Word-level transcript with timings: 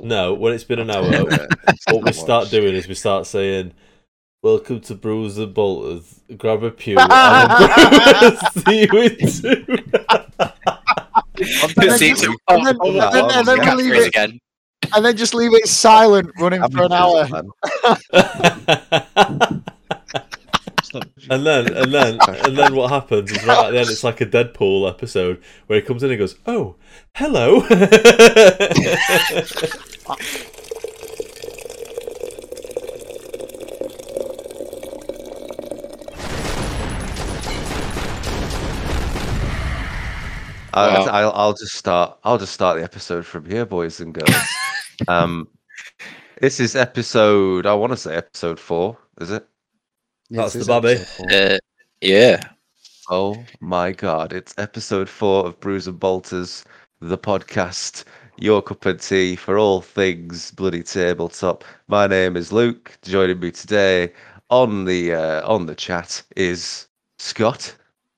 jingle. 0.00 0.16
No, 0.16 0.34
when 0.34 0.52
it's 0.52 0.64
been 0.64 0.78
an 0.78 0.90
hour, 0.90 1.04
what 1.90 2.04
we 2.04 2.12
start 2.12 2.50
doing 2.50 2.74
is 2.74 2.86
we 2.88 2.94
start 2.94 3.26
saying, 3.26 3.72
"Welcome 4.42 4.80
to 4.82 4.94
Brews 4.94 5.38
and 5.38 5.52
Bolters. 5.54 6.20
Grab 6.36 6.62
a 6.62 6.70
pew 6.70 6.96
and 6.98 7.10
a. 7.12 8.50
See 8.60 8.86
you 8.90 9.02
in 9.02 9.16
two. 9.18 9.64
And 11.42 11.74
then 11.76 11.98
See, 11.98 12.10
just- 12.10 12.22
so- 12.24 12.34
and 12.48 12.66
then- 12.66 12.76
and 12.82 12.96
then- 13.00 13.30
and 13.30 13.46
then 13.48 13.56
yeah. 13.58 13.74
we 13.76 13.82
leave 13.84 13.94
it, 13.94 14.08
again. 14.08 14.38
and 14.94 15.04
then 15.04 15.16
just 15.16 15.34
leave 15.34 15.52
it 15.54 15.66
silent, 15.68 16.30
running 16.38 16.60
for 16.70 16.84
an 16.84 16.92
hour. 16.92 17.26
and 20.92 21.46
then, 21.46 21.72
and 21.72 21.92
then, 21.92 22.18
and 22.26 22.58
then, 22.58 22.74
what 22.74 22.90
happens 22.90 23.30
is 23.30 23.44
right 23.44 23.66
at 23.66 23.70
the 23.70 23.78
end, 23.78 23.90
it's 23.90 24.04
like 24.04 24.20
a 24.20 24.26
Deadpool 24.26 24.88
episode 24.88 25.42
where 25.66 25.80
he 25.80 25.86
comes 25.86 26.02
in 26.02 26.10
and 26.10 26.18
goes, 26.18 26.36
"Oh, 26.46 26.76
hello." 27.14 27.62
I, 40.72 40.72
Wow. 40.72 41.04
I'll, 41.06 41.32
I'll 41.32 41.54
just 41.54 41.74
start. 41.74 42.18
I'll 42.24 42.38
just 42.38 42.52
start 42.52 42.78
the 42.78 42.84
episode 42.84 43.26
from 43.26 43.44
here, 43.44 43.66
boys 43.66 44.00
and 44.00 44.14
girls. 44.14 44.30
um, 45.08 45.48
this 46.40 46.60
is 46.60 46.76
episode. 46.76 47.66
I 47.66 47.74
want 47.74 47.92
to 47.92 47.96
say 47.96 48.14
episode 48.14 48.60
four. 48.60 48.96
Is 49.20 49.30
it? 49.30 49.46
That's 50.30 50.52
the 50.52 50.60
it's 50.60 50.68
babby. 50.68 50.88
episode 50.90 51.08
four. 51.08 51.26
Uh, 51.32 51.58
yeah. 52.00 52.40
Oh 53.10 53.44
my 53.60 53.90
god! 53.90 54.32
It's 54.32 54.54
episode 54.58 55.08
four 55.08 55.46
of 55.46 55.58
Brews 55.58 55.88
and 55.88 55.98
Bolters, 55.98 56.64
the 57.00 57.18
podcast. 57.18 58.04
Your 58.38 58.62
cup 58.62 58.86
of 58.86 59.00
tea 59.00 59.36
for 59.36 59.58
all 59.58 59.80
things 59.82 60.52
bloody 60.52 60.82
tabletop. 60.82 61.64
My 61.88 62.06
name 62.06 62.36
is 62.36 62.52
Luke. 62.52 62.96
Joining 63.02 63.40
me 63.40 63.50
today 63.50 64.12
on 64.48 64.84
the 64.84 65.14
uh, 65.14 65.52
on 65.52 65.66
the 65.66 65.74
chat 65.74 66.22
is 66.36 66.86
Scott. 67.18 67.74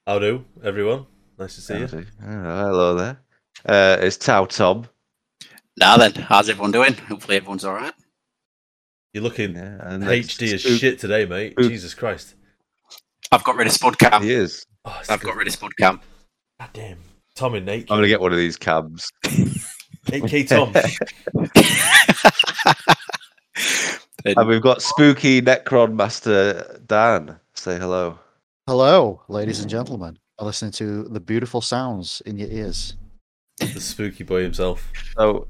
How 0.07 0.19
do 0.19 0.45
everyone? 0.63 1.07
Nice 1.39 1.55
to 1.55 1.61
see 1.63 1.79
you. 1.79 1.87
Howdy. 1.87 2.07
Oh, 2.25 2.67
hello 2.67 2.95
there. 2.95 3.19
Uh, 3.65 3.97
it's 4.01 4.19
Tau 4.19 4.45
Tom. 4.45 4.87
Now 5.79 5.97
then, 5.97 6.13
how's 6.13 6.51
everyone 6.51 6.73
doing? 6.73 6.93
Hopefully 6.95 7.39
everyone's 7.39 7.65
all 7.65 7.75
right. 7.75 7.95
You're 9.13 9.23
looking 9.23 9.55
Yeah, 9.55 9.77
and 9.81 10.03
HD 10.03 10.55
as 10.55 10.63
shit 10.63 10.99
today, 10.99 11.27
mate. 11.27 11.53
Spook. 11.53 11.71
Jesus 11.71 11.95
Christ. 11.95 12.35
I've 13.31 13.45
got 13.45 13.57
rid 13.57 13.67
of 13.67 13.73
Spud 13.73 13.99
Cam. 13.99 14.23
He 14.23 14.33
is. 14.33 14.67
Oh, 14.85 15.01
I've 15.09 15.21
good. 15.21 15.29
got 15.29 15.37
rid 15.37 15.47
of 15.47 15.53
Spud 15.53 15.73
Cam. 15.79 16.01
God 16.61 16.71
damn. 16.73 16.99
Tom 17.35 17.55
and 17.55 17.67
Nate. 17.67 17.91
I'm 17.91 17.99
gonna 17.99 18.09
get 18.09 18.21
one 18.21 18.33
of 18.33 18.39
these 18.39 18.57
cabs. 18.57 19.11
8K 20.07 20.49
Tom. 20.49 20.73
And 24.25 24.47
we've 24.49 24.63
got 24.63 24.83
spooky 24.83 25.43
Necron 25.43 25.95
Master 25.95 26.81
Dan. 26.87 27.41
Say 27.55 27.77
hello. 27.77 28.17
Hello, 28.69 29.21
ladies 29.29 29.59
and 29.61 29.69
gentlemen. 29.69 30.17
Are 30.39 30.47
listening 30.47 30.71
to 30.73 31.03
the 31.09 31.19
beautiful 31.19 31.61
sounds 31.61 32.23
in 32.25 32.39
your 32.39 32.49
ears. 32.49 32.95
the 33.59 33.81
spooky 33.81 34.23
boy 34.23 34.45
himself. 34.45 34.89
So 35.17 35.49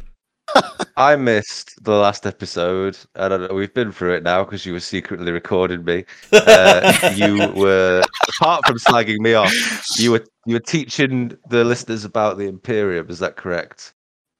I 0.97 1.17
missed 1.17 1.83
the 1.83 1.92
last 1.92 2.27
episode. 2.27 2.98
I 3.17 3.28
don't 3.28 3.42
know. 3.42 3.55
We've 3.55 3.72
been 3.72 3.92
through 3.92 4.14
it 4.17 4.22
now 4.22 4.45
because 4.45 4.67
you 4.67 4.72
were 4.72 4.81
secretly 4.81 5.33
recording 5.33 5.84
me. 5.84 6.05
Uh, 6.33 7.12
you 7.14 7.50
were 7.56 8.03
apart 8.28 8.67
from 8.67 8.78
slagging 8.78 9.19
me 9.19 9.34
off. 9.34 9.53
You 9.98 10.12
were 10.12 10.25
you 10.47 10.55
were 10.55 10.61
teaching 10.61 11.36
the 11.48 11.64
listeners 11.64 12.05
about 12.05 12.39
the 12.39 12.47
Imperium. 12.47 13.09
Is 13.11 13.19
that 13.20 13.36
correct? 13.36 13.94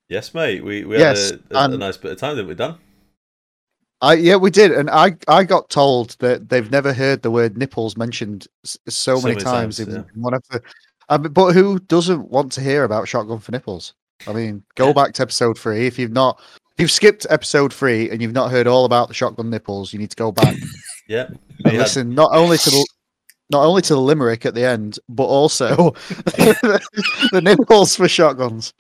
Yes, 0.09 0.35
mate. 0.35 0.63
We, 0.63 0.85
we 0.85 0.99
Yes, 0.99 1.31
had 1.31 1.41
a, 1.51 1.59
a, 1.59 1.65
a 1.71 1.79
nice 1.79 1.97
bit 1.97 2.13
of 2.13 2.19
time, 2.19 2.37
didn't 2.37 2.49
we, 2.49 2.55
done. 2.55 2.79
I 4.03 4.15
yeah, 4.15 4.37
we 4.37 4.51
did, 4.51 4.73
and 4.73 4.91
I 4.91 5.17
I 5.29 5.45
got 5.45 5.71
told 5.71 6.17
that 6.19 6.49
they've 6.49 6.71
never 6.71 6.93
heard 6.93 7.23
the 7.23 7.31
word 7.31 7.57
nipples 7.57 7.97
mentioned 7.97 8.49
so, 8.65 8.79
So 8.89 9.15
many, 9.17 9.37
many 9.37 9.45
times, 9.45 9.77
times, 9.77 9.89
in 9.89 9.95
yeah. 9.95 10.03
one 10.15 10.35
of 10.35 10.43
the. 10.51 10.61
I 11.09 11.17
but 11.17 11.53
who 11.53 11.79
doesn't 11.79 12.29
want 12.29 12.51
to 12.53 12.61
hear 12.61 12.83
about 12.85 13.07
shotgun 13.07 13.39
for 13.39 13.53
nipples? 13.53 13.95
I 14.27 14.33
mean, 14.33 14.63
go 14.75 14.89
Yeah. 14.89 14.93
back 14.93 15.13
to 15.15 15.23
episode 15.23 15.59
three 15.59 15.87
if 15.87 15.99
you've 15.99 16.13
not. 16.13 16.41
If 16.77 16.81
you've 16.81 16.91
skipped 16.91 17.27
episode 17.29 17.73
three 17.73 18.09
and 18.11 18.23
you've 18.23 18.33
not 18.33 18.51
heard 18.51 18.67
all 18.67 18.85
about 18.85 19.09
the 19.09 19.15
shotgun 19.15 19.51
nipples, 19.51 19.93
you 19.93 19.99
need 19.99 20.11
to 20.11 20.17
go 20.17 20.33
back 20.33 20.55
Yeah. 21.09 21.29
We 21.31 21.37
and 21.65 21.73
had- 21.73 21.79
listen 21.83 22.15
not 22.15 22.31
only 22.33 22.59
to 22.59 22.71
the 22.71 22.87
not 23.51 23.65
only 23.67 23.83
to 23.83 23.95
the 23.95 24.01
limerick 24.01 24.47
at 24.47 24.55
the 24.55 24.65
end, 24.65 24.99
but 25.11 25.25
also 25.25 25.91
the 26.37 27.41
nipples 27.43 27.97
for 27.97 28.09
shotguns. 28.09 28.73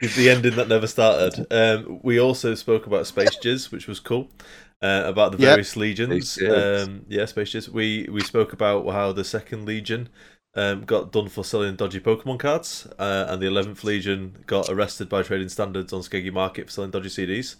It's 0.00 0.16
the 0.16 0.30
ending 0.30 0.56
that 0.56 0.68
never 0.68 0.86
started. 0.86 1.46
Um, 1.50 2.00
we 2.02 2.18
also 2.20 2.54
spoke 2.54 2.86
about 2.86 3.06
Space 3.06 3.36
Jizz, 3.42 3.70
which 3.72 3.86
was 3.86 4.00
cool. 4.00 4.28
Uh, 4.82 5.02
about 5.06 5.32
the 5.32 5.38
Yep. 5.38 5.48
various 5.48 5.74
legions. 5.76 6.38
Um, 6.42 7.06
yeah, 7.08 7.24
Space 7.24 7.52
Jizz. 7.52 7.68
We 7.70 8.06
we 8.10 8.20
spoke 8.22 8.52
about 8.52 8.86
how 8.90 9.12
the 9.12 9.24
second 9.24 9.64
legion 9.64 10.08
um, 10.56 10.84
got 10.84 11.12
done 11.12 11.28
for 11.28 11.44
selling 11.44 11.76
dodgy 11.76 12.00
Pokemon 12.00 12.38
cards, 12.40 12.86
uh, 12.98 13.26
and 13.28 13.40
the 13.40 13.46
eleventh 13.46 13.84
legion 13.84 14.34
got 14.46 14.68
arrested 14.68 15.08
by 15.08 15.22
trading 15.22 15.48
standards 15.48 15.92
on 15.92 16.00
Skeggy 16.00 16.32
Market 16.32 16.66
for 16.66 16.72
selling 16.72 16.90
dodgy 16.90 17.08
CDs. 17.10 17.56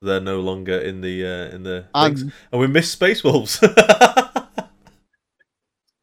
They're 0.00 0.20
no 0.20 0.40
longer 0.40 0.78
in 0.78 1.00
the 1.00 1.24
uh, 1.24 1.54
in 1.54 1.62
the 1.62 1.86
things. 1.94 2.22
And 2.22 2.32
and 2.52 2.60
we 2.60 2.66
missed 2.66 2.92
Space 2.92 3.22
Wolves. 3.22 3.60
yeah, 3.62 3.68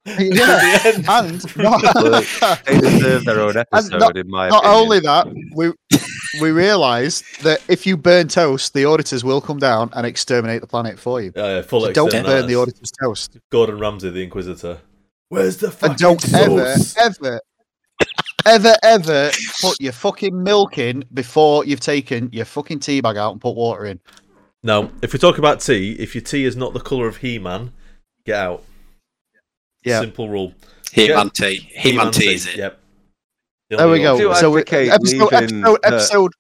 At 0.06 0.96
the 0.96 1.06
end. 1.08 1.46
and 1.56 2.42
not, 2.42 2.66
They 2.66 2.80
deserve 2.80 3.26
their 3.26 3.40
own 3.40 3.58
episode, 3.72 4.00
not- 4.00 4.18
in 4.18 4.30
my 4.30 4.50
not 4.50 4.64
opinion. 4.66 4.82
only 4.82 5.00
that, 5.00 5.28
we 5.56 5.72
we 6.42 6.52
realised 6.52 7.24
that 7.44 7.62
if 7.70 7.88
you 7.88 7.98
burn 7.98 8.28
toast, 8.28 8.74
the 8.74 8.86
auditors 8.86 9.24
will 9.24 9.42
come 9.42 9.58
down 9.58 9.90
and 9.94 10.06
exterminate 10.06 10.62
the 10.62 10.68
planet 10.68 11.00
for 11.00 11.22
you. 11.22 11.32
Uh, 11.36 11.64
full 11.64 11.82
So 11.82 11.92
don't 11.94 12.12
burn 12.12 12.48
the 12.48 12.56
auditors' 12.56 12.92
toast, 13.02 13.38
Gordon 13.52 13.80
Ramsay, 13.80 14.10
the 14.12 14.22
Inquisitor. 14.24 14.80
Where's 15.30 15.58
the 15.58 15.72
fucking 15.72 15.92
and 15.92 15.98
don't 15.98 16.34
ever, 16.34 16.76
sauce? 16.76 16.96
ever, 16.98 17.42
ever, 18.46 18.76
ever 18.84 19.32
put 19.62 19.80
your 19.82 19.92
fucking 19.92 20.44
milk 20.44 20.78
in 20.78 21.04
before 21.14 21.66
you've 21.66 21.80
taken 21.80 22.30
your 22.32 22.46
fucking 22.46 22.80
tea 22.80 23.02
bag 23.02 23.18
out 23.18 23.32
and 23.32 23.42
put 23.42 23.56
water 23.56 23.86
in. 23.86 24.00
No, 24.64 24.92
if 25.02 25.14
we 25.14 25.20
talk 25.20 25.38
about 25.38 25.62
tea, 25.62 25.94
if 25.94 26.16
your 26.16 26.24
tea 26.24 26.46
is 26.46 26.56
not 26.56 26.74
the 26.74 26.80
colour 26.80 27.08
of 27.08 27.18
He-Man, 27.18 27.72
get 28.26 28.36
out. 28.36 28.64
Yeah. 29.84 30.00
Simple 30.00 30.30
rule. 30.30 30.54
He-Man 30.92 31.30
tea. 31.30 31.70
He-Man 31.76 32.12
T 32.12 32.34
is 32.34 32.48
it? 32.48 32.58
Yep. 32.58 32.80
The 33.70 33.78
There 33.78 33.90
we 33.90 34.00
go. 34.00 34.34
So 34.34 34.52
we, 34.52 34.62
advocate 34.62 34.90
episode, 34.90 35.32
leaving 35.32 35.64
episode, 35.64 35.80
episode, 35.84 36.32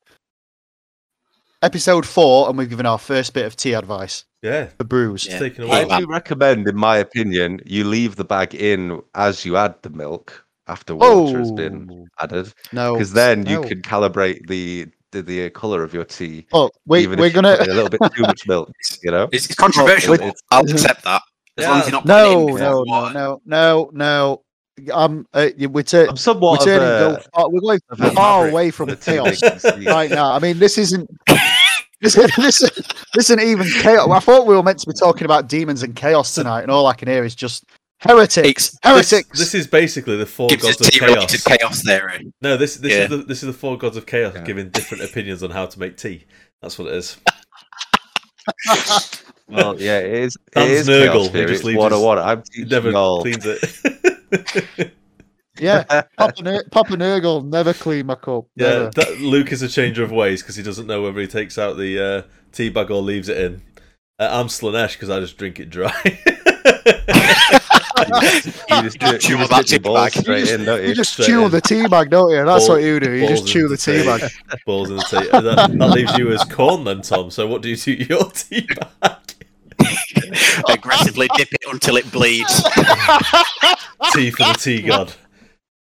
episode 1.65 2.05
four, 2.05 2.47
and 2.47 2.57
we've 2.57 2.69
given 2.69 2.85
our 2.85 2.99
first 2.99 3.33
bit 3.33 3.45
of 3.45 3.55
tea 3.55 3.73
advice 3.73 4.23
Yeah, 4.43 4.67
for 4.77 4.83
brews. 4.83 5.25
Yeah. 5.25 5.39
taken 5.39 5.63
I 5.65 5.81
away. 5.81 5.87
Hey, 5.89 5.99
do 6.01 6.07
recommend, 6.07 6.67
in 6.67 6.75
my 6.77 6.97
opinion, 6.97 7.59
you 7.65 7.83
leave 7.83 8.15
the 8.15 8.23
bag 8.23 8.53
in 8.53 9.01
as 9.15 9.43
you 9.45 9.57
add 9.57 9.75
the 9.81 9.89
milk 9.89 10.45
after 10.67 10.95
water 10.95 11.39
has 11.39 11.51
been 11.51 11.87
Oh 11.91 12.05
added, 12.19 12.53
no, 12.71 12.93
because 12.93 13.13
then 13.13 13.45
you 13.45 13.61
can 13.61 13.81
calibrate 13.81 14.47
the 14.47 14.87
the, 15.11 15.21
the 15.21 15.49
color 15.51 15.83
of 15.83 15.93
your 15.93 16.05
tea. 16.05 16.45
Oh, 16.53 16.69
we, 16.85 17.01
even 17.01 17.19
we're 17.19 17.27
if 17.27 17.33
gonna 17.33 17.57
a 17.59 17.65
little 17.65 17.89
bit 17.89 18.01
too 18.15 18.23
much 18.23 18.47
milk, 18.47 18.71
you 19.03 19.11
know. 19.11 19.27
It's, 19.31 19.45
it's 19.45 19.55
controversial, 19.55 20.11
Well, 20.11 20.21
it's- 20.21 20.43
I'll 20.51 20.69
accept 20.69 21.03
that. 21.03 21.21
As 21.57 21.65
long 21.65 21.79
as 21.79 21.85
you're 21.85 21.91
not 21.93 22.05
putting 22.05 22.49
it 22.55 22.59
No, 22.59 22.83
no, 22.83 22.83
no, 22.83 23.09
no, 23.13 23.41
no, 23.45 23.89
no. 23.93 24.41
Um, 24.93 25.25
uh, 25.33 25.47
we're, 25.69 25.83
tur- 25.83 26.01
I'm 26.01 26.09
we're 26.09 26.15
somewhat 26.17 26.61
turning 26.65 26.81
a, 26.81 27.15
go 27.15 27.17
far, 27.33 27.49
we're 27.49 27.61
going 27.61 27.79
far 28.13 28.49
away 28.49 28.71
from 28.71 28.89
the 28.89 28.97
tea 28.97 29.13
chaos 29.13 29.63
right 29.85 30.09
now. 30.09 30.33
I 30.33 30.39
mean, 30.39 30.59
this 30.59 30.77
isn't. 30.77 31.09
This, 32.05 32.13
this, 32.37 32.59
this 33.13 33.29
isn't 33.29 33.39
even 33.41 33.67
chaos. 33.81 34.07
I 34.09 34.19
thought 34.19 34.45
we 34.45 34.55
were 34.55 34.61
meant 34.63 34.79
to 34.79 34.87
be 34.87 34.93
talking 34.93 35.25
about 35.25 35.47
demons 35.49 35.81
and 35.83 35.95
chaos 35.95 36.35
tonight, 36.35 36.61
and 36.61 36.69
all 36.71 36.85
I 36.87 36.93
can 36.93 37.07
hear 37.07 37.23
is 37.23 37.33
just 37.35 37.65
heretics, 38.01 38.67
It's 38.67 38.79
This, 38.83 39.09
heretics. 39.11 39.39
this 39.39 39.55
is 39.55 39.65
basically 39.67 40.15
the 40.17 40.25
four 40.25 40.49
gives 40.49 40.61
gods 40.63 40.81
of 40.81 40.87
tea-related 40.91 41.43
chaos. 41.43 41.57
chaos 41.59 41.81
theory. 41.83 42.31
No, 42.41 42.57
this 42.57 42.75
this 42.77 42.93
Yeah. 42.93 43.03
is 43.05 43.09
the 43.09 43.17
this 43.17 43.41
is 43.43 43.47
the 43.47 43.53
four 43.53 43.77
gods 43.77 43.97
of 43.97 44.05
chaos 44.05 44.33
Yeah. 44.35 44.43
giving 44.43 44.69
different 44.69 45.03
opinions 45.09 45.41
on 45.43 45.49
how 45.49 45.65
to 45.65 45.79
make 45.79 45.97
tea. 45.97 46.25
That's 46.61 46.77
what 46.77 46.87
it 46.89 46.95
is. 46.95 47.17
Well, 49.47 49.79
yeah, 49.79 49.99
it 49.99 50.11
is. 50.11 50.35
It 50.35 50.41
Dan's 50.55 50.71
is 50.71 50.87
Nurgle, 50.87 51.11
chaos 51.11 51.25
he 51.27 51.29
theory. 51.33 51.45
just 51.47 51.59
It's 51.59 51.63
leaves 51.65 51.77
water, 51.77 51.99
water. 51.99 52.21
I'm 52.21 52.39
It 52.39 52.45
teaching 52.51 52.67
never 52.69 52.89
y'all. 52.89 53.21
cleans 53.21 53.45
it. 53.45 54.91
Yeah, 55.59 55.83
Papa, 56.17 56.41
Ner- 56.43 56.63
Papa 56.71 56.93
Nurgle 56.93 57.45
never 57.45 57.73
clean 57.73 58.05
my 58.07 58.15
cup. 58.15 58.45
yeah, 58.55 58.89
that, 58.95 59.19
Luke 59.21 59.51
is 59.51 59.61
a 59.61 59.69
changer 59.69 60.03
of 60.03 60.11
ways 60.11 60.41
because 60.41 60.55
he 60.55 60.63
doesn't 60.63 60.87
know 60.87 61.01
whether 61.03 61.19
he 61.21 61.27
takes 61.27 61.57
out 61.57 61.77
the 61.77 61.99
uh, 62.03 62.21
tea 62.51 62.69
bag 62.69 62.91
or 62.91 63.01
leaves 63.01 63.29
it 63.29 63.37
in. 63.37 63.61
Uh, 64.19 64.29
I'm 64.31 64.47
Slaanesh 64.47 64.93
because 64.93 65.09
I 65.09 65.19
just 65.19 65.37
drink 65.37 65.59
it 65.59 65.69
dry. 65.69 65.93
You 67.97 68.81
just, 68.83 68.99
do, 68.99 69.17
Chew 69.17 69.33
you 69.33 69.47
just 69.47 69.49
that 69.51 69.67
tea 69.67 69.77
bag. 69.79 70.11
straight 70.11 70.49
in, 70.49 70.65
don't 70.65 70.81
You 70.81 70.89
you? 70.89 70.95
just 70.95 71.13
Straight 71.13 71.27
chew 71.27 71.45
in. 71.45 71.51
the 71.51 71.61
tea 71.61 71.87
bag, 71.87 72.09
don't 72.09 72.29
you? 72.31 72.43
That's 72.45 72.67
Ball- 72.67 72.75
what 72.75 72.83
you 72.83 72.99
do. 72.99 73.11
You 73.13 73.27
just 73.27 73.47
chew 73.47 73.67
the 73.67 73.77
tea 73.77 74.03
bag. 74.03 74.29
Balls 74.65 74.89
in 74.89 74.97
the 74.97 75.03
tea. 75.03 75.29
That, 75.31 75.71
that 75.77 75.89
leaves 75.89 76.17
you 76.17 76.31
as 76.33 76.43
Khorne 76.43 76.83
then, 76.85 77.01
Tom. 77.01 77.31
So 77.31 77.47
what 77.47 77.61
do 77.61 77.69
you 77.69 77.75
do 77.77 77.95
to 77.97 78.07
your 78.09 78.29
tea 78.31 78.67
bag? 79.01 79.17
Aggressively 80.69 81.29
dip 81.35 81.51
it 81.53 81.61
until 81.71 81.95
it 81.97 82.11
bleeds. 82.11 82.63
tea 84.13 84.31
for 84.31 84.43
the 84.43 84.57
tea 84.59 84.81
god. 84.81 85.13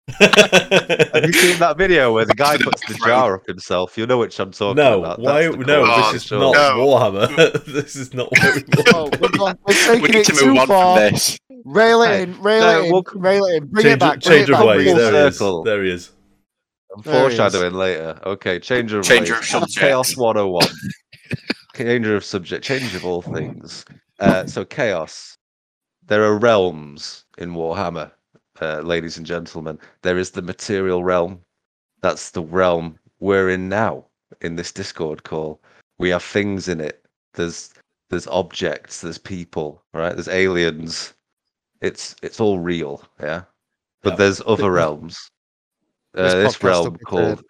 Have 0.19 1.25
you 1.25 1.31
seen 1.33 1.59
that 1.59 1.75
video 1.77 2.11
where 2.13 2.25
the 2.25 2.33
guy 2.35 2.57
puts 2.57 2.85
the 2.87 2.95
jar 3.05 3.35
up 3.37 3.47
himself? 3.47 3.97
You 3.97 4.05
know 4.05 4.17
which 4.17 4.37
I'm 4.39 4.51
talking 4.51 4.75
no, 4.75 4.99
about. 4.99 5.19
why? 5.19 5.43
That's 5.43 5.57
the 5.57 5.63
No, 5.65 5.85
core 5.85 6.11
this 6.11 6.13
is 6.21 6.23
show. 6.27 6.39
not 6.39 6.53
No. 6.53 6.85
Warhammer. 6.85 7.65
this 7.73 7.95
is 7.95 8.13
not 8.13 8.29
what 8.31 8.55
we 8.55 8.61
want. 8.75 8.87
Oh, 8.93 9.09
we're, 9.21 9.29
gone- 9.29 9.57
taking 9.67 10.01
We 10.01 10.09
need 10.09 10.15
it 10.17 10.25
to 10.25 10.31
too 10.33 10.45
move 10.47 10.57
on 10.59 10.67
far. 10.67 10.97
from 10.99 11.13
this. 11.13 11.37
Rail 11.63 12.01
it 12.03 12.07
Hey, 12.09 12.23
in, 12.23 12.41
rail 12.41 12.61
no, 12.61 12.81
it 12.81 12.85
in, 12.85 12.91
we'll- 12.91 13.03
rail 13.15 13.45
it 13.45 13.55
in. 13.55 13.65
Bring 13.67 13.83
change 13.83 13.93
it 13.95 13.99
back. 13.99 14.19
bring 14.21 14.37
change 14.37 14.49
it 14.49 14.53
of 14.53 14.59
back, 14.59 14.67
ways. 14.67 14.85
There 14.95 15.11
he 15.11 15.17
is. 15.27 15.39
There 15.63 15.83
he 15.83 15.91
is. 15.91 16.11
I'm 16.95 17.01
There 17.01 17.13
he 17.13 17.33
is. 17.33 17.37
foreshadowing 17.37 17.73
later. 17.73 18.19
Okay, 18.25 18.59
change 18.59 18.91
of 18.91 19.03
Change 19.05 19.29
ways. 19.31 19.39
of 19.39 19.45
subject. 19.45 19.77
Chaos 19.79 20.17
101. 20.17 20.67
change 21.75 22.07
of 22.07 22.25
subject, 22.25 22.63
change 22.65 22.93
of 22.93 23.05
all 23.05 23.21
things. 23.21 23.85
Uh, 24.19 24.45
so 24.45 24.65
chaos. 24.65 25.37
There 26.05 26.23
are 26.25 26.37
realms 26.37 27.23
in 27.37 27.51
Warhammer, 27.53 28.11
uh, 28.63 28.81
ladies 28.81 29.17
and 29.17 29.25
gentlemen. 29.25 29.77
There 30.01 30.17
is 30.17 30.31
the 30.31 30.41
material 30.41 31.03
realm. 31.03 31.41
That's 32.01 32.31
the 32.31 32.41
realm 32.43 32.97
we're 33.19 33.49
in 33.49 33.69
now 33.69 34.05
in 34.41 34.55
this 34.55 34.71
Discord 34.71 35.23
call. 35.23 35.61
We 35.97 36.09
have 36.09 36.23
things 36.23 36.67
in 36.67 36.79
it. 36.81 37.05
There's 37.33 37.73
there's 38.09 38.27
objects. 38.27 39.01
There's 39.01 39.17
people. 39.17 39.83
Right. 39.93 40.13
There's 40.13 40.27
aliens. 40.27 41.13
It's 41.81 42.15
it's 42.21 42.39
all 42.39 42.59
real. 42.59 43.03
Yeah. 43.19 43.43
But 44.01 44.11
Yeah. 44.11 44.15
there's 44.17 44.41
other 44.45 44.71
realms. 44.71 45.17
Uh, 46.15 46.23
This 46.23 46.33
this 46.33 46.63
realm 46.63 46.97
called. 46.97 47.43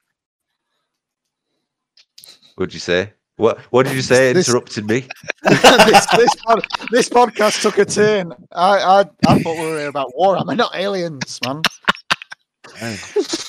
What'd 2.56 2.74
you 2.74 2.80
say? 2.80 3.14
What 3.38 3.60
What 3.72 3.86
did 3.86 3.96
you 3.96 4.02
say? 4.02 4.32
This- 4.34 4.48
Interrupted 4.48 4.88
me. 4.88 5.08
this, 5.44 6.06
this, 6.06 6.36
pod, 6.46 6.66
this 6.92 7.10
podcast 7.10 7.62
took 7.62 7.78
a 7.80 7.86
turn. 7.86 8.34
I, 8.52 8.78
I, 8.78 9.00
I 9.28 9.40
thought 9.42 9.58
we 9.58 9.66
were 9.66 9.80
here 9.80 9.88
about 9.88 10.12
Warhammer, 10.18 10.56
not 10.56 10.76
aliens, 10.76 11.40
man. 11.46 11.62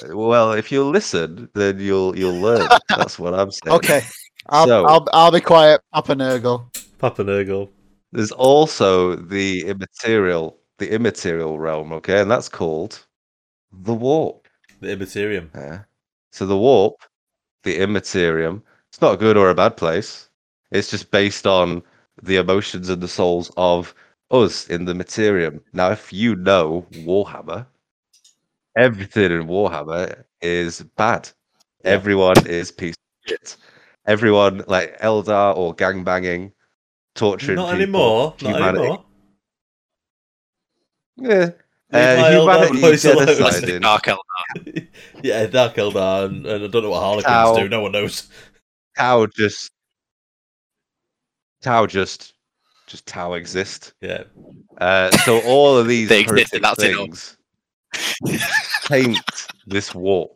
well, 0.09 0.53
if 0.53 0.71
you 0.73 0.85
listen, 0.85 1.49
then 1.55 1.79
you'll 1.79 2.17
you'll 2.17 2.41
learn. 2.41 2.69
That's 2.89 3.19
what 3.19 3.35
I'm 3.35 3.51
saying. 3.51 3.77
Okay, 3.77 4.01
I'll, 4.49 4.67
So- 4.67 4.85
I'll, 4.87 5.09
I'll 5.13 5.31
be 5.33 5.41
quiet. 5.41 5.81
Papa 5.93 6.15
Nurgle. 6.15 6.65
Papa 6.99 7.23
Nurgle. 7.25 7.69
There's 8.13 8.33
also 8.33 9.17
the 9.17 9.67
immaterial, 9.67 10.57
the 10.79 10.91
immaterial 10.93 11.59
realm. 11.59 11.93
Okay, 11.95 12.21
and 12.21 12.31
that's 12.31 12.49
called 12.49 13.05
the 13.73 13.95
warp. 13.95 14.47
The 14.81 14.93
Immaterium. 14.93 15.51
Yeah. 15.55 15.83
So 16.31 16.47
the 16.47 16.57
warp, 16.59 16.97
the 17.63 17.77
immaterium, 17.79 18.63
it's 18.95 19.01
not 19.01 19.15
a 19.15 19.17
good 19.17 19.37
or 19.37 19.51
a 19.51 19.57
bad 19.57 19.77
place. 19.77 20.29
It's 20.71 20.89
just 20.89 21.11
based 21.11 21.49
on 21.49 21.83
the 22.23 22.37
emotions 22.37 22.89
and 22.89 23.03
the 23.03 23.09
souls 23.09 23.51
of 23.57 23.93
us 24.31 24.69
in 24.69 24.85
the 24.85 24.93
materium. 24.95 25.61
Now, 25.73 25.91
if 25.91 26.13
you 26.13 26.37
know 26.37 26.87
Warhammer, 26.93 27.67
everything 28.77 29.33
in 29.33 29.49
Warhammer 29.49 30.23
is 30.41 30.81
bad. 30.97 31.29
Yeah. 31.85 31.91
Everyone 31.91 32.47
is 32.47 32.71
piece 32.71 32.95
of 32.95 33.29
shit. 33.31 33.57
Everyone 34.07 34.63
like 34.69 34.97
Eldar 35.01 35.57
or 35.57 35.75
gangbanging, 35.75 36.53
torturing 37.17 37.57
Not 37.57 37.77
people, 37.77 37.83
anymore. 37.83 38.35
Not 38.43 38.77
anymore. 38.77 39.05
Yeah. 41.17 41.51
Leave 41.91 42.03
Uh, 42.03 42.17
my 42.21 42.31
Eldar 42.31 42.41
humanity 42.69 42.81
boys 42.81 43.05
alone. 43.05 43.81
Dark 43.83 44.05
Eldar. 44.05 44.87
yeah, 45.25 45.47
Dark 45.49 45.75
Eldar, 45.75 46.27
and, 46.27 46.47
and 46.47 46.65
I 46.65 46.67
don't 46.69 46.85
know 46.85 46.91
what 46.91 47.01
Harlequins 47.01 47.27
Cow. 47.27 47.57
do. 47.57 47.69
No 47.69 47.81
one 47.81 47.91
knows. 47.91 48.29
Tau 48.97 49.27
just 49.27 49.71
Tau 51.63 51.87
just 51.87 52.35
just 52.87 53.07
Tau 53.07 53.33
exist. 53.35 53.95
Yeah. 54.01 54.25
Uh, 54.79 55.11
so 55.19 55.41
all 55.43 55.77
of 55.77 55.87
these 55.89 56.09
They 56.09 56.21
exist, 56.21 56.55
that's 56.61 56.83
things 56.83 57.37
paint 58.87 59.19
this 59.67 59.95
warp. 59.95 60.33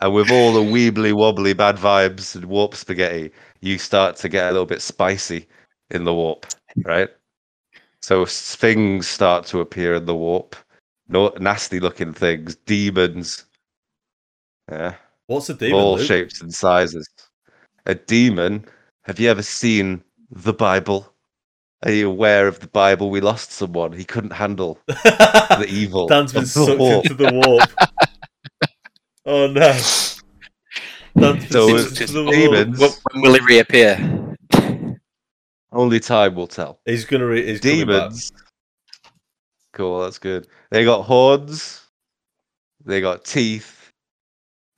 And 0.00 0.12
with 0.14 0.30
all 0.30 0.52
the 0.52 0.60
weebly 0.60 1.12
wobbly 1.12 1.52
bad 1.52 1.76
vibes 1.76 2.34
and 2.34 2.46
warp 2.46 2.74
spaghetti, 2.74 3.30
you 3.60 3.78
start 3.78 4.16
to 4.16 4.28
get 4.28 4.48
a 4.48 4.50
little 4.50 4.66
bit 4.66 4.82
spicy 4.82 5.46
in 5.90 6.04
the 6.04 6.12
warp, 6.14 6.46
right? 6.84 7.08
So 8.00 8.24
things 8.26 9.06
start 9.06 9.46
to 9.46 9.60
appear 9.60 9.94
in 9.94 10.06
the 10.06 10.14
warp. 10.16 10.56
No 11.08 11.32
nasty 11.38 11.78
looking 11.78 12.12
things, 12.12 12.56
demons. 12.56 13.44
Yeah 14.70 14.94
What's 15.26 15.50
a 15.50 15.54
demon? 15.54 15.78
all 15.78 15.96
Luke? 15.96 16.06
shapes 16.06 16.40
and 16.40 16.52
sizes. 16.52 17.08
A 17.86 17.94
demon. 17.94 18.64
Have 19.04 19.18
you 19.18 19.28
ever 19.30 19.42
seen 19.42 20.02
the 20.30 20.52
Bible? 20.52 21.12
Are 21.84 21.90
you 21.90 22.08
aware 22.08 22.46
of 22.46 22.60
the 22.60 22.68
Bible? 22.68 23.10
We 23.10 23.20
lost 23.20 23.50
someone. 23.50 23.92
He 23.92 24.04
couldn't 24.04 24.32
handle 24.32 24.78
the 24.86 25.66
evil. 25.68 26.06
Dan's 26.06 26.32
been 26.32 26.42
the 26.42 26.48
sucked 26.48 26.78
warp. 26.78 27.04
into 27.04 27.14
the 27.16 27.32
warp. 27.32 27.70
oh 29.26 29.48
no. 29.48 29.72
Dan's 29.72 30.22
been 31.16 31.50
So 31.50 31.78
sucked 31.78 32.00
into 32.02 32.12
the 32.12 32.22
warp. 32.22 32.34
demons. 32.36 32.78
When, 32.78 32.90
when 33.12 33.22
will 33.22 33.34
he 33.34 33.40
reappear? 33.46 34.18
Only 35.72 35.98
time 36.00 36.34
will 36.34 36.46
tell. 36.46 36.80
He's 36.84 37.04
gonna. 37.04 37.26
Re- 37.26 37.44
he's 37.46 37.60
coming 37.60 37.86
back. 37.86 37.86
Demons. 38.10 38.32
Cool, 39.72 40.00
that's 40.00 40.18
good. 40.18 40.46
They 40.70 40.84
got 40.84 41.02
horns. 41.02 41.80
They 42.84 43.00
got 43.00 43.24
teeth. 43.24 43.90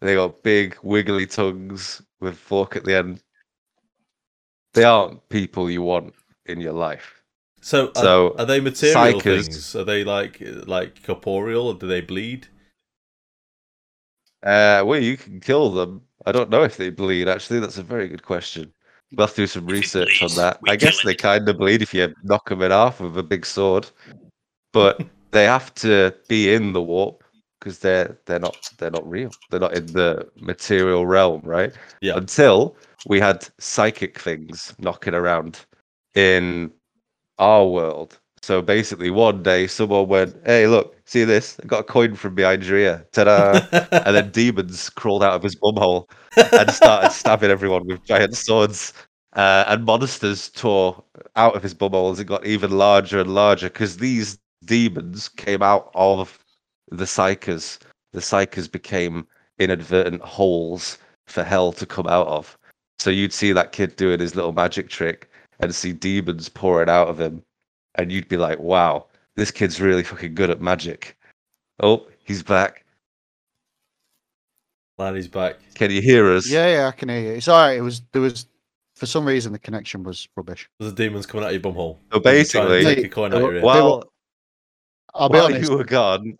They 0.00 0.14
got 0.14 0.42
big 0.42 0.76
wiggly 0.82 1.26
tongues 1.26 2.00
with 2.24 2.36
fork 2.36 2.74
at 2.76 2.84
the 2.84 2.96
end. 2.96 3.22
They 4.72 4.84
aren't 4.84 5.28
people 5.28 5.70
you 5.70 5.82
want 5.82 6.14
in 6.46 6.60
your 6.60 6.72
life. 6.72 7.22
So, 7.60 7.88
are, 7.96 8.02
So, 8.02 8.34
are 8.38 8.44
they 8.44 8.60
material 8.60 9.20
psykers- 9.20 9.44
things? 9.44 9.76
Are 9.76 9.84
they 9.84 10.02
like 10.04 10.42
like 10.66 11.02
corporeal? 11.04 11.68
Or 11.68 11.74
do 11.74 11.86
they 11.86 12.00
bleed? 12.00 12.48
Uh, 14.42 14.82
well, 14.84 15.00
you 15.00 15.16
can 15.16 15.40
kill 15.40 15.70
them. 15.70 16.02
I 16.26 16.32
don't 16.32 16.50
know 16.50 16.62
if 16.62 16.76
they 16.76 16.90
bleed. 16.90 17.28
Actually, 17.28 17.60
that's 17.60 17.78
a 17.78 17.82
very 17.82 18.08
good 18.08 18.22
question. 18.22 18.72
We'll 19.12 19.26
have 19.26 19.34
to 19.36 19.42
do 19.42 19.46
some 19.46 19.64
If 19.64 19.70
it 19.70 19.72
research 19.78 20.22
on 20.22 20.34
that. 20.36 20.58
I 20.68 20.76
guess 20.76 21.02
they 21.02 21.12
it. 21.12 21.18
kind 21.18 21.48
of 21.48 21.56
bleed 21.56 21.80
if 21.82 21.94
you 21.94 22.12
knock 22.24 22.48
them 22.48 22.62
in 22.62 22.70
half 22.70 23.00
with 23.00 23.16
a 23.16 23.22
big 23.22 23.46
sword, 23.46 23.88
but 24.72 25.00
they 25.30 25.44
have 25.44 25.74
to 25.76 26.14
be 26.28 26.52
in 26.52 26.72
the 26.72 26.82
warp 26.82 27.23
because 27.64 27.78
they're 27.78 28.18
they're 28.26 28.38
not 28.38 28.70
they're 28.78 28.90
not 28.90 29.08
real. 29.08 29.30
They're 29.50 29.60
not 29.60 29.74
in 29.74 29.86
the 29.86 30.28
material 30.36 31.06
realm, 31.06 31.40
right? 31.44 31.72
Yeah. 32.02 32.16
Until 32.16 32.76
we 33.06 33.20
had 33.20 33.48
psychic 33.58 34.18
things 34.18 34.74
knocking 34.78 35.14
around 35.14 35.60
in 36.14 36.70
our 37.38 37.66
world. 37.66 38.18
So 38.42 38.60
basically, 38.60 39.10
one 39.10 39.42
day 39.42 39.66
someone 39.66 40.08
went, 40.08 40.36
"Hey, 40.44 40.66
look, 40.66 40.96
see 41.06 41.24
this? 41.24 41.58
I 41.62 41.66
got 41.66 41.80
a 41.80 41.84
coin 41.84 42.14
from 42.14 42.34
behind 42.34 42.64
your 42.66 42.78
ear." 42.78 43.06
Ta-da! 43.12 43.60
and 43.92 44.14
then 44.16 44.30
demons 44.30 44.90
crawled 44.90 45.24
out 45.24 45.32
of 45.34 45.42
his 45.42 45.56
bumhole 45.56 46.06
and 46.36 46.70
started 46.70 47.10
stabbing 47.12 47.50
everyone 47.50 47.86
with 47.86 48.04
giant 48.04 48.36
swords. 48.36 48.92
Uh, 49.34 49.64
and 49.68 49.84
monsters 49.84 50.50
tore 50.50 51.02
out 51.34 51.56
of 51.56 51.62
his 51.62 51.74
bumhole 51.74 52.12
as 52.12 52.20
it 52.20 52.24
got 52.26 52.46
even 52.46 52.70
larger 52.70 53.18
and 53.18 53.34
larger 53.34 53.68
because 53.68 53.96
these 53.96 54.38
demons 54.64 55.28
came 55.28 55.62
out 55.62 55.90
of 55.94 56.38
the 56.90 57.04
psykers. 57.04 57.78
The 58.12 58.20
psykers 58.20 58.70
became 58.70 59.26
inadvertent 59.58 60.22
holes 60.22 60.98
for 61.26 61.42
hell 61.42 61.72
to 61.72 61.86
come 61.86 62.06
out 62.06 62.26
of. 62.26 62.56
So 62.98 63.10
you'd 63.10 63.32
see 63.32 63.52
that 63.52 63.72
kid 63.72 63.96
doing 63.96 64.20
his 64.20 64.34
little 64.34 64.52
magic 64.52 64.88
trick 64.88 65.30
and 65.60 65.74
see 65.74 65.92
demons 65.92 66.48
pouring 66.48 66.88
out 66.88 67.08
of 67.08 67.20
him. 67.20 67.42
And 67.96 68.10
you'd 68.10 68.28
be 68.28 68.36
like, 68.36 68.58
wow, 68.58 69.06
this 69.36 69.50
kid's 69.50 69.80
really 69.80 70.02
fucking 70.02 70.34
good 70.34 70.50
at 70.50 70.60
magic. 70.60 71.16
Oh, 71.82 72.06
he's 72.24 72.42
back. 72.42 72.84
Lanny's 74.98 75.28
back. 75.28 75.56
Can 75.74 75.90
you 75.90 76.00
hear 76.00 76.32
us? 76.32 76.48
Yeah, 76.48 76.66
yeah, 76.68 76.88
I 76.88 76.92
can 76.92 77.08
hear 77.08 77.20
you. 77.20 77.32
It's 77.32 77.48
all 77.48 77.60
right. 77.60 77.76
It 77.76 77.82
was 77.82 78.02
there 78.12 78.22
was 78.22 78.46
for 78.94 79.06
some 79.06 79.26
reason 79.26 79.52
the 79.52 79.58
connection 79.58 80.04
was 80.04 80.28
rubbish. 80.36 80.68
There's 80.78 80.92
a 80.92 80.94
demons 80.94 81.26
coming 81.26 81.44
out 81.44 81.52
of 81.52 81.62
your 81.62 81.72
bumhole. 81.72 81.98
So 82.12 82.20
basically, 82.20 82.84
take 82.84 83.04
a 83.04 83.08
coin 83.08 83.34
out 83.34 83.40
your 83.40 83.56
ear. 83.56 83.62
while, 83.62 84.04
I'll 85.14 85.28
be 85.28 85.38
honest. 85.38 85.68
you 85.68 85.76
were 85.76 85.84
gone, 85.84 86.36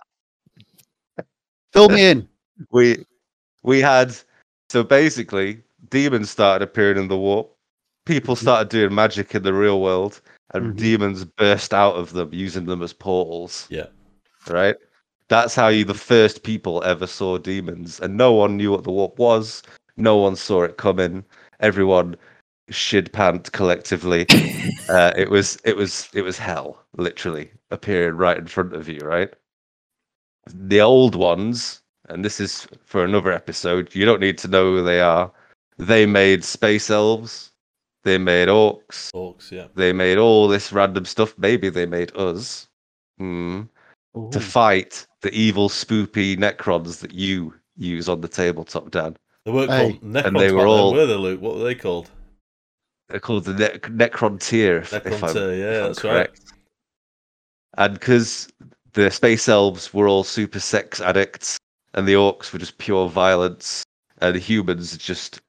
Fill 1.75 1.89
me 1.91 2.07
in. 2.09 2.29
we 2.73 3.05
we 3.63 3.81
had 3.81 4.17
so 4.71 4.83
basically 4.83 5.61
demons 5.91 6.31
started 6.31 6.65
appearing 6.65 6.99
in 6.99 7.09
the 7.09 7.19
warp. 7.19 7.51
People 8.07 8.37
started 8.37 8.69
doing 8.69 8.95
magic 8.95 9.35
in 9.35 9.43
the 9.43 9.53
real 9.53 9.81
world, 9.81 10.21
and 10.55 10.75
Mhm. 10.75 10.79
demons 10.79 11.25
burst 11.25 11.75
out 11.75 11.97
of 11.97 12.13
them 12.13 12.31
using 12.33 12.67
them 12.67 12.83
as 12.83 12.93
portals. 12.93 13.67
Yeah. 13.71 13.87
Right. 14.49 14.77
That's 15.29 15.55
how 15.55 15.69
you 15.69 15.85
the 15.85 15.95
first 15.95 16.43
people 16.43 16.83
ever 16.85 17.07
saw 17.07 17.39
demons, 17.39 17.99
and 18.01 18.17
no 18.17 18.33
one 18.33 18.57
knew 18.57 18.71
what 18.71 18.85
the 18.85 18.93
warp 18.93 19.19
was. 19.19 19.63
No 19.97 20.17
one 20.17 20.37
saw 20.37 20.63
it 20.65 20.77
coming. 20.77 21.25
Everyone 21.61 22.15
shit 22.71 23.13
pant 23.13 23.51
collectively. 23.53 24.27
uh, 24.89 25.13
it 25.17 25.31
was 25.31 25.59
it 25.65 25.77
was 25.77 26.09
it 26.15 26.23
was 26.23 26.39
hell, 26.39 26.79
literally 26.97 27.51
appearing 27.71 28.17
right 28.17 28.39
in 28.39 28.47
front 28.47 28.75
of 28.75 28.89
you. 28.89 29.01
Right. 29.01 29.33
The 30.47 30.81
old 30.81 31.15
ones, 31.15 31.83
and 32.09 32.25
this 32.25 32.41
is 32.41 32.67
for 32.85 33.05
another 33.05 33.33
episode. 33.33 33.95
You 33.95 34.05
don't 34.05 34.21
need 34.21 34.39
to 34.39 34.49
know 34.49 34.65
who 34.77 34.83
they 34.83 35.01
are. 35.01 35.31
They 35.79 36.07
made 36.07 36.45
space 36.45 36.91
elves. 36.91 37.51
They 38.05 38.19
made 38.19 38.49
orcs. 38.49 39.11
Orcs, 39.13 39.51
yeah. 39.51 39.69
They 39.75 39.93
made 39.93 40.19
all 40.19 40.47
this 40.47 40.73
random 40.73 41.07
stuff. 41.07 41.35
Maybe 41.39 41.71
they 41.71 41.87
made 41.87 42.15
us. 42.17 42.69
Hmm. 43.19 43.63
to 44.33 44.39
fight 44.41 45.07
the 45.23 45.33
evil, 45.33 45.69
spoopy 45.69 46.37
Necrons 46.37 46.99
that 47.01 47.13
you 47.13 47.55
use 47.77 48.09
on 48.09 48.21
the 48.21 48.29
tabletop, 48.29 48.91
Dan. 48.91 49.17
They 49.45 49.51
weren't 49.53 49.71
Hey. 49.71 49.93
called 49.93 50.03
Necrons 50.03 50.25
And 50.27 50.37
they 50.41 50.53
were 50.53 50.67
all- 50.67 50.93
were 50.95 51.07
they, 51.07 51.15
Luke? 51.15 51.41
What 51.41 51.55
were 51.57 51.65
they 51.65 51.75
called? 51.75 52.11
They're 53.09 53.19
called 53.21 53.45
the 53.45 53.55
ne- 53.55 53.79
Necrontyr. 54.09 54.83
If, 54.83 54.93
if 55.07 55.23
I'm, 55.25 55.37
yeah, 55.37 55.43
if 55.43 55.83
I'm 55.83 55.87
that's 55.89 56.05
right. 56.05 56.11
correct. 56.29 56.41
And 57.77 57.95
because 57.95 58.49
the 58.95 59.11
space 59.11 59.49
elves 59.49 59.93
were 59.93 60.09
all 60.09 60.25
super 60.25 60.61
sex 60.61 61.01
addicts, 61.01 61.59
and 61.95 62.09
the 62.09 62.15
orcs 62.15 62.53
were 62.53 62.59
just 62.59 62.79
pure 62.79 63.09
violence, 63.09 63.85
and 64.19 64.35
the 64.35 64.41
humans 64.41 64.97
just 64.97 65.41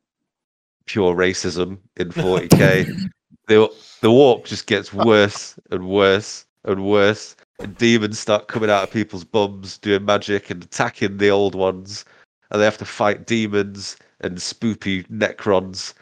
pure 0.85 1.15
racism 1.15 1.77
in 1.97 2.09
40k. 2.11 3.09
the 3.47 3.69
the 4.01 4.11
warp 4.11 4.45
just 4.45 4.67
gets 4.67 4.93
worse 4.93 5.57
and 5.71 5.87
worse 5.87 6.45
and 6.65 6.85
worse. 6.85 7.35
And 7.59 7.77
demons 7.77 8.19
start 8.19 8.49
coming 8.49 8.69
out 8.69 8.83
of 8.83 8.91
people's 8.91 9.23
bums, 9.23 9.77
doing 9.77 10.03
magic 10.03 10.49
and 10.49 10.61
attacking 10.63 11.17
the 11.17 11.29
old 11.29 11.55
ones, 11.55 12.03
and 12.51 12.59
they 12.59 12.65
have 12.65 12.77
to 12.79 12.85
fight 12.85 13.25
demons 13.25 13.95
and 14.21 14.37
spoopy 14.37 15.07
necrons, 15.07 15.93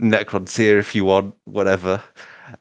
Necrontyr 0.00 0.78
if 0.78 0.94
you 0.94 1.04
want, 1.04 1.34
whatever. 1.44 2.02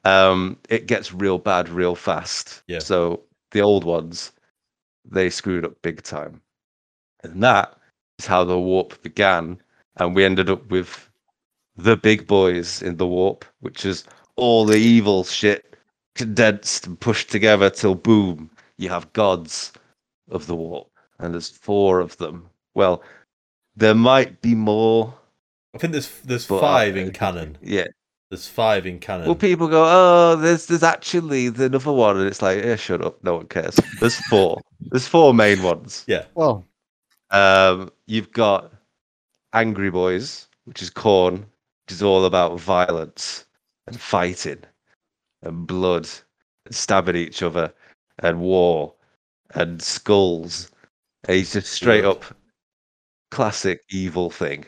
Um, 0.04 0.58
it 0.70 0.88
gets 0.88 1.14
real 1.14 1.38
bad 1.38 1.70
real 1.70 1.96
fast. 1.96 2.64
Yeah. 2.68 2.80
So 2.80 3.24
the 3.52 3.62
old 3.62 3.84
ones, 3.84 4.32
they 5.04 5.30
screwed 5.30 5.66
up 5.66 5.82
big 5.82 6.02
time, 6.02 6.42
and 7.24 7.42
that 7.44 7.78
is 8.20 8.26
how 8.26 8.44
the 8.44 8.60
warp 8.60 9.02
began. 9.02 9.62
And 9.98 10.16
we 10.16 10.26
ended 10.26 10.50
up 10.50 10.70
with 10.70 11.10
the 11.78 11.96
big 11.96 12.28
boys 12.28 12.82
in 12.82 12.98
the 12.98 13.08
warp, 13.08 13.46
which 13.62 13.86
is 13.86 14.06
all 14.36 14.66
the 14.66 14.78
evil 14.78 15.24
shit 15.24 15.76
condensed 16.16 16.88
and 16.88 17.00
pushed 17.00 17.30
together 17.30 17.70
till 17.70 17.96
boom, 17.96 18.50
you 18.78 18.90
have 18.90 19.12
gods 19.14 19.74
of 20.30 20.48
the 20.48 20.56
warp. 20.56 20.90
And 21.20 21.34
there's 21.34 21.50
four 21.50 22.00
of 22.00 22.18
them. 22.18 22.50
Well, 22.74 23.04
there 23.76 23.96
might 23.96 24.42
be 24.42 24.56
more. 24.56 25.14
I 25.74 25.78
think 25.78 25.92
there's 25.94 26.10
there's 26.22 26.50
uh, 26.50 26.60
five 26.60 26.98
in 26.98 27.12
canon. 27.12 27.58
Yeah. 27.62 27.88
There's 28.30 28.48
five 28.48 28.86
in 28.88 29.00
canon. 29.00 29.28
Well, 29.28 29.36
people 29.36 29.68
go, 29.68 29.84
oh, 29.86 30.36
there's 30.36 30.66
there's 30.66 30.84
actually 30.84 31.50
the 31.50 31.66
another 31.66 31.92
one, 31.92 32.18
and 32.18 32.28
it's 32.28 32.42
like, 32.42 32.64
yeah, 32.64 32.76
shut 32.76 33.04
up, 33.06 33.24
no 33.24 33.36
one 33.38 33.48
cares. 33.48 33.76
There's 34.00 34.16
four. 34.28 34.62
there's 34.92 35.08
four 35.08 35.34
main 35.34 35.62
ones. 35.62 36.04
Yeah. 36.08 36.26
Well, 36.34 36.66
Um, 37.30 37.92
you've 38.08 38.32
got 38.32 38.74
Angry 39.54 39.92
Boys, 39.92 40.48
which 40.66 40.82
is 40.82 40.90
Khorne, 40.90 41.40
which 41.86 41.92
is 41.92 42.02
all 42.04 42.26
about 42.26 42.60
violence 42.60 43.46
and 43.88 44.00
fighting 44.00 44.64
and 45.44 45.68
blood 45.68 46.10
and 46.66 46.74
stabbing 46.76 47.16
each 47.16 47.44
other 47.44 47.72
and 48.20 48.40
war 48.42 48.94
and 49.54 49.82
skulls. 49.82 50.72
And 51.28 51.38
he's 51.38 51.54
just 51.54 51.72
straight 51.72 52.02
Blood. 52.02 52.18
up 52.18 52.26
classic 53.32 53.84
evil 53.92 54.30
thing. 54.32 54.66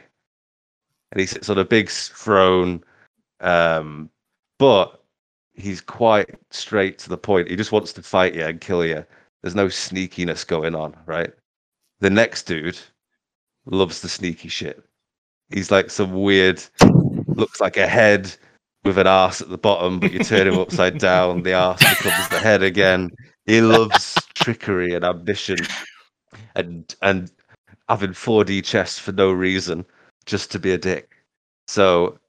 And 1.12 1.20
he 1.20 1.26
sits 1.26 1.50
on 1.50 1.58
a 1.58 1.66
big 1.66 1.88
s- 1.88 2.10
throne, 2.10 2.84
um, 3.39 4.10
but 4.60 5.03
he's 5.53 5.82
quite 5.82 6.36
straight 6.51 6.98
to 7.00 7.10
the 7.10 7.17
point. 7.17 7.50
He 7.50 7.56
just 7.56 7.72
wants 7.72 7.94
to 7.94 8.03
fight 8.03 8.36
you 8.36 8.46
and 8.46 8.62
kill 8.62 8.86
you. 8.86 9.06
There's 9.41 9.56
no 9.56 9.67
sneakiness 9.67 10.46
going 10.46 10.75
on, 10.75 10.96
right? 11.06 11.32
The 12.00 12.10
next 12.10 12.44
dude 12.44 12.79
loves 13.65 14.01
the 14.01 14.10
sneaky 14.10 14.50
shit. 14.50 14.84
He's 15.50 15.72
like 15.72 15.89
some 15.89 16.13
weird, 16.13 16.63
looks 17.27 17.62
like 17.62 17.77
a 17.77 17.88
head 17.88 18.34
with 18.84 18.98
an 18.98 19.08
ass 19.08 19.41
at 19.41 19.50
the 19.50 19.58
bottom, 19.58 20.00
but 20.00 20.12
you 20.12 20.20
turn 20.20 20.48
him 20.48 20.60
upside 20.60 20.98
down, 21.00 21.44
the 21.44 21.53
ass 21.53 21.79
becomes 21.79 22.29
the 22.29 22.39
head 22.39 22.63
again. 22.63 23.12
He 23.46 23.62
loves 23.62 24.15
trickery 24.34 24.94
and 24.94 25.06
ambition 25.06 25.58
and 26.56 26.96
and 27.01 27.32
having 27.88 28.12
4D 28.12 28.63
chess 28.63 29.00
for 29.00 29.13
no 29.13 29.32
reason, 29.32 29.86
just 30.25 30.51
to 30.51 30.60
be 30.60 30.74
a 30.74 30.77
dick. 30.77 31.10
So 31.67 32.20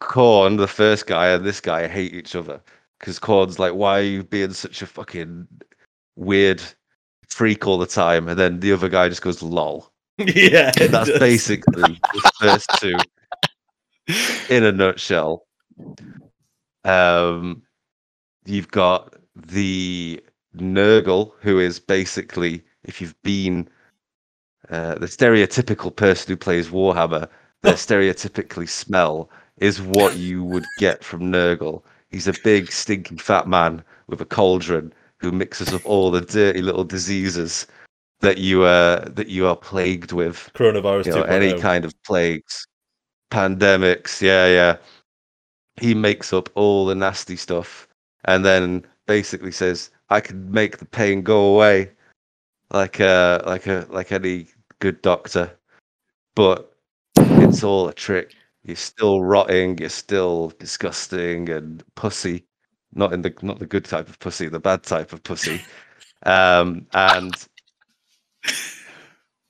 Khorne, 0.00 0.56
the 0.58 0.68
first 0.68 1.06
guy, 1.06 1.28
and 1.28 1.44
this 1.44 1.60
guy 1.60 1.86
hate 1.88 2.14
each 2.14 2.34
other. 2.34 2.60
Because 2.98 3.18
Khorne's 3.18 3.58
like, 3.58 3.74
why 3.74 3.98
are 3.98 4.02
you 4.02 4.24
being 4.24 4.52
such 4.52 4.82
a 4.82 4.86
fucking 4.86 5.46
weird 6.16 6.62
freak 7.28 7.66
all 7.66 7.78
the 7.78 7.86
time? 7.86 8.28
And 8.28 8.38
then 8.38 8.60
the 8.60 8.72
other 8.72 8.88
guy 8.88 9.08
just 9.08 9.22
goes, 9.22 9.42
lol. 9.42 9.92
yeah, 10.18 10.72
That's 10.72 11.08
does. 11.08 11.18
basically 11.18 12.00
the 12.12 12.32
first 12.40 12.68
two 12.78 12.96
in 14.54 14.64
a 14.64 14.72
nutshell. 14.72 15.46
Um, 16.84 17.62
you've 18.44 18.70
got 18.70 19.14
the 19.36 20.20
Nurgle, 20.56 21.32
who 21.40 21.60
is 21.60 21.78
basically, 21.78 22.64
if 22.84 23.00
you've 23.00 23.20
been 23.22 23.68
uh, 24.70 24.96
the 24.96 25.06
stereotypical 25.06 25.94
person 25.94 26.32
who 26.32 26.36
plays 26.36 26.68
Warhammer, 26.68 27.28
their 27.62 27.74
stereotypically 27.74 28.68
smell 28.68 29.30
is 29.60 29.80
what 29.80 30.16
you 30.16 30.44
would 30.44 30.64
get 30.78 31.04
from 31.04 31.32
Nurgle. 31.32 31.82
He's 32.10 32.28
a 32.28 32.34
big, 32.44 32.72
stinking 32.72 33.18
fat 33.18 33.46
man 33.46 33.82
with 34.06 34.20
a 34.20 34.24
cauldron 34.24 34.92
who 35.18 35.32
mixes 35.32 35.72
up 35.72 35.84
all 35.84 36.10
the 36.10 36.20
dirty 36.20 36.62
little 36.62 36.84
diseases 36.84 37.66
that 38.20 38.38
you 38.38 38.64
uh, 38.64 39.08
that 39.10 39.28
you 39.28 39.46
are 39.46 39.56
plagued 39.56 40.12
with 40.12 40.50
coronavirus. 40.54 41.06
you 41.06 41.12
know, 41.12 41.22
any 41.22 41.58
kind 41.60 41.84
of 41.84 41.94
plagues, 42.04 42.66
pandemics. 43.30 44.20
Yeah, 44.20 44.46
yeah. 44.46 44.76
He 45.80 45.94
makes 45.94 46.32
up 46.32 46.48
all 46.54 46.86
the 46.86 46.94
nasty 46.94 47.36
stuff 47.36 47.86
and 48.24 48.44
then 48.44 48.84
basically 49.06 49.52
says, 49.52 49.90
"I 50.10 50.20
can 50.20 50.50
make 50.50 50.78
the 50.78 50.86
pain 50.86 51.22
go 51.22 51.54
away," 51.54 51.90
like 52.72 53.00
a 53.00 53.42
like 53.46 53.66
a 53.66 53.86
like 53.90 54.12
any 54.12 54.46
good 54.80 55.00
doctor. 55.02 55.50
But 56.34 56.72
it's 57.16 57.62
all 57.62 57.88
a 57.88 57.92
trick. 57.92 58.34
You're 58.64 58.76
still 58.76 59.22
rotting. 59.22 59.78
You're 59.78 59.88
still 59.88 60.52
disgusting 60.58 61.48
and 61.48 61.82
pussy. 61.94 62.44
Not 62.94 63.12
in 63.12 63.22
the 63.22 63.34
not 63.42 63.58
the 63.58 63.66
good 63.66 63.84
type 63.84 64.08
of 64.08 64.18
pussy, 64.18 64.48
the 64.48 64.58
bad 64.60 64.82
type 64.82 65.12
of 65.12 65.22
pussy. 65.22 65.60
Um, 66.24 66.86
and 66.94 67.32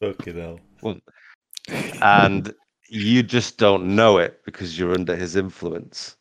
Fucking 0.03 0.37
hell. 0.37 0.61
and 2.03 2.55
you 2.89 3.23
just 3.23 3.59
don't 3.59 3.95
know 3.97 4.19
it 4.19 4.41
because 4.45 4.79
you're 4.79 4.95
under 4.95 5.17
his 5.17 5.37
influence. 5.37 6.17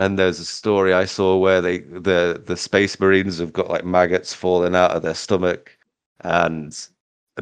And 0.00 0.18
there's 0.18 0.38
a 0.38 0.44
story 0.44 0.94
I 0.94 1.04
saw 1.06 1.36
where 1.36 1.60
they 1.60 1.78
the 1.78 2.42
the 2.44 2.56
space 2.56 3.00
marines 3.00 3.38
have 3.38 3.52
got 3.52 3.68
like 3.68 3.84
maggots 3.84 4.32
falling 4.32 4.76
out 4.76 4.92
of 4.92 5.02
their 5.02 5.14
stomach 5.14 5.76
and 6.20 6.76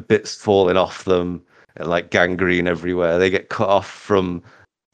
bits 0.08 0.34
falling 0.34 0.76
off 0.76 1.04
them 1.04 1.42
and 1.76 1.88
like 1.88 2.10
gangrene 2.10 2.66
everywhere. 2.66 3.18
They 3.18 3.28
get 3.30 3.50
cut 3.50 3.68
off 3.68 3.90
from 3.90 4.42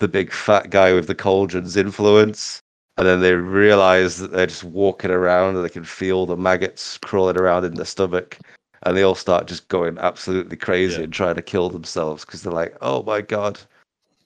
the 0.03 0.09
big 0.09 0.33
fat 0.33 0.69
guy 0.69 0.93
with 0.93 1.07
the 1.07 1.15
cauldron's 1.15 1.77
influence. 1.77 2.61
And 2.99 3.07
then 3.07 3.21
they 3.21 3.35
realize 3.35 4.19
that 4.19 4.33
they're 4.33 4.47
just 4.47 4.65
walking 4.65 5.11
around 5.13 5.57
and 5.57 5.65
they 5.65 5.71
can 5.71 5.85
feel 5.85 6.27
the 6.27 6.37
maggots 6.37 6.99
crawling 6.99 7.39
around 7.39 7.65
in 7.65 7.75
their 7.77 7.87
stomach. 7.87 8.37
And 8.83 8.97
they 8.97 9.03
all 9.03 9.15
start 9.15 9.47
just 9.47 9.69
going 9.69 9.97
absolutely 9.99 10.57
crazy 10.57 10.97
Yeah. 10.99 11.05
and 11.05 11.13
trying 11.13 11.37
to 11.37 11.43
kill 11.43 11.71
themselves 11.71 12.25
because 12.25 12.43
they're 12.43 12.53
like, 12.53 12.77
oh 12.83 13.03
my 13.05 13.21
God, 13.23 13.61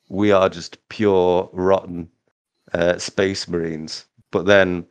we 0.08 0.32
are 0.32 0.48
just 0.48 0.78
pure 0.88 1.48
rotten 1.52 2.08
uh, 2.72 2.96
space 2.96 3.46
marines. 3.46 4.06
But 4.32 4.46
then 4.46 4.86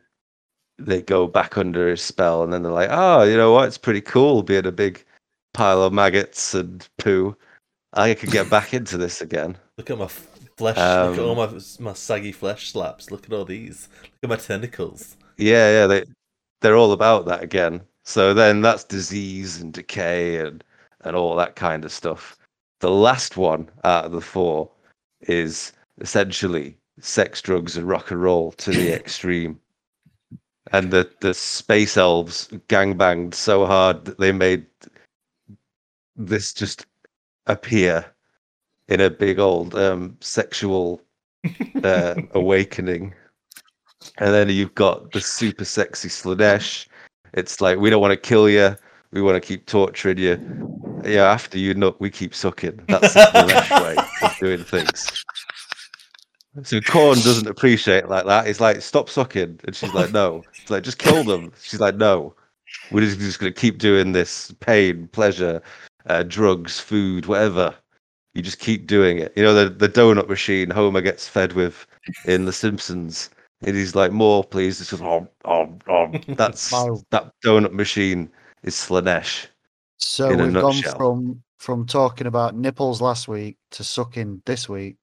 they 0.78 1.02
go 1.02 1.26
back 1.26 1.58
under 1.58 1.88
his 1.90 2.00
spell 2.00 2.44
and 2.44 2.52
then 2.52 2.62
they're 2.62 2.72
like, 2.72 2.90
oh, 2.92 3.24
you 3.24 3.36
know 3.36 3.52
what? 3.52 3.66
It's 3.66 3.78
pretty 3.78 4.00
cool 4.02 4.42
being 4.44 4.66
a 4.66 4.72
big 4.72 5.04
pile 5.52 5.82
of 5.82 5.92
maggots 5.92 6.54
and 6.54 6.88
poo. 6.98 7.36
I 7.92 8.14
could 8.14 8.30
get 8.30 8.48
back 8.48 8.72
into 8.78 8.96
this 8.96 9.20
again. 9.20 9.58
Look 9.76 9.90
at 9.90 9.98
my 9.98 10.04
f- 10.04 10.28
flesh. 10.58 10.76
look 10.76 11.18
at 11.18 11.18
all 11.18 11.40
Um, 11.40 11.54
my 11.54 11.60
my 11.80 11.92
saggy 11.92 12.32
flesh 12.32 12.72
slaps. 12.72 13.10
Look 13.10 13.24
at 13.26 13.32
all 13.32 13.44
these. 13.44 13.88
Look 14.02 14.12
at 14.24 14.30
my 14.30 14.36
tentacles. 14.36 15.16
Yeah, 15.36 15.70
yeah, 15.70 15.86
they 15.86 16.04
they're 16.60 16.76
all 16.76 16.92
about 16.92 17.26
that 17.26 17.42
again. 17.42 17.82
So 18.04 18.32
then 18.32 18.62
that's 18.62 18.84
disease 18.84 19.60
and 19.60 19.72
decay 19.72 20.38
and 20.38 20.62
and 21.02 21.16
all 21.16 21.36
that 21.36 21.56
kind 21.56 21.84
of 21.84 21.92
stuff. 21.92 22.36
The 22.80 22.90
last 22.90 23.36
one 23.36 23.68
out 23.84 24.04
of 24.04 24.12
the 24.12 24.20
four 24.20 24.70
is 25.20 25.72
essentially 26.00 26.76
sex, 27.00 27.40
drugs, 27.42 27.76
and 27.76 27.88
rock 27.88 28.10
and 28.10 28.22
roll 28.22 28.52
to 28.52 28.70
the 28.70 28.94
extreme. 29.00 29.60
And 30.72 30.90
the 30.90 31.10
the 31.20 31.34
space 31.34 31.96
elves 31.96 32.48
gangbanged 32.68 33.34
so 33.34 33.66
hard 33.66 34.04
that 34.06 34.18
they 34.18 34.32
made 34.32 34.66
this 36.16 36.52
just 36.52 36.86
appear 37.46 38.04
in 38.88 39.00
a 39.00 39.10
big 39.10 39.38
old 39.38 39.74
um, 39.74 40.16
sexual 40.20 41.00
uh, 41.82 42.14
awakening. 42.32 43.14
And 44.18 44.32
then 44.32 44.48
you've 44.48 44.74
got 44.74 45.12
the 45.12 45.20
super 45.20 45.64
sexy 45.64 46.08
Slaanesh. 46.08 46.86
It's 47.34 47.60
like 47.60 47.78
we 47.78 47.90
don't 47.90 48.00
want 48.00 48.12
to 48.12 48.28
kill 48.28 48.48
you. 48.48 48.76
We 49.12 49.22
want 49.22 49.42
to 49.42 49.46
keep 49.46 49.66
torturing 49.66 50.18
you. 50.18 51.02
Yeah, 51.04 51.30
after 51.30 51.58
you 51.58 51.74
nut, 51.74 52.00
we 52.00 52.10
keep 52.10 52.34
sucking. 52.34 52.80
That's 52.88 53.14
the 53.14 53.20
Slaanesh 53.20 53.82
way 53.82 53.96
of 54.22 54.36
doing 54.38 54.64
things. 54.64 55.24
So 56.62 56.80
Khorne 56.80 57.22
doesn't 57.22 57.48
appreciate 57.48 58.04
it 58.04 58.08
like 58.08 58.24
that. 58.26 58.46
He's 58.46 58.60
like, 58.60 58.80
stop 58.80 59.10
sucking. 59.10 59.60
And 59.64 59.76
she's 59.76 59.92
like, 59.92 60.12
no. 60.12 60.42
He's 60.58 60.70
like, 60.70 60.84
just 60.84 60.98
kill 60.98 61.22
them. 61.22 61.52
She's 61.60 61.80
like, 61.80 61.96
no. 61.96 62.34
We're 62.90 63.02
just, 63.02 63.18
just 63.18 63.38
going 63.38 63.52
to 63.52 63.60
keep 63.60 63.78
doing 63.78 64.12
this 64.12 64.52
pain, 64.60 65.08
pleasure, 65.08 65.62
uh, 66.06 66.22
drugs, 66.22 66.80
food, 66.80 67.26
whatever. 67.26 67.74
You 68.36 68.42
just 68.42 68.58
keep 68.58 68.86
doing 68.86 69.18
it. 69.18 69.32
You 69.34 69.42
know, 69.42 69.54
the, 69.54 69.70
the 69.70 69.88
donut 69.88 70.28
machine 70.28 70.68
Homer 70.68 71.00
gets 71.00 71.26
fed 71.26 71.54
with 71.54 71.86
in 72.26 72.44
The 72.44 72.52
Simpsons. 72.52 73.30
And 73.62 73.74
he's 73.74 73.94
like, 73.94 74.12
more, 74.12 74.44
please. 74.44 74.78
It's 74.80 74.90
just, 74.90 75.02
oh, 75.02 75.26
oh, 75.46 75.78
oh. 75.88 76.12
That's 76.28 76.70
that 77.10 77.32
donut 77.42 77.72
machine 77.72 78.30
is 78.62 78.74
Slaanesh. 78.74 79.46
So 79.96 80.28
In 80.28 80.38
we've 80.38 80.52
gone 80.52 80.82
from 80.82 81.42
from 81.56 81.86
talking 81.86 82.26
about 82.26 82.54
nipples 82.54 83.00
last 83.00 83.26
week 83.28 83.56
to 83.70 83.82
sucking 83.82 84.42
this 84.44 84.68
week. 84.68 84.96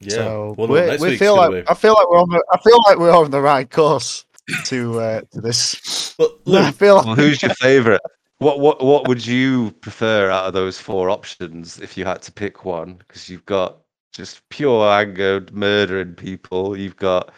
Yeah. 0.00 0.10
so 0.10 0.54
Wonder 0.58 0.74
what 0.74 0.82
we 0.82 0.86
next 0.86 1.00
we 1.00 1.16
feel 1.16 1.36
like 1.36 1.50
be. 1.50 1.62
I 1.66 1.74
feel 1.74 1.94
like 1.94 2.10
we're 2.10 2.20
on 2.20 2.28
the 2.28 2.44
I 2.52 2.58
feel 2.58 2.78
like 2.86 2.98
we're 2.98 3.16
on 3.16 3.30
the 3.30 3.40
right 3.40 3.70
course 3.70 4.26
to 4.66 5.00
uh, 5.00 5.20
to 5.32 5.40
this. 5.40 6.14
But 6.18 6.32
I 6.48 6.70
feel 6.72 6.96
like 6.96 7.06
Well, 7.06 7.14
who's 7.14 7.42
your 7.42 7.54
favorite? 7.54 8.02
What 8.40 8.58
what 8.58 8.82
what 8.82 9.06
would 9.06 9.24
you 9.26 9.70
prefer 9.82 10.30
out 10.30 10.46
of 10.46 10.54
those 10.54 10.78
four 10.78 11.10
options 11.10 11.78
if 11.78 11.96
you 11.96 12.04
had 12.06 12.22
to 12.22 12.32
pick 12.32 12.64
one? 12.64 12.94
Because 12.94 13.28
you've 13.28 13.44
got 13.44 13.76
just 14.12 14.40
pure 14.48 14.88
anger, 14.88 15.44
murdering 15.52 16.14
people. 16.14 16.74
You've 16.76 16.96
got 16.96 17.30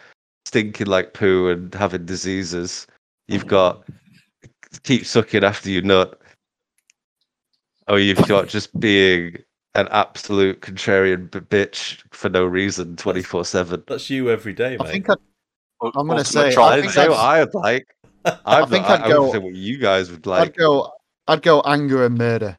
stinking 0.45 0.87
like 0.87 1.13
poo 1.13 1.49
and 1.49 1.73
having 1.73 2.05
diseases. 2.05 2.87
You've 3.27 3.47
got 3.47 3.83
keep 4.83 5.05
sucking 5.05 5.43
after 5.43 5.69
you 5.69 5.81
nut. 5.81 6.19
Or 7.89 7.99
you've 7.99 8.25
got 8.29 8.47
just 8.47 8.79
being 8.79 9.37
an 9.75 9.89
absolute 9.91 10.61
contrarian 10.61 11.29
b- 11.29 11.39
bitch 11.41 12.01
for 12.11 12.29
no 12.29 12.45
reason, 12.45 12.95
twenty 12.95 13.21
four 13.21 13.43
seven. 13.43 13.83
that's 13.87 14.09
you 14.09 14.29
every 14.31 14.53
day, 14.53 14.77
mate. 14.77 14.87
I 14.87 14.91
think 14.93 15.09
I. 15.09 15.15
I'm 15.95 16.07
gonna 16.07 16.23
say. 16.23 16.55
I 16.55 16.61
I 16.77 16.79
think 16.79 16.93
say 16.93 17.09
what 17.09 17.19
I'd 17.19 17.53
like. 17.53 17.87
I'm 18.45 18.69
think 18.69 18.87
not, 18.87 18.91
I, 18.91 18.93
I'd 18.95 19.01
I 19.01 19.09
go- 19.09 19.23
would 19.23 19.31
say 19.33 19.37
what 19.39 19.53
you 19.53 19.77
guys 19.77 20.09
would 20.09 20.21
I'd 20.21 20.27
like. 20.27 20.55
go 20.55 20.92
I'd 21.27 21.41
go 21.41 21.61
anger 21.61 22.05
and 22.05 22.17
murder. 22.17 22.57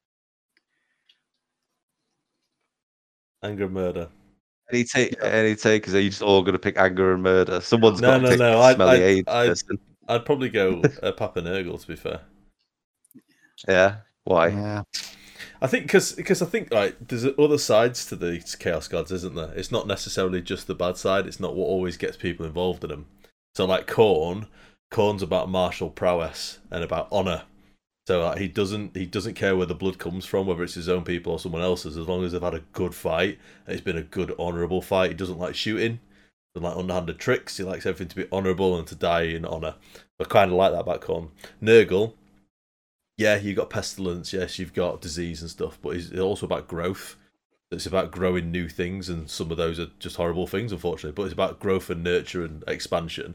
Anger, 3.43 3.65
and 3.65 3.75
murder. 3.75 4.09
Any 4.73 4.85
take, 4.85 5.15
any 5.23 5.55
takers? 5.55 5.95
Are 5.95 6.01
you 6.01 6.09
just 6.09 6.23
all 6.23 6.41
going 6.43 6.55
to 6.55 6.59
pick 6.59 6.79
anger 6.79 7.13
and 7.13 7.23
murder? 7.23 7.61
Someone's 7.61 8.01
No, 8.01 8.09
got 8.13 8.17
to 8.19 8.23
no, 8.23 8.31
pick 8.31 8.39
no, 8.39 8.61
I'd- 8.61 8.75
smelly 8.77 8.91
I'd- 8.93 9.03
AIDS 9.05 9.29
I'd- 9.29 9.49
person. 9.51 9.79
I'd 10.09 10.25
probably 10.27 10.49
go 10.51 10.83
uh, 11.03 11.13
Papa 11.13 11.41
Nurgle, 11.43 11.81
to 11.81 11.87
be 11.87 11.97
fair. 11.97 12.21
Yeah, 13.69 13.97
why? 14.25 14.49
Yeah. 14.49 14.83
I 15.63 15.67
think 15.67 15.87
because 15.87 16.43
I 16.43 16.45
think 16.47 16.73
like 16.73 16.97
there's 17.09 17.25
other 17.39 17.57
sides 17.57 18.05
to 18.07 18.17
the 18.17 18.43
Chaos 18.59 18.87
Gods, 18.89 19.11
isn't 19.13 19.35
there? 19.35 19.53
It's 19.55 19.71
not 19.73 19.87
necessarily 19.87 20.43
just 20.43 20.67
the 20.67 20.75
bad 20.75 20.99
side. 20.99 21.27
It's 21.27 21.41
not 21.41 21.55
what 21.55 21.67
always 21.67 21.97
gets 21.97 22.19
people 22.19 22.45
involved 22.45 22.85
in 22.85 22.91
them. 22.91 23.07
So 23.55 23.65
like 23.65 23.87
Khorne, 23.87 24.47
Khorne's 24.93 25.23
about 25.23 25.49
martial 25.49 25.89
prowess 25.89 26.59
and 26.71 26.85
about 26.85 27.09
honor. 27.11 27.45
So 28.07 28.35
he 28.37 28.49
doesn't 28.49 28.97
he 28.97 29.07
doesn't 29.07 29.35
care 29.35 29.57
where 29.57 29.67
the 29.67 29.75
blood 29.75 29.99
comes 29.99 30.27
from, 30.27 30.47
whether 30.47 30.63
it's 30.63 30.75
his 30.75 30.89
own 30.89 31.05
people 31.05 31.33
or 31.33 31.39
someone 31.39 31.63
else's, 31.63 31.97
as 31.97 32.07
long 32.07 32.25
as 32.25 32.33
they've 32.33 32.43
had 32.43 32.55
a 32.55 32.65
good 32.73 32.95
fight. 32.95 33.39
And 33.67 33.75
it's 33.75 33.85
been 33.85 33.97
a 33.97 34.03
good 34.03 34.35
honourable 34.39 34.83
fight. 34.83 35.11
He 35.11 35.17
doesn't 35.17 35.39
like 35.39 35.55
shooting, 35.55 36.01
doesn't 36.55 36.69
like 36.69 36.77
underhanded 36.77 37.19
tricks. 37.19 37.57
He 37.57 37.65
likes 37.65 37.87
everything 37.87 38.09
to 38.09 38.17
be 38.17 38.29
honourable 38.31 38.77
and 38.77 38.87
to 38.89 38.95
die 38.95 39.23
in 39.23 39.47
honour. 39.47 39.77
I 40.21 40.25
kind 40.25 40.51
of 40.51 40.57
like 40.57 40.73
that 40.73 40.87
back 40.87 41.01
Khorne. 41.01 41.31
Nurgle, 41.63 42.13
yeah, 43.17 43.37
you've 43.37 43.57
got 43.57 43.71
pestilence, 43.71 44.33
yes, 44.33 44.59
you've 44.59 44.75
got 44.75 45.01
disease 45.01 45.41
and 45.41 45.51
stuff, 45.51 45.79
but 45.81 45.97
it's 45.97 46.13
also 46.19 46.47
about 46.47 46.69
growth. 46.69 47.17
It's 47.71 47.87
about 47.87 48.13
growing 48.13 48.53
new 48.53 48.69
things, 48.69 49.09
and 49.09 49.29
some 49.29 49.51
of 49.51 49.57
those 49.57 49.81
are 49.81 49.89
just 49.99 50.17
horrible 50.17 50.47
things, 50.47 50.71
unfortunately. 50.71 51.13
But 51.13 51.25
it's 51.25 51.33
about 51.33 51.59
growth 51.59 51.91
and 51.91 52.05
nurture 52.05 52.45
and 52.45 52.63
expansion. 52.69 53.35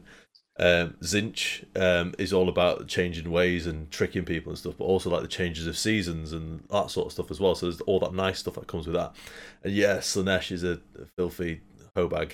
Um, 0.60 0.94
Tzeentch 1.00 1.64
um, 1.80 2.14
is 2.18 2.34
all 2.34 2.50
about 2.50 2.86
changing 2.86 3.30
ways 3.30 3.66
and 3.66 3.90
tricking 3.90 4.26
people 4.26 4.50
and 4.50 4.58
stuff, 4.58 4.74
but 4.76 4.84
also 4.84 5.08
like 5.08 5.22
the 5.22 5.28
changes 5.28 5.66
of 5.66 5.78
seasons 5.78 6.32
and 6.34 6.62
that 6.70 6.90
sort 6.90 7.06
of 7.06 7.12
stuff 7.12 7.30
as 7.30 7.40
well. 7.40 7.54
So 7.54 7.66
there's 7.66 7.80
all 7.82 7.98
that 8.00 8.12
nice 8.12 8.40
stuff 8.40 8.54
that 8.54 8.66
comes 8.66 8.86
with 8.86 8.94
that. 8.94 9.16
And 9.64 9.72
yeah, 9.72 9.98
Slaanesh 9.98 10.52
is 10.52 10.62
a, 10.62 10.72
a 11.00 11.06
filthy 11.16 11.62
hobag, 11.96 12.32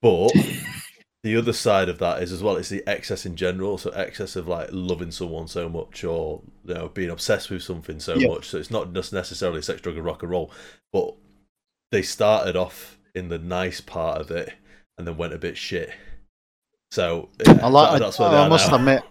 but 0.00 0.32
the 1.22 1.36
other 1.36 1.52
side 1.52 1.88
of 1.90 1.98
that 1.98 2.22
is 2.22 2.32
as 2.32 2.42
well 2.42 2.56
it's 2.56 2.68
the 2.68 2.86
excess 2.86 3.26
in 3.26 3.34
general 3.34 3.76
so 3.78 3.90
excess 3.90 4.36
of 4.36 4.46
like 4.46 4.68
loving 4.70 5.10
someone 5.10 5.48
so 5.48 5.68
much 5.68 6.04
or 6.04 6.40
you 6.64 6.74
know 6.74 6.88
being 6.88 7.10
obsessed 7.10 7.50
with 7.50 7.62
something 7.64 7.98
so 7.98 8.14
Yeah. 8.14 8.28
much 8.28 8.46
so 8.48 8.58
it's 8.58 8.70
not 8.70 8.92
just 8.92 9.12
necessarily 9.12 9.60
sex 9.60 9.80
drug 9.80 9.96
and 9.96 10.04
rock 10.04 10.22
and 10.22 10.30
roll 10.30 10.52
but 10.92 11.14
they 11.90 12.02
started 12.02 12.54
off 12.54 12.98
in 13.14 13.28
the 13.28 13.38
nice 13.40 13.80
part 13.80 14.20
of 14.20 14.30
it 14.30 14.52
and 14.98 15.06
then 15.06 15.16
went 15.16 15.32
a 15.32 15.38
bit 15.38 15.56
shit 15.56 15.90
so 16.96 17.28
yeah, 17.46 17.58
I 17.62 17.68
like 17.68 17.90
that- 17.90 17.96
I, 17.96 17.98
that's 17.98 18.18
where 18.18 18.30
they 18.30 18.36
I 18.36 18.48
must 18.48 18.70
now. 18.70 18.76
admit 18.76 19.02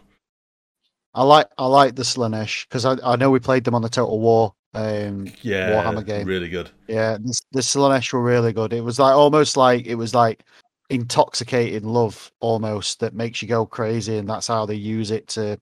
I 1.14 1.24
like 1.24 1.48
I 1.58 1.66
like 1.68 1.96
the 1.96 2.02
Slaanesh 2.04 2.68
because 2.68 2.84
I, 2.84 2.96
I 3.04 3.16
know 3.16 3.30
we 3.30 3.40
played 3.40 3.64
them 3.64 3.76
on 3.76 3.82
the 3.84 3.90
Total 3.90 4.20
War 4.20 4.54
um 4.74 5.28
yeah 5.44 5.72
Warhammer 5.72 6.06
game. 6.06 6.26
really 6.28 6.50
good 6.50 6.70
Yeah, 6.88 7.18
the, 7.18 7.34
the 7.54 7.62
Slaanesh 7.62 8.12
were 8.12 8.22
really 8.24 8.52
good. 8.54 8.74
It 8.74 8.82
was 8.82 8.98
like 9.00 9.16
almost 9.16 9.56
like 9.56 9.86
it 9.86 9.96
was 9.96 10.14
like 10.16 10.44
intoxicating 10.90 11.88
love 11.88 12.32
almost 12.40 13.00
that 13.00 13.14
makes 13.14 13.42
you 13.42 13.48
go 13.48 13.66
crazy, 13.66 14.18
and 14.18 14.28
that's 14.30 14.48
how 14.48 14.66
they 14.66 14.76
use 14.76 15.12
it 15.12 15.28
to 15.30 15.60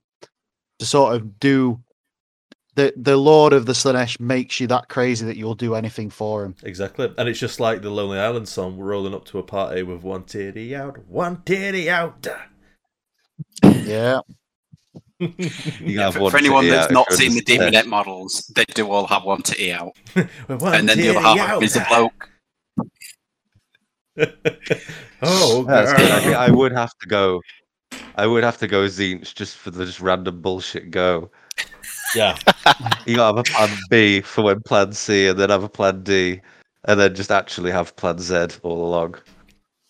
to 0.79 0.85
sort 0.85 1.15
of 1.15 1.39
do 1.39 1.79
the 2.75 2.93
the 2.95 3.17
Lord 3.17 3.53
of 3.53 3.65
the 3.65 3.73
Slaanesh 3.73 4.19
makes 4.19 4.59
you 4.59 4.67
that 4.67 4.89
crazy 4.89 5.25
that 5.25 5.37
you'll 5.37 5.55
do 5.55 5.75
anything 5.75 6.09
for 6.09 6.45
him. 6.45 6.55
exactly 6.63 7.13
and 7.17 7.29
it's 7.29 7.39
just 7.39 7.59
like 7.59 7.81
the 7.81 7.89
lonely 7.89 8.19
island 8.19 8.47
song 8.47 8.77
we're 8.77 8.85
rolling 8.85 9.13
up 9.13 9.25
to 9.25 9.39
a 9.39 9.43
party 9.43 9.83
with 9.83 10.03
one 10.03 10.23
titty 10.23 10.75
out 10.75 10.97
one 11.07 11.41
titty 11.45 11.89
out 11.89 12.27
Yeah, 13.63 14.19
Yeah, 15.19 16.11
for, 16.11 16.31
for 16.31 16.37
anyone 16.37 16.67
that's 16.67 16.87
out 16.87 16.91
not 16.91 17.11
seen 17.11 17.33
the 17.33 17.41
just, 17.41 17.61
Daemonette 17.61 17.85
models, 17.85 18.51
they 18.55 18.65
do 18.65 18.89
all 18.91 19.07
have 19.07 19.23
one 19.23 19.41
titty 19.41 19.71
out, 19.71 19.95
and 20.15 20.89
then 20.89 20.97
the 20.97 21.09
other 21.09 21.21
half 21.21 21.39
out. 21.39 21.63
is 21.63 21.75
a 21.75 21.85
bloke. 21.89 22.29
oh, 25.21 25.63
That's 25.67 25.93
good. 25.93 26.11
I. 26.11 26.47
I 26.47 26.49
would 26.51 26.71
have 26.71 26.91
to 27.01 27.07
go. 27.07 27.41
I 28.15 28.27
would 28.27 28.43
have 28.43 28.57
to 28.59 28.67
go 28.67 28.85
Tzeentch 28.85 29.33
just 29.33 29.57
for 29.57 29.71
the 29.71 29.85
just 29.85 29.99
random 29.99 30.41
bullshit 30.41 30.91
go. 30.91 31.31
Yeah. 32.15 32.37
You 33.05 33.17
gotta 33.17 33.35
have 33.35 33.45
a 33.45 33.51
plan 33.51 33.77
B 33.89 34.21
for 34.21 34.43
when 34.43 34.61
plan 34.61 34.93
C, 34.93 35.27
and 35.27 35.37
then 35.37 35.49
have 35.49 35.63
a 35.63 35.69
plan 35.69 36.03
D, 36.03 36.39
and 36.85 36.97
then 36.97 37.13
just 37.13 37.31
actually 37.31 37.71
have 37.71 37.95
plan 37.97 38.17
Z 38.17 38.47
all 38.63 38.87
along. 38.87 39.15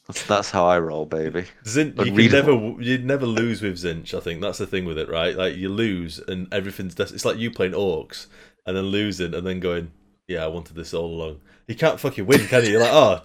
That's, 0.08 0.26
that's 0.26 0.52
how 0.52 0.66
I 0.66 0.80
roll, 0.80 1.06
baby. 1.06 1.46
Zin, 1.66 1.94
you 1.98 2.12
can 2.12 2.32
never, 2.32 2.52
you'd 2.82 3.06
never 3.06 3.26
lose 3.26 3.62
with 3.62 3.76
Tzeentch. 3.76 4.14
I 4.14 4.20
think 4.20 4.42
that's 4.42 4.58
the 4.58 4.68
thing 4.68 4.86
with 4.86 4.98
it, 4.98 5.10
right? 5.10 5.36
Like 5.36 5.56
you 5.56 5.70
lose 5.70 6.20
and 6.20 6.52
everything's 6.52 6.96
des- 6.96 7.14
it's 7.14 7.24
like 7.24 7.38
you 7.38 7.52
playing 7.52 7.74
orcs 7.74 8.28
and 8.66 8.76
then 8.76 8.86
losing 8.86 9.34
and 9.34 9.46
then 9.46 9.60
going, 9.60 9.92
yeah, 10.28 10.44
I 10.44 10.48
wanted 10.48 10.76
this 10.76 10.94
all 10.94 11.06
along. 11.06 11.40
You 11.68 11.76
can't 11.76 12.00
fucking 12.00 12.26
win, 12.26 12.48
can 12.48 12.66
you? 12.66 12.72
You're 12.72 12.82
like, 12.82 12.92
oh, 12.92 13.22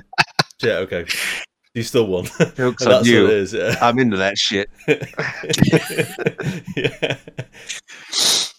shit, 0.60 0.72
okay, 0.72 1.06
you 1.78 1.84
still 1.84 2.06
won. 2.06 2.24
That's 2.38 2.86
on 2.86 3.04
you. 3.04 3.22
what 3.22 3.30
it 3.32 3.36
is. 3.38 3.52
Yeah. 3.54 3.76
I'm 3.80 3.98
into 3.98 4.16
that 4.16 4.36
shit. 4.36 4.68
yeah. 6.76 7.16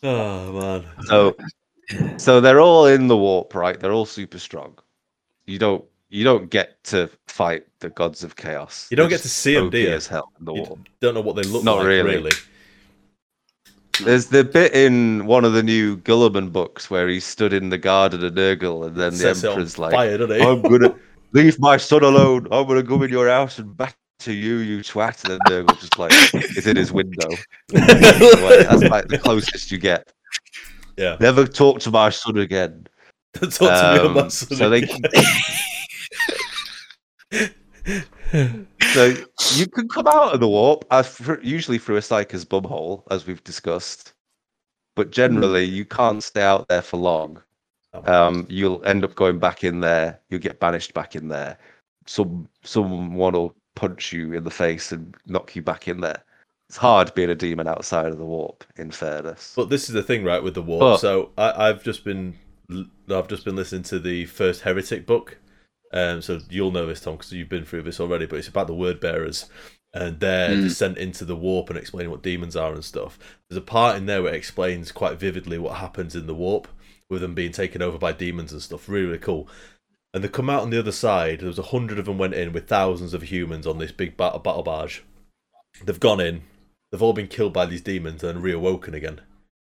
Oh 0.02 0.54
man. 0.54 0.86
So, 1.06 1.36
so 2.18 2.40
they're 2.42 2.62
all 2.62 2.86
in 2.88 3.08
the 3.08 3.18
warp, 3.18 3.54
right? 3.54 3.80
They're 3.80 3.92
all 3.92 4.06
super 4.06 4.40
strong. 4.40 4.78
You 5.46 5.60
don't, 5.60 5.84
you 6.10 6.24
don't 6.24 6.50
get 6.50 6.82
to 6.86 7.10
fight 7.28 7.66
the 7.80 7.90
gods 7.90 8.24
of 8.24 8.36
chaos. 8.36 8.88
You 8.90 8.98
don't 8.98 9.10
They're 9.10 9.18
get 9.18 9.24
to 9.24 9.30
see 9.30 9.56
them, 9.56 9.70
do 9.70 9.78
you? 9.78 9.90
As 9.90 10.08
hell 10.08 10.32
in 10.40 10.46
the 10.46 10.54
You 10.54 10.62
warp. 10.62 10.80
don't 11.02 11.14
know 11.14 11.22
what 11.22 11.36
they 11.36 11.44
look 11.44 11.64
Not 11.64 11.78
like, 11.80 11.88
really. 11.88 12.16
really. 12.16 12.32
There's 14.02 14.28
the 14.28 14.46
bit 14.46 14.74
in 14.74 15.26
one 15.26 15.44
of 15.44 15.52
the 15.52 15.62
new 15.64 15.98
Guilliman 15.98 16.54
books 16.54 16.90
where 16.90 17.10
he 17.10 17.20
stood 17.20 17.52
in 17.52 17.70
the 17.70 17.78
garden 17.78 18.24
of 18.24 18.34
Nurgle, 18.34 18.88
and 18.88 18.96
then 18.96 19.14
the 19.18 19.30
it 19.32 19.44
emperor's 19.44 19.78
like, 19.78 19.92
fire? 19.92 20.16
"I'm 20.16 20.62
gonna 20.62 20.96
leave 21.32 21.60
my 21.60 21.78
son 21.78 22.04
alone. 22.04 22.48
I'm 22.52 22.68
gonna 22.68 22.84
go 22.84 23.02
in 23.04 23.10
your 23.10 23.28
house 23.30 23.60
and 23.60 23.76
batter 23.76 23.94
you, 24.28 24.58
you 24.58 24.80
twat." 24.80 25.30
And 25.30 25.40
then 25.48 25.68
just 25.80 25.98
like 25.98 26.12
is 26.34 26.68
in 26.68 26.76
his 26.76 26.92
window. 26.92 27.30
That's 27.70 28.84
like 28.84 29.08
the 29.08 29.18
closest 29.18 29.72
you 29.72 29.78
get. 29.78 30.12
yeah. 30.98 31.18
Never 31.20 31.46
talk 31.46 31.80
to 31.82 31.92
my 31.92 32.10
son 32.10 32.38
again. 32.38 32.88
Talk 33.34 33.52
to 33.52 33.64
me 33.64 34.00
Um, 34.00 34.12
about 34.18 34.32
so 34.32 34.70
they 34.70 34.86
so 38.94 39.16
you 39.56 39.68
can 39.68 39.88
come 39.88 40.08
out 40.08 40.34
of 40.34 40.40
the 40.40 40.48
warp 40.48 40.86
as 40.92 41.20
usually 41.42 41.78
through 41.78 41.98
a 41.98 42.02
psyker's 42.02 42.46
bumhole, 42.46 43.04
as 43.12 43.26
we've 43.28 43.44
discussed. 43.44 44.14
But 44.96 45.12
generally, 45.12 45.64
you 45.64 45.86
can't 45.86 46.24
stay 46.24 46.42
out 46.42 46.68
there 46.68 46.82
for 46.82 46.98
long. 46.98 47.42
Um, 47.94 48.46
you'll 48.50 48.84
end 48.86 49.04
up 49.04 49.16
going 49.16 49.40
back 49.40 49.64
in 49.64 49.80
there. 49.80 50.20
You'll 50.30 50.40
get 50.40 50.60
banished 50.60 50.94
back 50.94 51.16
in 51.16 51.28
there. 51.28 51.58
Some 52.06 52.48
someone 52.64 53.16
will 53.16 53.56
punch 53.76 54.12
you 54.14 54.34
in 54.34 54.44
the 54.44 54.52
face 54.52 54.92
and 54.92 55.16
knock 55.26 55.56
you 55.56 55.62
back 55.62 55.88
in 55.88 56.02
there. 56.02 56.24
It's 56.68 56.78
hard 56.78 57.14
being 57.16 57.32
a 57.32 57.36
demon 57.36 57.68
outside 57.68 58.08
of 58.08 58.20
the 58.20 58.26
warp. 58.26 58.64
In 58.78 58.92
fairness, 58.92 59.54
But 59.56 59.70
this 59.70 59.90
is 59.90 59.94
the 59.96 60.04
thing, 60.04 60.24
right, 60.24 60.44
with 60.44 60.54
the 60.54 60.62
warp. 60.62 60.82
But- 60.82 60.98
so 60.98 61.32
I, 61.38 61.70
I've 61.70 61.84
just 61.84 62.04
been, 62.04 62.36
I've 63.10 63.28
just 63.28 63.44
been 63.46 63.56
listening 63.56 63.84
to 63.84 64.00
the 64.00 64.26
first 64.26 64.62
heretic 64.62 65.06
book. 65.08 65.38
Um, 65.92 66.22
so 66.22 66.40
you'll 66.52 66.72
know 66.72 66.86
this, 66.86 67.02
Tom, 67.02 67.16
because 67.16 67.32
you've 67.32 67.50
been 67.50 67.66
through 67.66 67.82
this 67.84 68.00
already. 68.00 68.28
But 68.28 68.38
it's 68.38 68.48
about 68.48 68.68
the 68.68 68.76
word 68.76 69.00
bearers, 69.00 69.46
and 69.96 70.20
their 70.20 70.50
Mm. 70.50 70.62
descent 70.62 70.98
into 71.00 71.26
the 71.26 71.36
warp 71.36 71.72
and 71.72 71.80
explaining 71.80 72.12
what 72.12 72.22
demons 72.22 72.56
are 72.56 72.72
and 72.74 72.86
stuff. 72.86 73.18
There's 73.50 73.58
a 73.58 73.62
part 73.62 73.98
in 73.98 74.06
there 74.06 74.22
where 74.22 74.34
it 74.34 74.38
explains 74.38 74.92
quite 74.92 75.18
vividly 75.18 75.58
what 75.58 75.78
happens 75.78 76.16
in 76.16 76.28
the 76.28 76.36
warp 76.36 76.68
with 77.10 77.22
them 77.22 77.34
being 77.34 77.52
taken 77.52 77.82
over 77.82 77.98
by 77.98 78.12
demons 78.12 78.52
and 78.52 78.62
stuff. 78.62 78.88
Really, 78.88 79.08
really 79.08 79.18
cool. 79.20 79.48
And 80.14 80.24
they 80.24 80.28
come 80.28 80.50
out 80.50 80.62
on 80.62 80.70
the 80.70 80.80
other 80.80 80.92
side. 80.92 81.40
There 81.40 81.48
was 81.48 81.60
a 81.60 81.64
hundred 81.64 82.00
of 82.00 82.06
them 82.06 82.18
went 82.18 82.34
in 82.34 82.54
with 82.54 82.68
thousands 82.68 83.14
of 83.14 83.24
humans 83.24 83.68
on 83.68 83.78
this 83.78 83.92
big 83.92 84.18
battle, 84.18 84.40
battle 84.40 84.64
barge. 84.64 85.04
They've 85.84 86.00
gone 86.00 86.20
in. 86.20 86.44
They've 86.92 87.02
all 87.02 87.14
been 87.14 87.28
killed 87.28 87.54
by 87.54 87.66
these 87.66 87.82
demons 87.82 88.24
and 88.24 88.44
reawoken 88.44 88.94
again. 88.94 89.22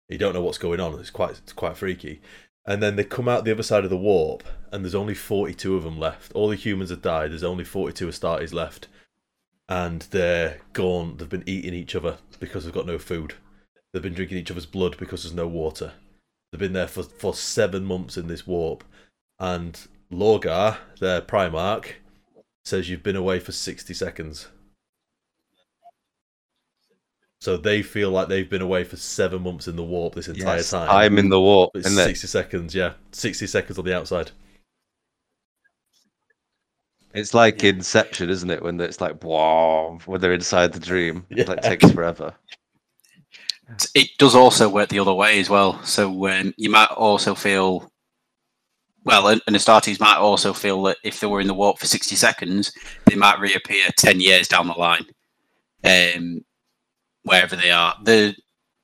You 0.09 0.19
don't 0.19 0.35
know 0.35 0.43
what's 0.43 0.59
going 0.59 0.81
on. 0.81 0.99
It's 0.99 1.11
quite 1.11 1.31
it's 1.31 1.53
quite 1.53 1.77
freaky. 1.77 2.21
And 2.67 2.83
then 2.83 2.97
they 2.97 3.05
come 3.05 3.29
out 3.29 3.45
the 3.45 3.53
other 3.53 3.63
side 3.63 3.85
of 3.85 3.91
the 3.91 3.97
warp, 3.97 4.45
and 4.71 4.85
there's 4.85 4.95
only 4.95 5.15
42 5.15 5.77
of 5.77 5.83
them 5.83 5.99
left. 5.99 6.33
All 6.33 6.49
the 6.49 6.57
humans 6.57 6.91
have 6.91 7.03
died. 7.03 7.31
There's 7.31 7.43
only 7.43 7.65
42 7.65 8.07
Astartes 8.07 8.53
left, 8.53 8.87
and 9.69 10.03
they're 10.11 10.61
gone. 10.73 11.17
They've 11.17 11.29
been 11.29 11.49
eating 11.49 11.75
each 11.75 11.97
other 11.97 12.19
because 12.39 12.65
they've 12.65 12.75
got 12.75 12.87
no 12.87 12.99
food. 12.99 13.35
They've 13.93 14.03
been 14.03 14.15
drinking 14.15 14.39
each 14.39 14.51
other's 14.51 14.67
blood 14.67 14.97
because 14.99 15.23
there's 15.23 15.35
no 15.35 15.49
water. 15.49 15.93
They've 16.51 16.59
been 16.61 16.73
there 16.73 16.89
for, 16.89 17.03
for 17.05 17.35
seven 17.35 17.85
months 17.85 18.17
in 18.17 18.27
this 18.27 18.47
warp, 18.47 18.83
and 19.39 19.79
Lorgar, 20.11 20.79
their 20.99 21.21
Primarch, 21.23 21.93
says 22.65 22.89
you've 22.91 23.03
been 23.03 23.17
away 23.17 23.39
for 23.39 23.53
60 23.53 23.95
seconds. 23.95 24.49
So 27.41 27.57
they 27.57 27.83
feel 27.83 28.11
like 28.11 28.29
they've 28.29 28.49
been 28.51 28.61
away 28.61 28.85
for 28.85 28.97
seven 28.97 29.43
months 29.43 29.67
in 29.67 29.77
the 29.77 29.83
warp 29.85 30.15
this 30.15 30.29
entire 30.29 30.57
Yes, 30.57 30.71
time. 30.71 30.91
I'm 30.91 31.17
in 31.19 31.31
the 31.31 31.41
warp, 31.41 31.71
It's 31.75 31.87
isn't 31.87 31.99
it? 31.99 32.05
60 32.05 32.27
seconds, 32.27 32.75
yeah. 32.75 32.95
60 33.13 33.47
seconds 33.47 33.79
on 33.79 33.85
the 33.85 33.97
outside. 33.97 34.33
It's 37.15 37.35
like 37.35 37.63
Yeah. 37.63 37.71
Inception, 37.71 38.31
isn't 38.31 38.51
it? 38.51 38.63
When 38.63 38.81
it's 38.81 39.01
like, 39.01 39.23
wow, 39.23 39.99
when 40.07 40.21
they're 40.21 40.33
inside 40.33 40.73
the 40.73 40.81
dream, 40.81 41.27
it 41.31 41.49
like 41.49 41.61
takes 41.63 41.91
forever. 41.91 42.35
It 43.95 44.09
does 44.19 44.35
also 44.35 44.69
work 44.69 44.89
the 44.89 44.99
other 44.99 45.15
way 45.15 45.41
as 45.41 45.49
well. 45.51 45.83
So 45.85 46.29
um, 46.29 46.55
you 46.57 46.71
might 46.71 46.91
also 46.91 47.35
feel, 47.35 47.91
well, 49.05 49.29
and 49.29 49.41
Astartes 49.49 50.01
might 50.01 50.17
also 50.17 50.53
feel 50.53 50.83
that 50.85 50.99
if 51.05 51.21
they 51.21 51.27
were 51.27 51.41
in 51.41 51.47
the 51.47 51.55
warp 51.55 51.79
for 51.79 51.87
60 51.87 52.17
seconds, 52.17 52.73
they 53.07 53.15
might 53.17 53.41
reappear 53.41 53.87
10 53.97 54.21
years 54.21 54.49
down 54.49 54.67
the 54.67 54.73
line, 54.75 55.07
um, 55.85 56.45
wherever 57.23 57.57
they 57.57 57.71
are. 57.71 57.95
The, 58.05 58.35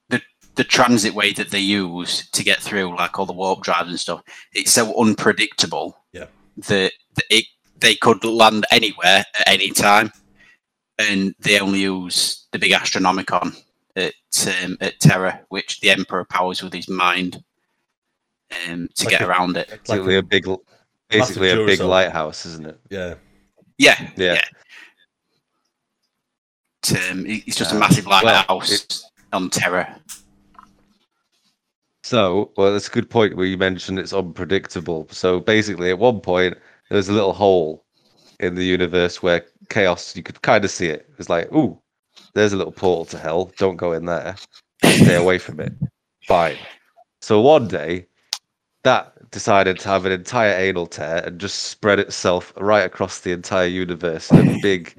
the, 0.09 0.22
the 0.55 0.64
transit 0.64 1.14
way 1.14 1.33
that 1.33 1.51
they 1.51 1.61
use 1.61 2.29
to 2.31 2.44
get 2.44 2.61
through, 2.61 2.96
like 2.96 3.18
all 3.18 3.27
the 3.27 3.33
warp 3.33 3.62
drives 3.62 3.88
and 3.88 4.01
stuff, 4.01 4.22
it's 4.53 4.72
so 4.72 4.99
unpredictable 5.01 5.99
Yeah. 6.12 6.27
that, 6.68 6.92
that 7.16 7.25
it, 7.31 7.44
they 7.81 7.96
could 7.96 8.25
land 8.25 8.66
anywhere 8.70 9.25
at 9.38 9.49
any 9.49 9.70
time. 9.70 10.12
And 10.99 11.35
they 11.40 11.61
only 11.61 11.81
use 11.81 12.46
the 12.53 12.59
big 12.59 12.72
Astronomicon 12.72 13.55
at 13.97 14.15
um, 14.65 14.77
at 14.81 15.01
Terra, 15.01 15.41
which 15.49 15.81
the 15.81 15.91
Emperor 15.91 16.25
powers 16.25 16.63
with 16.63 16.73
his 16.73 16.89
mind 16.89 17.43
um, 18.69 18.89
to 18.95 19.05
Like 19.05 19.11
get 19.11 19.23
a- 19.23 19.29
around 19.29 19.57
it. 19.57 19.69
Basically, 19.87 20.17
a 20.17 20.23
big, 20.23 20.47
basically 21.09 21.51
a 21.51 21.65
big 21.67 21.81
lighthouse, 21.81 22.47
isn't 22.47 22.67
it? 22.67 22.79
Yeah. 22.91 23.15
Yeah, 23.79 24.11
Yeah. 24.17 24.35
yeah. 24.35 24.41
It's, 26.83 27.11
um, 27.11 27.25
it's 27.27 27.57
just 27.57 27.73
a 27.73 27.77
Uh, 27.77 27.81
massive 27.81 28.07
well, 28.07 28.23
lighthouse 28.25 29.05
on 29.33 29.51
Terra. 29.51 30.01
So, 32.05 32.53
well, 32.57 32.73
that's 32.73 32.87
a 32.87 32.91
good 32.93 33.11
point 33.11 33.37
where 33.37 33.47
you 33.47 33.57
mentioned 33.59 33.99
it's 33.99 34.13
unpredictable. 34.13 35.09
So 35.11 35.41
basically, 35.41 35.91
at 35.91 35.99
one 35.99 36.21
point, 36.21 36.57
there 36.89 36.97
was 36.97 37.09
a 37.09 37.13
little 37.13 37.33
hole 37.33 37.85
in 38.39 38.55
the 38.55 38.65
universe 38.65 39.23
where 39.23 39.45
chaos, 39.71 40.15
you 40.15 40.23
could 40.23 40.41
kind 40.43 40.65
of 40.65 40.71
see 40.71 40.87
it. 40.87 41.07
It 41.11 41.19
was 41.19 41.29
like, 41.29 41.51
ooh, 41.53 41.81
there's 42.35 42.53
a 42.53 42.57
little 42.57 42.73
portal 42.73 43.05
to 43.07 43.19
hell. 43.19 43.53
Don't 43.57 43.77
go 43.77 43.93
in 43.93 44.07
there. 44.07 44.37
Stay 44.85 45.15
away 45.23 45.39
from 45.39 45.61
it. 45.61 45.73
Fine. 46.27 46.57
So 47.21 47.41
one 47.41 47.69
day, 47.69 48.07
that 48.85 49.13
decided 49.33 49.79
to 49.81 49.89
have 49.89 50.07
an 50.07 50.13
entire 50.13 50.53
anal 50.53 50.87
tear 50.87 51.23
and 51.27 51.41
just 51.41 51.65
spread 51.65 51.99
itself 51.99 52.53
right 52.57 52.85
across 52.85 53.21
the 53.21 53.33
entire 53.33 53.67
universe 53.67 54.31
in 54.31 54.49
a 54.49 54.59
big, 54.63 54.95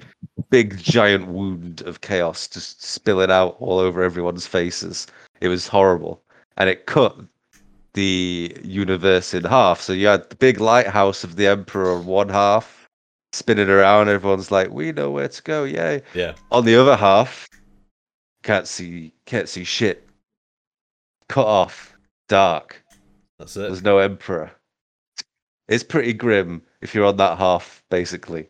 big, 0.50 0.78
giant 0.78 1.28
wound 1.28 1.82
of 1.82 2.02
chaos, 2.02 2.48
just 2.48 2.84
spilling 2.84 3.32
out 3.32 3.56
all 3.60 3.80
over 3.80 4.04
everyone's 4.04 4.46
faces. 4.46 5.08
It 5.40 5.48
was 5.48 5.68
horrible 5.68 6.22
and 6.58 6.70
it 6.70 6.86
cut 6.86 7.18
the 7.94 8.56
universe 8.62 9.34
in 9.34 9.46
half. 9.46 9.80
So 9.80 9.94
you 9.94 10.08
had 10.08 10.30
the 10.30 10.36
big 10.36 10.60
lighthouse 10.60 11.24
of 11.24 11.36
the 11.36 11.48
Emperor 11.48 11.96
on 11.96 12.06
one 12.06 12.30
half, 12.30 12.77
spinning 13.34 13.70
around. 13.70 14.10
Everyone's 14.10 14.52
like, 14.52 14.72
"We 14.72 14.92
know 14.92 15.12
where 15.12 15.28
to 15.28 15.42
go!" 15.44 15.64
Yay! 15.64 16.02
Yeah. 16.14 16.34
On 16.52 16.66
the 16.66 16.76
other 16.76 16.96
half, 16.96 17.48
can't 18.44 18.68
see, 18.68 19.14
can't 19.26 19.50
see 19.50 19.64
shit. 19.64 20.08
Cut 21.28 21.46
off, 21.46 21.98
dark. 22.30 22.84
That's 23.40 23.56
it. 23.58 23.62
There's 23.62 23.84
no 23.84 24.00
Emperor. 24.00 24.52
It's 25.68 25.84
pretty 25.84 26.14
grim 26.14 26.62
if 26.82 26.96
you're 26.96 27.06
on 27.06 27.18
that 27.18 27.38
half, 27.38 27.84
basically. 27.90 28.50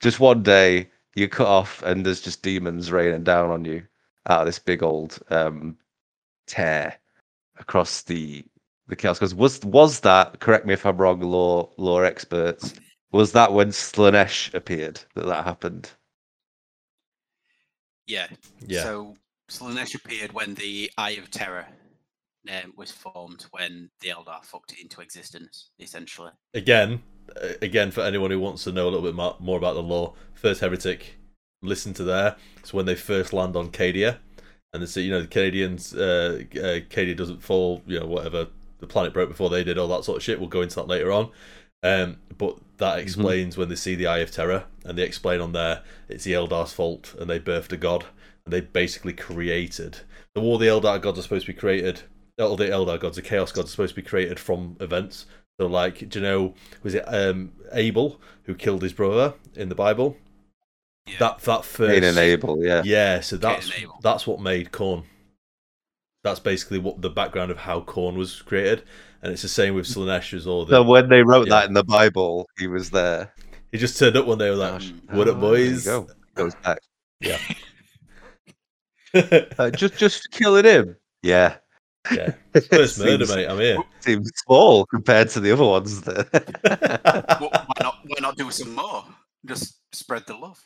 Just 0.00 0.20
one 0.20 0.42
day 0.42 0.90
you 1.14 1.28
cut 1.28 1.46
off, 1.46 1.82
and 1.82 2.04
there's 2.04 2.20
just 2.20 2.42
demons 2.42 2.92
raining 2.92 3.24
down 3.24 3.50
on 3.50 3.64
you 3.64 3.82
out 4.28 4.40
of 4.40 4.46
this 4.46 4.58
big 4.58 4.82
old 4.82 5.18
um, 5.30 5.76
tear 6.46 6.96
across 7.58 8.02
the 8.02 8.44
the 8.88 8.96
chaos. 8.96 9.18
Because 9.18 9.34
was 9.34 9.64
was 9.64 10.00
that? 10.00 10.40
Correct 10.40 10.66
me 10.66 10.74
if 10.74 10.84
I'm 10.84 10.96
wrong, 10.98 11.20
lore 11.20 11.70
lore 11.76 12.04
experts. 12.04 12.74
Was 13.12 13.32
that 13.32 13.52
when 13.52 13.68
Slaanesh 13.70 14.54
appeared 14.54 15.00
that 15.14 15.26
that 15.26 15.44
happened? 15.44 15.90
Yeah. 18.06 18.28
Yeah. 18.66 18.82
So 18.82 19.16
Slaanesh 19.50 19.94
appeared 19.94 20.32
when 20.32 20.54
the 20.54 20.90
Eye 20.96 21.10
of 21.12 21.30
Terror 21.30 21.66
um, 22.48 22.72
was 22.76 22.90
formed, 22.90 23.46
when 23.50 23.90
the 24.00 24.08
Eldar 24.08 24.44
fucked 24.44 24.72
it 24.72 24.80
into 24.80 25.00
existence, 25.00 25.70
essentially. 25.78 26.30
again, 26.54 27.02
again, 27.62 27.90
for 27.90 28.00
anyone 28.02 28.30
who 28.30 28.40
wants 28.40 28.64
to 28.64 28.72
know 28.72 28.84
a 28.84 28.90
little 28.90 29.02
bit 29.02 29.14
more 29.40 29.58
about 29.58 29.74
the 29.74 29.82
lore, 29.82 30.14
First 30.34 30.60
Heretic, 30.60 31.16
listen 31.62 31.92
to 31.94 32.04
there. 32.04 32.36
It's 32.58 32.72
when 32.72 32.86
they 32.86 32.94
first 32.94 33.32
land 33.32 33.56
on 33.56 33.70
Cadia, 33.70 34.18
and 34.72 34.82
it's 34.82 34.96
you 34.96 35.10
know 35.10 35.22
the 35.22 35.28
Cadians, 35.28 35.94
uh, 35.94 36.44
uh, 36.58 36.80
Cadia 36.88 37.16
doesn't 37.16 37.42
fall, 37.42 37.82
you 37.86 38.00
know 38.00 38.06
whatever 38.06 38.46
the 38.78 38.86
planet 38.86 39.12
broke 39.12 39.28
before 39.28 39.50
they 39.50 39.62
did, 39.62 39.78
all 39.78 39.88
that 39.88 40.04
sort 40.04 40.16
of 40.16 40.22
shit. 40.22 40.40
We'll 40.40 40.48
go 40.48 40.62
into 40.62 40.76
that 40.76 40.88
later 40.88 41.12
on. 41.12 41.30
Um, 41.82 42.16
but 42.38 42.58
that 42.80 42.98
explains 42.98 43.56
when 43.56 43.68
they 43.68 43.76
see 43.76 43.94
the 43.94 44.06
Eye 44.06 44.18
of 44.18 44.30
Terror, 44.30 44.64
and 44.84 44.98
they 44.98 45.04
explain 45.04 45.40
on 45.40 45.52
there 45.52 45.82
it's 46.08 46.24
the 46.24 46.32
Eldar's 46.32 46.72
fault, 46.72 47.14
and 47.18 47.30
they 47.30 47.38
birthed 47.38 47.72
a 47.72 47.76
god, 47.76 48.06
and 48.44 48.52
they 48.52 48.60
basically 48.60 49.12
created 49.12 50.00
the 50.34 50.40
war. 50.40 50.58
the 50.58 50.66
Eldar 50.66 51.00
gods 51.00 51.18
are 51.18 51.22
supposed 51.22 51.46
to 51.46 51.52
be 51.52 51.58
created. 51.58 52.02
All 52.38 52.56
the 52.56 52.66
Eldar 52.66 52.98
gods, 52.98 53.16
the 53.16 53.22
Chaos 53.22 53.52
gods, 53.52 53.68
are 53.68 53.72
supposed 53.72 53.94
to 53.94 54.00
be 54.00 54.06
created 54.06 54.40
from 54.40 54.76
events. 54.80 55.26
So, 55.60 55.66
like, 55.66 56.08
do 56.08 56.18
you 56.18 56.24
know, 56.24 56.54
was 56.82 56.94
it 56.94 57.04
um, 57.06 57.52
Abel 57.72 58.18
who 58.44 58.54
killed 58.54 58.82
his 58.82 58.94
brother 58.94 59.34
in 59.54 59.68
the 59.68 59.74
Bible? 59.74 60.16
Yeah. 61.06 61.16
That 61.18 61.40
that 61.40 61.64
first, 61.64 61.92
Cain 61.92 62.04
and 62.04 62.18
Abel, 62.18 62.64
yeah. 62.64 62.82
yeah. 62.84 63.20
So 63.20 63.36
that's 63.36 63.70
that's 64.02 64.26
what 64.26 64.40
made 64.40 64.72
Khorne. 64.72 65.04
That's 66.22 66.40
basically 66.40 66.78
what 66.78 67.00
the 67.00 67.10
background 67.10 67.50
of 67.50 67.56
how 67.58 67.80
Khorne 67.80 68.16
was 68.16 68.42
created, 68.42 68.82
and 69.22 69.32
it's 69.32 69.42
the 69.42 69.48
same 69.48 69.74
with 69.74 69.86
Slaanesh 69.86 70.34
as 70.34 70.46
all 70.46 70.64
the. 70.66 70.72
So 70.76 70.82
when 70.82 71.08
they 71.08 71.22
wrote 71.22 71.46
Yeah. 71.48 71.60
that 71.60 71.68
in 71.68 71.74
the 71.74 71.84
Bible, 71.84 72.46
he 72.58 72.66
was 72.66 72.90
there. 72.90 73.32
he 73.72 73.78
just 73.78 73.98
turned 73.98 74.16
up 74.16 74.26
one 74.26 74.38
day, 74.38 74.48
and 74.50 74.58
was 74.58 74.70
like, 74.70 74.80
Gosh. 74.80 74.92
"What 75.16 75.28
up, 75.28 75.36
Oh, 75.36 75.50
there 75.52 75.60
you 75.60 75.70
boys?" 75.72 75.84
go. 75.84 76.08
Goes 76.34 76.54
back. 76.56 76.80
Yeah. 77.20 77.38
Uh, 79.58 79.70
just 79.70 79.96
just 79.98 80.30
killing 80.30 80.64
him. 80.64 80.94
Yeah. 81.24 81.56
yeah. 82.12 82.32
First 82.70 82.98
murder, 83.00 83.26
Seems- 83.26 83.34
mate. 83.34 83.48
I'm 83.48 83.58
here. 83.58 83.78
Seems 83.98 84.30
small 84.46 84.86
compared 84.86 85.28
to 85.30 85.40
the 85.40 85.50
other 85.50 85.64
ones. 85.64 86.02
There. 86.02 86.22
Wh- 86.32 87.50
why 87.50 87.74
not? 87.80 87.98
Why 88.06 88.16
not 88.20 88.36
do 88.36 88.50
some 88.52 88.72
more? 88.74 89.04
Just 89.46 89.78
spread 89.92 90.26
the 90.28 90.36
love. 90.36 90.60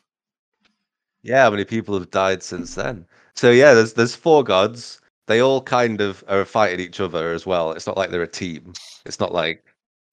yeah, 1.23 1.45
how 1.45 1.51
many 1.51 1.65
people 1.65 1.99
have 1.99 2.11
died 2.11 2.43
since 2.43 2.75
then? 2.75 3.07
So 3.35 3.51
yeah, 3.51 3.73
there's 3.73 3.95
there's 3.95 4.15
four 4.15 4.45
gods. 4.45 5.01
They 5.27 5.41
all 5.41 5.63
kind 5.63 6.01
of 6.01 6.23
are 6.29 6.45
fighting 6.45 6.81
each 6.81 7.01
other 7.01 7.33
as 7.33 7.47
well. 7.47 7.73
It's 7.73 7.87
not 7.87 7.97
like 7.97 8.11
they're 8.11 8.23
a 8.23 8.29
team. 8.29 8.73
It's 9.07 9.21
not 9.21 9.33
like 9.33 9.65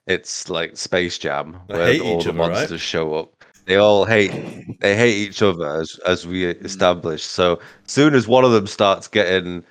it's 0.08 0.50
like 0.50 0.78
Space 0.78 1.18
Jam 1.18 1.60
where 1.68 2.02
all 2.02 2.22
the 2.22 2.30
other, 2.30 2.40
right? 2.40 2.50
monsters 2.52 2.82
show 2.82 3.14
up. 3.16 3.44
They 3.66 3.76
all 3.76 4.06
hate 4.06 4.32
they 4.80 4.96
hate 4.96 5.16
each 5.16 5.42
other 5.42 5.80
as 5.80 6.00
as 6.06 6.26
we 6.26 6.54
hmm. 6.54 6.66
established. 6.66 7.26
So 7.32 7.60
soon 7.88 8.16
as 8.16 8.28
one 8.28 8.46
of 8.46 8.52
them 8.52 8.68
starts 8.68 9.08
getting 9.08 9.64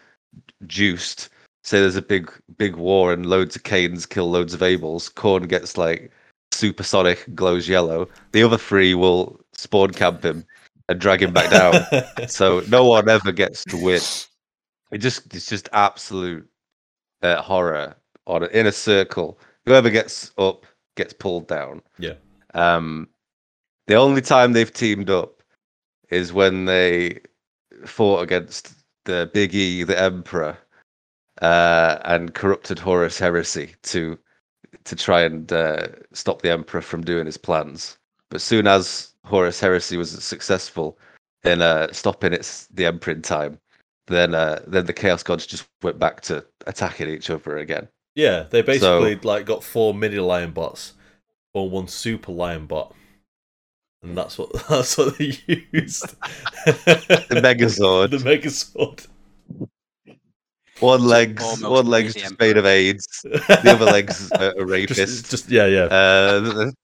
juiced, 0.66 1.28
say 1.64 1.80
there's 1.80 1.96
a 1.96 2.02
big 2.02 2.30
big 2.56 2.76
war 2.76 3.12
and 3.12 3.26
loads 3.26 3.56
of 3.56 3.64
Cains 3.64 4.06
kill 4.06 4.30
loads 4.30 4.54
of 4.54 4.60
Abels, 4.60 5.12
Khorne 5.12 5.48
gets 5.48 5.76
like 5.76 6.12
supersonic, 6.52 7.26
glows 7.34 7.68
yellow. 7.68 8.08
The 8.32 8.42
other 8.42 8.58
three 8.58 8.94
will 8.94 9.40
spawn 9.54 9.92
camp 9.92 10.24
him 10.24 10.44
and 10.88 11.00
drag 11.00 11.22
him 11.22 11.32
back 11.32 11.50
down. 11.50 12.28
so 12.28 12.62
no 12.68 12.84
one 12.84 13.08
ever 13.08 13.32
gets 13.32 13.64
to 13.64 13.76
win. 13.82 14.00
It 14.90 14.98
just 14.98 15.34
it's 15.34 15.48
just 15.48 15.68
absolute 15.72 16.48
uh, 17.22 17.40
horror 17.42 17.96
on 18.26 18.44
in 18.50 18.66
a 18.66 18.72
circle. 18.72 19.38
Whoever 19.66 19.90
gets 19.90 20.32
up 20.38 20.66
gets 20.96 21.12
pulled 21.12 21.48
down. 21.48 21.82
Yeah. 21.98 22.14
Um, 22.54 23.08
the 23.86 23.94
only 23.94 24.20
time 24.20 24.52
they've 24.52 24.72
teamed 24.72 25.10
up 25.10 25.42
is 26.10 26.32
when 26.32 26.64
they 26.64 27.20
fought 27.84 28.22
against 28.22 28.74
the 29.04 29.30
Big 29.32 29.54
E, 29.54 29.82
the 29.82 30.00
Emperor, 30.00 30.56
uh, 31.40 31.98
and 32.04 32.34
corrupted 32.34 32.78
Horus 32.78 33.18
Heresy 33.18 33.74
to 33.84 34.18
to 34.84 34.96
try 34.96 35.22
and 35.22 35.52
uh, 35.52 35.88
stop 36.12 36.42
the 36.42 36.50
Emperor 36.50 36.80
from 36.80 37.02
doing 37.02 37.26
his 37.26 37.36
plans. 37.36 37.98
But 38.28 38.40
soon 38.40 38.66
as 38.66 39.12
Horus 39.24 39.60
Heresy 39.60 39.96
was 39.96 40.10
successful 40.22 40.98
in 41.44 41.62
uh, 41.62 41.92
stopping 41.92 42.32
its 42.32 42.66
the 42.68 42.86
Emperor 42.86 43.14
in 43.14 43.22
time, 43.22 43.58
then 44.06 44.34
uh, 44.34 44.62
then 44.66 44.86
the 44.86 44.92
Chaos 44.92 45.22
Gods 45.22 45.46
just 45.46 45.66
went 45.82 45.98
back 45.98 46.20
to 46.22 46.44
attacking 46.66 47.08
each 47.08 47.30
other 47.30 47.58
again. 47.58 47.88
Yeah, 48.14 48.44
they 48.50 48.62
basically 48.62 49.14
so, 49.14 49.28
like 49.28 49.46
got 49.46 49.62
four 49.62 49.94
mini 49.94 50.18
lion 50.18 50.50
bots 50.50 50.94
or 51.54 51.70
one 51.70 51.88
super 51.88 52.32
lion 52.32 52.66
bot. 52.66 52.94
And 54.02 54.16
that's 54.16 54.38
what 54.38 54.52
that's 54.68 54.96
what 54.96 55.18
they 55.18 55.38
used. 55.72 56.16
the 56.64 57.40
Megazord. 57.42 58.10
the 58.10 58.18
Megazord. 58.18 59.06
One 60.80 61.04
leg's 61.04 61.62
one 61.62 61.86
leg's 61.86 62.14
just 62.14 62.40
made 62.40 62.56
of 62.56 62.64
AIDS. 62.64 63.06
The 63.22 63.62
other 63.66 63.84
leg's 63.84 64.30
a, 64.32 64.54
a 64.56 64.64
rapist. 64.64 64.96
Just, 64.96 65.30
just, 65.30 65.50
yeah, 65.50 65.66
yeah. 65.66 65.84
Uh, 65.84 66.40
the, 66.40 66.74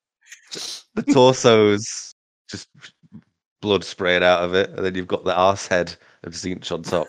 the 0.94 1.02
torso's 1.02 2.14
just 2.48 2.68
blood 3.62 3.82
spraying 3.82 4.22
out 4.22 4.44
of 4.44 4.54
it, 4.54 4.68
and 4.70 4.84
then 4.84 4.94
you've 4.94 5.06
got 5.06 5.24
the 5.24 5.34
arse 5.34 5.66
head 5.66 5.96
of 6.26 6.32
Tzeentch 6.32 6.72
on 6.72 6.82
top. 6.82 7.06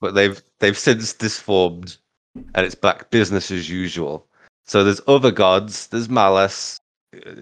But 0.00 0.14
they've 0.14 0.40
they've 0.58 0.78
since 0.78 1.12
disformed, 1.12 1.96
and 2.54 2.66
it's 2.66 2.74
back 2.74 3.10
business 3.10 3.50
as 3.50 3.68
usual. 3.68 4.26
So 4.64 4.84
there's 4.84 5.00
other 5.06 5.30
gods. 5.30 5.88
There's 5.88 6.08
Malice. 6.08 6.80
Uh, 7.14 7.32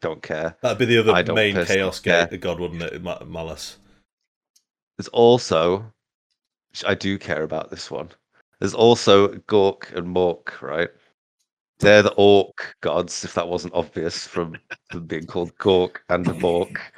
don't 0.00 0.22
care. 0.22 0.56
That'd 0.62 0.78
be 0.78 0.84
the 0.84 0.98
other 0.98 1.32
main 1.32 1.64
chaos 1.64 2.00
care. 2.00 2.26
god, 2.26 2.60
wouldn't 2.60 2.82
it? 2.82 3.02
Malice. 3.02 3.78
There's 4.98 5.08
also 5.08 5.92
I 6.84 6.94
do 6.94 7.18
care 7.18 7.42
about 7.42 7.70
this 7.70 7.90
one. 7.90 8.10
There's 8.58 8.74
also 8.74 9.28
Gork 9.28 9.94
and 9.94 10.14
Mork, 10.14 10.60
right? 10.60 10.90
They're 11.78 12.02
the 12.02 12.14
orc 12.14 12.74
gods, 12.80 13.24
if 13.24 13.34
that 13.34 13.48
wasn't 13.48 13.74
obvious 13.74 14.26
from 14.26 14.56
being 15.06 15.26
called 15.26 15.56
Gork 15.58 15.98
and 16.08 16.26
Mork. 16.26 16.76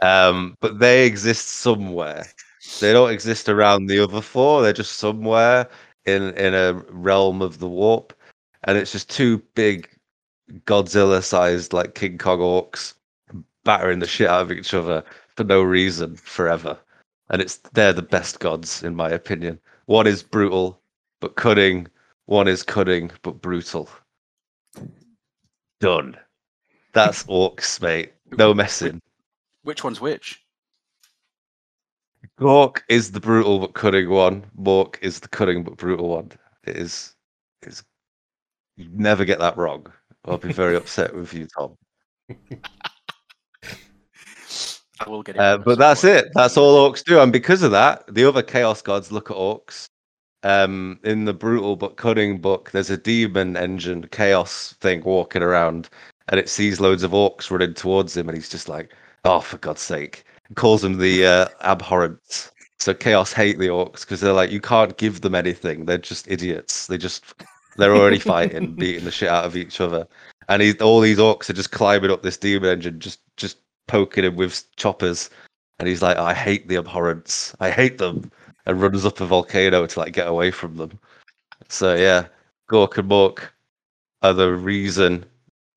Um, 0.00 0.56
but 0.60 0.78
they 0.78 1.04
exist 1.04 1.48
somewhere. 1.48 2.24
They 2.80 2.92
don't 2.92 3.10
exist 3.10 3.48
around 3.48 3.86
the 3.86 3.98
other 4.00 4.20
four. 4.20 4.62
They're 4.62 4.72
just 4.72 4.96
somewhere 4.96 5.68
in 6.04 6.34
in 6.34 6.54
a 6.54 6.74
realm 6.90 7.42
of 7.42 7.58
the 7.58 7.68
warp, 7.68 8.12
and 8.64 8.76
it's 8.78 8.92
just 8.92 9.10
two 9.10 9.38
big 9.54 9.88
Godzilla-sized 10.64 11.72
like 11.72 11.94
King 11.94 12.18
Kong 12.18 12.38
orcs 12.38 12.94
battering 13.64 13.98
the 13.98 14.06
shit 14.06 14.28
out 14.28 14.42
of 14.42 14.52
each 14.52 14.74
other 14.74 15.02
for 15.34 15.42
no 15.42 15.60
reason 15.60 16.16
forever 16.16 16.78
and 17.30 17.42
it's 17.42 17.56
they're 17.72 17.92
the 17.92 18.02
best 18.02 18.40
gods 18.40 18.82
in 18.82 18.94
my 18.94 19.10
opinion. 19.10 19.58
One 19.86 20.06
is 20.06 20.22
brutal 20.22 20.80
but 21.20 21.36
cunning. 21.36 21.88
One 22.26 22.48
is 22.48 22.62
cunning 22.62 23.10
but 23.22 23.40
brutal. 23.40 23.88
Done. 25.80 26.16
That's 26.92 27.24
orcs, 27.24 27.80
mate. 27.80 28.12
No 28.38 28.54
messing. 28.54 29.00
Which 29.62 29.84
one's 29.84 30.00
which? 30.00 30.42
Gork 32.38 32.82
is 32.88 33.12
the 33.12 33.20
brutal 33.20 33.58
but 33.60 33.74
cunning 33.74 34.10
one. 34.10 34.44
Mork 34.60 34.96
is 35.00 35.20
the 35.20 35.28
cunning 35.28 35.64
but 35.64 35.76
brutal 35.76 36.08
one. 36.08 36.32
It 36.64 36.76
is. 36.76 37.14
Is 37.62 37.82
you 38.76 38.88
never 38.92 39.24
get 39.24 39.38
that 39.38 39.56
wrong. 39.56 39.86
I'll 40.26 40.36
be 40.36 40.52
very 40.52 40.76
upset 40.76 41.14
with 41.14 41.32
you, 41.32 41.46
Tom. 41.56 41.76
I 45.00 45.08
will 45.08 45.22
get 45.22 45.36
it. 45.36 45.40
Uh, 45.40 45.58
but 45.58 45.78
that's 45.78 46.02
point. 46.02 46.16
it. 46.16 46.28
That's 46.34 46.58
all 46.58 46.90
orcs 46.90 47.02
do. 47.04 47.20
And 47.20 47.32
because 47.32 47.62
of 47.62 47.70
that, 47.70 48.04
the 48.12 48.24
other 48.24 48.42
chaos 48.42 48.82
gods 48.82 49.10
look 49.10 49.30
at 49.30 49.36
orcs. 49.36 49.86
Um, 50.42 51.00
in 51.04 51.24
the 51.24 51.32
brutal 51.32 51.74
but 51.74 51.96
cunning 51.96 52.38
book, 52.38 52.70
there's 52.70 52.90
a 52.90 52.98
demon 52.98 53.56
engine 53.56 54.06
chaos 54.08 54.74
thing 54.80 55.02
walking 55.02 55.42
around, 55.42 55.88
and 56.28 56.38
it 56.38 56.50
sees 56.50 56.80
loads 56.80 57.02
of 57.02 57.12
orcs 57.12 57.50
running 57.50 57.74
towards 57.74 58.16
him, 58.16 58.28
and 58.28 58.36
he's 58.36 58.50
just 58.50 58.68
like, 58.68 58.92
"Oh, 59.24 59.40
for 59.40 59.56
God's 59.58 59.80
sake!" 59.80 60.25
Calls 60.54 60.82
them 60.82 60.98
the 60.98 61.26
uh, 61.26 61.48
abhorrents. 61.60 62.52
So 62.78 62.94
chaos 62.94 63.32
hate 63.32 63.58
the 63.58 63.68
orcs 63.68 64.00
because 64.00 64.20
they're 64.20 64.32
like, 64.32 64.50
you 64.50 64.60
can't 64.60 64.96
give 64.96 65.22
them 65.22 65.34
anything. 65.34 65.86
They're 65.86 65.98
just 65.98 66.30
idiots. 66.30 66.86
They 66.86 66.98
just 66.98 67.24
they're 67.76 67.96
already 67.96 68.18
fighting, 68.18 68.74
beating 68.78 69.04
the 69.04 69.10
shit 69.10 69.28
out 69.28 69.44
of 69.44 69.56
each 69.56 69.80
other, 69.80 70.06
and 70.48 70.62
he, 70.62 70.74
all 70.74 71.00
these 71.00 71.18
orcs 71.18 71.50
are 71.50 71.54
just 71.54 71.72
climbing 71.72 72.10
up 72.10 72.22
this 72.22 72.36
demon 72.36 72.70
engine, 72.70 73.00
just 73.00 73.20
just 73.36 73.58
poking 73.86 74.24
him 74.24 74.36
with 74.36 74.64
choppers, 74.76 75.30
and 75.78 75.88
he's 75.88 76.02
like, 76.02 76.16
"I 76.16 76.34
hate 76.34 76.68
the 76.68 76.76
abhorrents. 76.76 77.54
I 77.60 77.70
hate 77.70 77.98
them," 77.98 78.30
and 78.66 78.80
runs 78.80 79.04
up 79.04 79.20
a 79.20 79.26
volcano 79.26 79.86
to 79.86 79.98
like 79.98 80.12
get 80.12 80.28
away 80.28 80.50
from 80.50 80.76
them. 80.76 80.98
So 81.68 81.94
yeah, 81.94 82.26
Gork 82.70 82.98
and 82.98 83.10
Mork 83.10 83.48
are 84.22 84.32
the 84.32 84.52
reason 84.52 85.24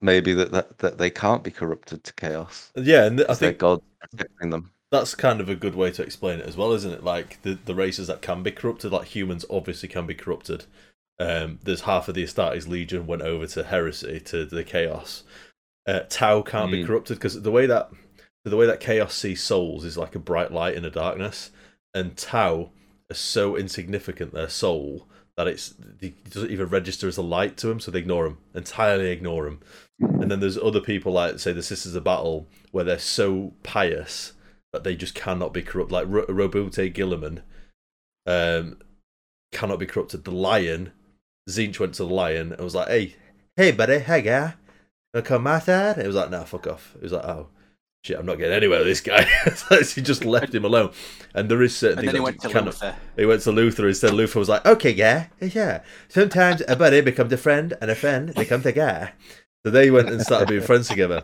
maybe 0.02 0.34
that, 0.34 0.52
that, 0.52 0.78
that 0.80 0.98
they 0.98 1.10
can't 1.10 1.44
be 1.44 1.52
corrupted 1.52 2.04
to 2.04 2.14
chaos. 2.14 2.72
Yeah, 2.76 3.06
and 3.06 3.26
I 3.30 3.34
think 3.34 3.58
God 3.58 3.82
protecting 4.00 4.50
them. 4.50 4.72
That's 4.92 5.14
kind 5.14 5.40
of 5.40 5.50
a 5.50 5.56
good 5.56 5.76
way 5.76 5.92
to 5.92 6.02
explain 6.02 6.40
it 6.40 6.48
as 6.48 6.58
well, 6.58 6.72
isn't 6.72 6.92
it? 6.92 7.04
Like 7.04 7.42
the, 7.44 7.54
the 7.54 7.76
races 7.76 8.08
that 8.08 8.22
can 8.22 8.42
be 8.42 8.52
corrupted, 8.52 8.92
like 8.92 9.08
humans 9.08 9.46
obviously 9.50 9.88
can 9.88 10.08
be 10.08 10.16
corrupted. 10.16 10.66
Um, 11.20 11.60
there's 11.64 11.82
half 11.82 12.08
of 12.08 12.16
the 12.16 12.24
Astartes 12.24 12.68
Legion 12.68 13.06
went 13.06 13.22
over 13.22 13.46
to 13.46 13.64
heresy 13.64 14.20
to 14.22 14.46
the 14.46 14.64
chaos, 14.64 15.24
uh, 15.90 16.02
Tau 16.08 16.44
can't 16.44 16.70
mm. 16.70 16.74
be 16.74 16.84
corrupted 16.84 17.18
because 17.18 17.42
the 17.42 17.52
way 17.52 17.66
that 17.66 17.90
the 18.46 18.56
way 18.56 18.68
that 18.68 18.80
chaos 18.80 19.14
sees 19.16 19.42
souls 19.42 19.84
is 19.84 19.98
like 19.98 20.16
a 20.16 20.20
bright 20.20 20.52
light 20.52 20.76
in 20.76 20.84
the 20.84 20.92
darkness, 20.92 21.50
and 21.96 22.16
Tau 22.16 22.70
are 23.10 23.16
so 23.16 23.56
insignificant 23.56 24.32
their 24.32 24.50
soul 24.50 25.08
that 25.36 25.48
it's 25.48 25.74
it 26.00 26.30
doesn't 26.30 26.52
even 26.52 26.68
register 26.68 27.08
as 27.08 27.18
a 27.18 27.24
light 27.24 27.58
to 27.58 27.68
them, 27.68 27.80
so 27.80 27.90
they 27.90 28.00
ignore 28.00 28.26
them 28.26 28.38
entirely 28.54 29.10
ignore 29.10 29.46
them. 29.46 29.62
And 30.00 30.32
then 30.32 30.40
there's 30.40 30.58
other 30.58 30.82
people 30.82 31.12
like 31.12 31.40
say 31.40 31.52
the 31.52 31.64
Sisters 31.64 31.96
of 31.96 32.04
Battle 32.04 32.48
where 32.72 32.84
they're 32.84 33.00
so 33.00 33.54
pious 33.64 34.34
that 34.74 34.84
they 34.84 34.96
just 34.96 35.16
cannot 35.16 35.54
be 35.54 35.62
corrupt. 35.62 35.92
Like 35.92 36.08
R- 36.08 36.26
Roboute 36.28 36.94
Guilliman 36.94 37.42
um, 38.26 38.78
cannot 39.52 39.80
be 39.80 39.86
corrupted. 39.86 40.24
The 40.24 40.32
Lion, 40.32 40.92
Tzeentch 41.50 41.80
went 41.80 41.96
to 41.96 42.04
the 42.04 42.14
Lion 42.14 42.54
and 42.54 42.62
was 42.62 42.76
like, 42.76 42.88
"Hey, 42.88 43.16
hey, 43.58 43.72
buddy, 43.72 44.00
hey, 44.00 44.22
guy." 44.22 44.54
come 45.24 45.44
my 45.44 45.60
side? 45.60 45.98
It 45.98 46.08
was 46.08 46.16
like, 46.16 46.30
no, 46.30 46.44
fuck 46.44 46.68
off. 46.68 46.94
It 46.96 47.04
was 47.04 47.12
like, 47.12 47.26
oh, 47.26 47.48
shit, 48.04 48.18
I'm 48.18 48.26
not 48.26 48.38
getting 48.38 48.54
anywhere 48.54 48.80
with 48.80 48.88
this 48.88 49.02
guy. 49.02 49.28
so 49.56 49.82
he 49.82 50.02
just 50.02 50.24
left 50.26 50.54
him 50.54 50.66
alone. 50.66 50.92
And 51.34 51.50
there 51.50 51.62
is 51.62 51.76
certain 51.76 52.00
and 52.00 52.08
things 52.08 52.14
then 52.14 52.22
he 52.22 52.24
went 52.24 52.42
to 52.42 52.62
Luther. 52.62 52.96
He 53.16 53.26
went 53.26 53.42
to 53.44 53.52
Luther 53.52 53.88
instead. 53.88 54.14
Luther 54.14 54.40
was 54.40 54.50
like, 54.50 54.66
okay, 54.66 54.92
yeah, 54.92 55.28
yeah. 55.42 55.82
Sometimes 56.08 56.62
a 56.68 56.76
buddy 56.76 57.02
becomes 57.02 57.34
a 57.34 57.38
friend, 57.38 57.74
and 57.82 57.90
a 57.90 57.96
friend 57.96 58.34
becomes 58.36 58.66
a 58.66 58.72
guy. 58.72 59.14
So 59.66 59.72
they 59.72 59.92
went 59.92 60.10
and 60.10 60.22
started 60.22 60.48
being 60.48 60.62
friends 60.66 60.88
together. 60.88 61.24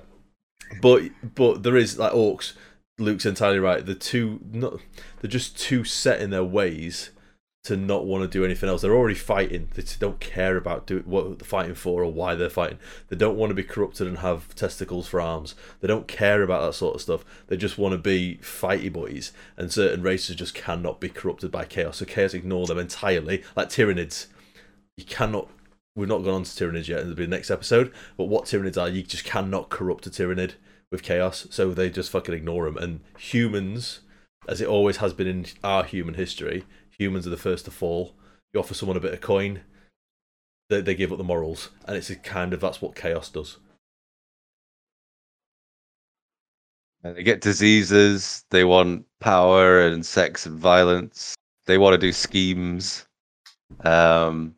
But 0.81 1.03
but 1.35 1.63
there 1.63 1.75
is 1.75 1.97
like 1.97 2.13
orcs. 2.13 2.53
Luke's 2.97 3.25
entirely 3.25 3.59
right. 3.59 3.85
The 3.85 3.93
two, 3.93 4.39
not, 4.53 4.79
they're 5.19 5.29
just 5.29 5.59
too 5.59 5.83
set 5.83 6.21
in 6.21 6.29
their 6.29 6.45
ways 6.45 7.11
to 7.65 7.75
not 7.75 8.05
want 8.05 8.21
to 8.21 8.27
do 8.27 8.45
anything 8.45 8.69
else. 8.69 8.83
They're 8.83 8.95
already 8.95 9.15
fighting. 9.15 9.69
They 9.73 9.83
don't 9.97 10.19
care 10.19 10.55
about 10.55 10.85
do, 10.85 11.01
what 11.03 11.39
they're 11.39 11.45
fighting 11.45 11.73
for 11.73 12.03
or 12.03 12.11
why 12.11 12.35
they're 12.35 12.47
fighting. 12.47 12.77
They 13.09 13.15
don't 13.15 13.37
want 13.37 13.49
to 13.49 13.55
be 13.55 13.63
corrupted 13.63 14.05
and 14.05 14.19
have 14.19 14.53
testicles 14.53 15.07
for 15.07 15.19
arms. 15.19 15.55
They 15.81 15.87
don't 15.87 16.07
care 16.07 16.43
about 16.43 16.61
that 16.61 16.73
sort 16.73 16.93
of 16.93 17.01
stuff. 17.01 17.25
They 17.47 17.57
just 17.57 17.79
want 17.79 17.93
to 17.93 17.97
be 17.97 18.37
fighty 18.41 18.93
boys. 18.93 19.31
And 19.57 19.73
certain 19.73 20.03
races 20.03 20.35
just 20.35 20.53
cannot 20.53 20.99
be 20.99 21.09
corrupted 21.09 21.51
by 21.51 21.65
chaos. 21.65 21.97
So 21.97 22.05
chaos 22.05 22.35
ignore 22.35 22.67
them 22.67 22.77
entirely. 22.77 23.43
Like 23.55 23.69
Tyranids. 23.69 24.27
You 24.95 25.05
cannot. 25.05 25.49
We've 25.95 26.09
not 26.09 26.23
gone 26.23 26.33
on 26.33 26.43
to 26.43 26.49
Tyranids 26.49 26.87
yet. 26.87 26.99
It'll 26.99 27.15
be 27.15 27.25
the 27.25 27.29
next 27.31 27.49
episode. 27.49 27.93
But 28.17 28.25
what 28.25 28.45
Tyranids 28.45 28.81
are, 28.81 28.89
you 28.89 29.03
just 29.03 29.23
cannot 29.23 29.69
corrupt 29.69 30.07
a 30.07 30.09
Tyranid 30.09 30.53
with 30.91 31.03
chaos. 31.03 31.47
So 31.49 31.73
they 31.73 31.89
just 31.89 32.11
fucking 32.11 32.35
ignore 32.35 32.65
them. 32.65 32.77
And 32.77 32.99
humans, 33.17 34.01
as 34.47 34.59
it 34.59 34.67
always 34.67 34.97
has 34.97 35.13
been 35.13 35.27
in 35.27 35.45
our 35.63 35.83
human 35.83 36.15
history, 36.15 36.65
humans 36.97 37.25
are 37.25 37.31
the 37.31 37.37
first 37.37 37.65
to 37.65 37.71
fall. 37.71 38.13
You 38.53 38.59
offer 38.59 38.73
someone 38.73 38.97
a 38.97 39.01
bit 39.01 39.13
of 39.13 39.21
coin, 39.21 39.61
they, 40.69 40.81
they 40.81 40.95
give 40.95 41.11
up 41.11 41.17
the 41.17 41.23
morals, 41.23 41.69
and 41.85 41.95
it's 41.95 42.09
a 42.09 42.15
kind 42.15 42.53
of 42.53 42.59
that's 42.59 42.81
what 42.81 42.95
chaos 42.95 43.29
does. 43.29 43.57
And 47.03 47.15
They 47.15 47.23
get 47.23 47.41
diseases. 47.41 48.43
They 48.49 48.63
want 48.63 49.05
power 49.19 49.81
and 49.81 50.05
sex 50.05 50.45
and 50.45 50.57
violence. 50.57 51.35
They 51.67 51.77
want 51.77 51.93
to 51.93 51.97
do 51.99 52.11
schemes. 52.11 53.05
Um, 53.83 54.55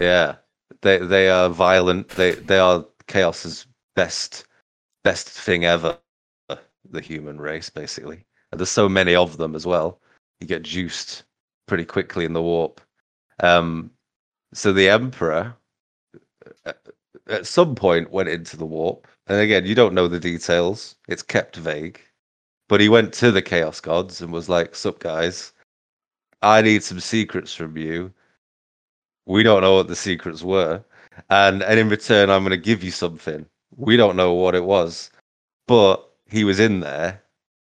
yeah, 0.00 0.36
they 0.84 0.98
they 0.98 1.28
are 1.28 1.48
violent. 1.48 2.10
They 2.10 2.32
they 2.32 2.58
are 2.58 2.86
chaos's 3.08 3.66
best 3.96 4.44
best 5.02 5.28
thing 5.28 5.64
ever. 5.64 5.98
The 6.90 7.00
human 7.00 7.40
race, 7.40 7.70
basically. 7.70 8.26
And 8.52 8.60
there's 8.60 8.70
so 8.70 8.88
many 8.88 9.14
of 9.14 9.38
them 9.38 9.56
as 9.56 9.66
well. 9.66 10.00
You 10.40 10.46
get 10.46 10.62
juiced 10.62 11.24
pretty 11.66 11.86
quickly 11.86 12.26
in 12.26 12.34
the 12.34 12.42
warp. 12.42 12.80
Um, 13.40 13.90
so 14.52 14.72
the 14.72 14.90
Emperor 14.90 15.56
uh, 16.66 16.74
at 17.26 17.46
some 17.46 17.74
point 17.74 18.10
went 18.10 18.28
into 18.28 18.56
the 18.58 18.66
warp, 18.66 19.08
and 19.26 19.40
again, 19.40 19.64
you 19.64 19.74
don't 19.74 19.94
know 19.94 20.08
the 20.08 20.20
details; 20.20 20.96
it's 21.08 21.22
kept 21.22 21.56
vague. 21.56 22.00
But 22.68 22.80
he 22.80 22.88
went 22.90 23.12
to 23.14 23.32
the 23.32 23.42
Chaos 23.42 23.80
Gods 23.80 24.20
and 24.20 24.30
was 24.30 24.48
like, 24.50 24.74
"Sup, 24.74 24.98
guys? 24.98 25.52
I 26.42 26.60
need 26.60 26.84
some 26.84 27.00
secrets 27.00 27.54
from 27.54 27.78
you. 27.78 28.12
We 29.26 29.42
don't 29.42 29.62
know 29.62 29.74
what 29.76 29.88
the 29.88 29.96
secrets 29.96 30.42
were, 30.42 30.84
and 31.30 31.62
and 31.62 31.78
in 31.80 31.88
return, 31.88 32.30
I'm 32.30 32.42
going 32.42 32.50
to 32.50 32.56
give 32.70 32.84
you 32.84 32.90
something. 32.90 33.46
We 33.76 33.96
don't 33.96 34.16
know 34.16 34.32
what 34.34 34.54
it 34.54 34.64
was, 34.64 35.10
but 35.66 36.08
he 36.28 36.44
was 36.44 36.60
in 36.60 36.80
there, 36.80 37.22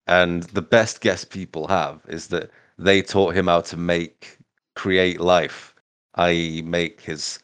and 0.08 0.44
the 0.44 0.62
best 0.62 1.02
guess 1.02 1.24
people 1.24 1.68
have 1.68 2.02
is 2.08 2.28
that 2.28 2.50
they 2.78 3.02
taught 3.02 3.36
him 3.36 3.48
how 3.48 3.62
to 3.62 3.78
make 3.78 4.38
create 4.76 5.22
life, 5.22 5.74
i.e., 6.16 6.62
make 6.64 7.02
his 7.02 7.40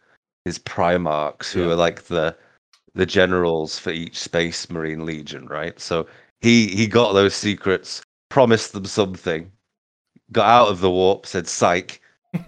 his 0.45 0.59
primarchs, 0.59 1.51
who 1.51 1.61
Yeah. 1.61 1.73
are 1.73 1.75
like 1.75 2.03
the 2.03 2.35
the 2.95 3.05
generals 3.05 3.79
for 3.79 3.91
each 3.91 4.17
space 4.19 4.69
marine 4.69 5.05
legion, 5.05 5.47
right? 5.47 5.79
So 5.79 6.07
he 6.41 6.67
he 6.67 6.87
got 6.87 7.13
those 7.13 7.35
secrets, 7.35 8.01
promised 8.29 8.73
them 8.73 8.85
something, 8.85 9.51
got 10.31 10.47
out 10.49 10.69
of 10.69 10.79
the 10.81 10.89
warp, 10.91 11.25
said 11.25 11.47
psych, 11.47 12.00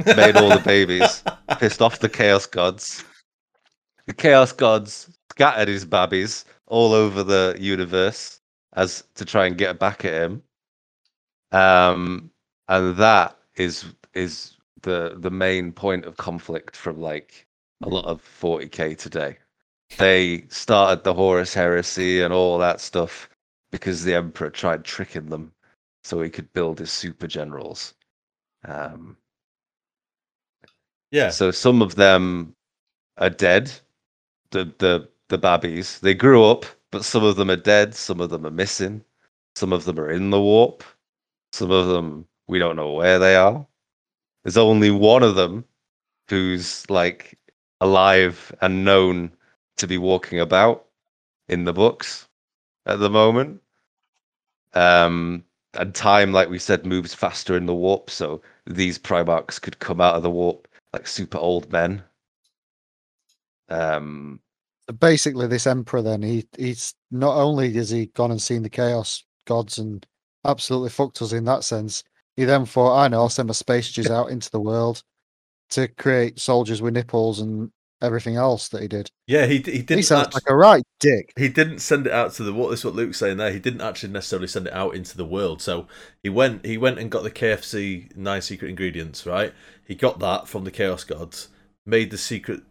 made 0.06 0.38
all 0.38 0.50
the 0.50 0.62
babies, 0.64 1.24
pissed 1.60 1.82
off 1.82 2.00
the 2.00 2.10
chaos 2.10 2.46
gods. 2.46 3.04
The 4.06 4.14
chaos 4.14 4.52
gods 4.52 5.10
scattered 5.30 5.68
his 5.68 5.86
babbies 5.86 6.46
all 6.68 6.94
over 6.94 7.24
the 7.24 7.56
universe 7.60 8.40
as 8.76 9.04
to 9.16 9.26
try 9.26 9.46
and 9.46 9.58
get 9.58 9.80
back 9.80 10.06
at 10.06 10.14
him. 10.14 10.44
Um, 11.52 12.32
and 12.68 12.98
that 12.98 13.38
is 13.56 13.86
is 14.14 14.58
the 14.82 15.16
the 15.18 15.32
main 15.32 15.72
point 15.72 16.06
of 16.06 16.18
conflict 16.18 16.76
from 16.76 17.00
like 17.00 17.46
a 17.84 17.90
lot 17.90 18.06
of 18.06 18.22
40k 18.42 18.98
today. 18.98 19.38
They 19.98 20.46
started 20.50 21.04
the 21.04 21.14
Horus 21.14 21.54
heresy 21.54 22.22
and 22.22 22.34
all 22.34 22.58
that 22.58 22.82
stuff 22.82 23.30
because 23.72 24.04
the 24.04 24.16
emperor 24.16 24.50
tried 24.50 24.84
tricking 24.84 25.28
them 25.30 25.52
so 26.04 26.22
he 26.22 26.30
could 26.30 26.52
build 26.54 26.80
his 26.80 26.92
super 26.92 27.28
generals. 27.28 27.94
Um, 28.66 29.18
Yeah. 31.14 31.30
so 31.30 31.52
some 31.52 31.82
of 31.84 31.96
them 31.96 32.56
are 33.18 33.30
dead. 33.30 33.72
The 34.52 34.74
the 34.80 35.10
the 35.30 35.38
babbies. 35.38 36.00
They 36.00 36.16
grew 36.16 36.44
up, 36.44 36.66
but 36.92 37.06
some 37.06 37.24
of 37.24 37.36
them 37.36 37.52
are 37.52 37.56
dead, 37.56 37.94
some 37.96 38.20
of 38.20 38.32
them 38.32 38.46
are 38.48 38.52
missing, 38.52 39.04
some 39.56 39.74
of 39.74 39.86
them 39.86 40.00
are 40.00 40.10
in 40.10 40.32
the 40.32 40.42
warp, 40.42 40.84
some 41.54 41.72
of 41.72 41.88
them 41.88 42.28
we 42.48 42.58
don't 42.60 42.76
know 42.76 42.94
where 42.94 43.20
they 43.20 43.36
are. 43.36 43.66
There's 44.44 44.58
only 44.58 44.90
one 44.92 45.22
of 45.24 45.36
them 45.36 45.66
who's 46.30 46.90
like 46.90 47.38
alive 47.82 48.54
and 48.62 48.84
known 48.84 49.32
to 49.78 49.88
be 49.88 50.00
walking 50.00 50.40
about 50.40 50.88
in 51.48 51.66
the 51.66 51.74
books 51.74 52.28
at 52.88 53.00
the 53.00 53.10
moment. 53.10 53.62
Um 54.74 55.46
and 55.76 55.94
time, 55.96 56.32
like 56.34 56.50
we 56.50 56.60
said, 56.60 56.86
moves 56.86 57.14
faster 57.14 57.56
in 57.58 57.66
the 57.68 57.76
warp, 57.76 58.10
so 58.10 58.42
these 58.66 59.00
Primarchs 59.00 59.62
could 59.62 59.80
come 59.80 60.02
out 60.02 60.16
of 60.16 60.24
the 60.24 60.30
warp 60.32 60.68
like 60.94 61.08
super 61.08 61.38
old 61.38 61.72
men. 61.72 62.04
Um, 63.70 64.40
Basically, 65.00 65.48
this 65.48 65.66
emperor 65.66 66.02
then 66.02 66.22
he 66.22 66.46
he's 66.58 66.94
not 67.10 67.38
only 67.38 67.72
has 67.74 67.90
he 67.90 68.08
gone 68.08 68.32
and 68.32 68.42
seen 68.42 68.64
the 68.64 68.70
chaos 68.70 69.24
gods 69.46 69.78
and 69.78 70.06
absolutely 70.46 70.90
fucked 70.90 71.22
us 71.22 71.32
in 71.32 71.46
that 71.46 71.64
sense. 71.64 72.04
He 72.36 72.44
then 72.44 72.66
thought, 72.66 72.98
I 72.98 73.08
know, 73.08 73.22
I'll 73.22 73.30
send 73.30 73.48
my 73.48 73.54
space 73.54 73.92
jizz 73.92 74.10
out 74.12 74.30
into 74.30 74.52
the 74.52 74.60
world 74.60 75.04
to 75.72 75.88
create 75.88 76.40
soldiers 76.40 76.82
with 76.82 76.94
nipples 76.96 77.40
and 77.40 77.72
everything 78.02 78.36
else 78.36 78.68
that 78.70 78.82
he 78.82 78.90
did. 78.90 79.10
Yeah, 79.26 79.46
he 79.46 79.60
he 79.60 79.72
He 79.72 79.82
didn't 79.84 80.04
sounds 80.04 80.28
act- 80.28 80.34
like 80.36 80.44
a 80.50 80.56
right 80.56 80.84
dick. 81.00 81.32
he 81.38 81.48
didn't 81.48 81.80
send 81.80 82.06
it 82.06 82.12
out 82.14 82.34
to 82.34 82.44
the 82.44 82.52
what 82.54 82.70
this 82.70 82.80
is 82.82 82.86
what 82.86 82.96
Luke's 82.96 83.20
saying 83.20 83.38
there. 83.38 83.54
He 83.54 83.60
didn't 83.60 83.82
actually 83.82 84.12
necessarily 84.12 84.50
send 84.50 84.68
it 84.68 84.74
out 84.74 84.96
into 84.96 85.16
the 85.16 85.26
world. 85.26 85.62
So 85.62 85.88
he 86.22 86.28
went 86.30 86.66
he 86.66 86.78
went 86.78 87.00
and 87.00 87.10
got 87.10 87.24
the 87.24 87.32
KFC 87.32 88.14
nine 88.18 88.42
secret 88.42 88.68
ingredients, 88.70 89.26
right? 89.26 89.54
He 89.86 89.96
got 89.96 90.20
that 90.20 90.48
from 90.48 90.64
the 90.64 90.72
Chaos 90.72 91.04
Gods, 91.04 91.50
made 91.86 92.12
the 92.12 92.18
secret 92.18 92.62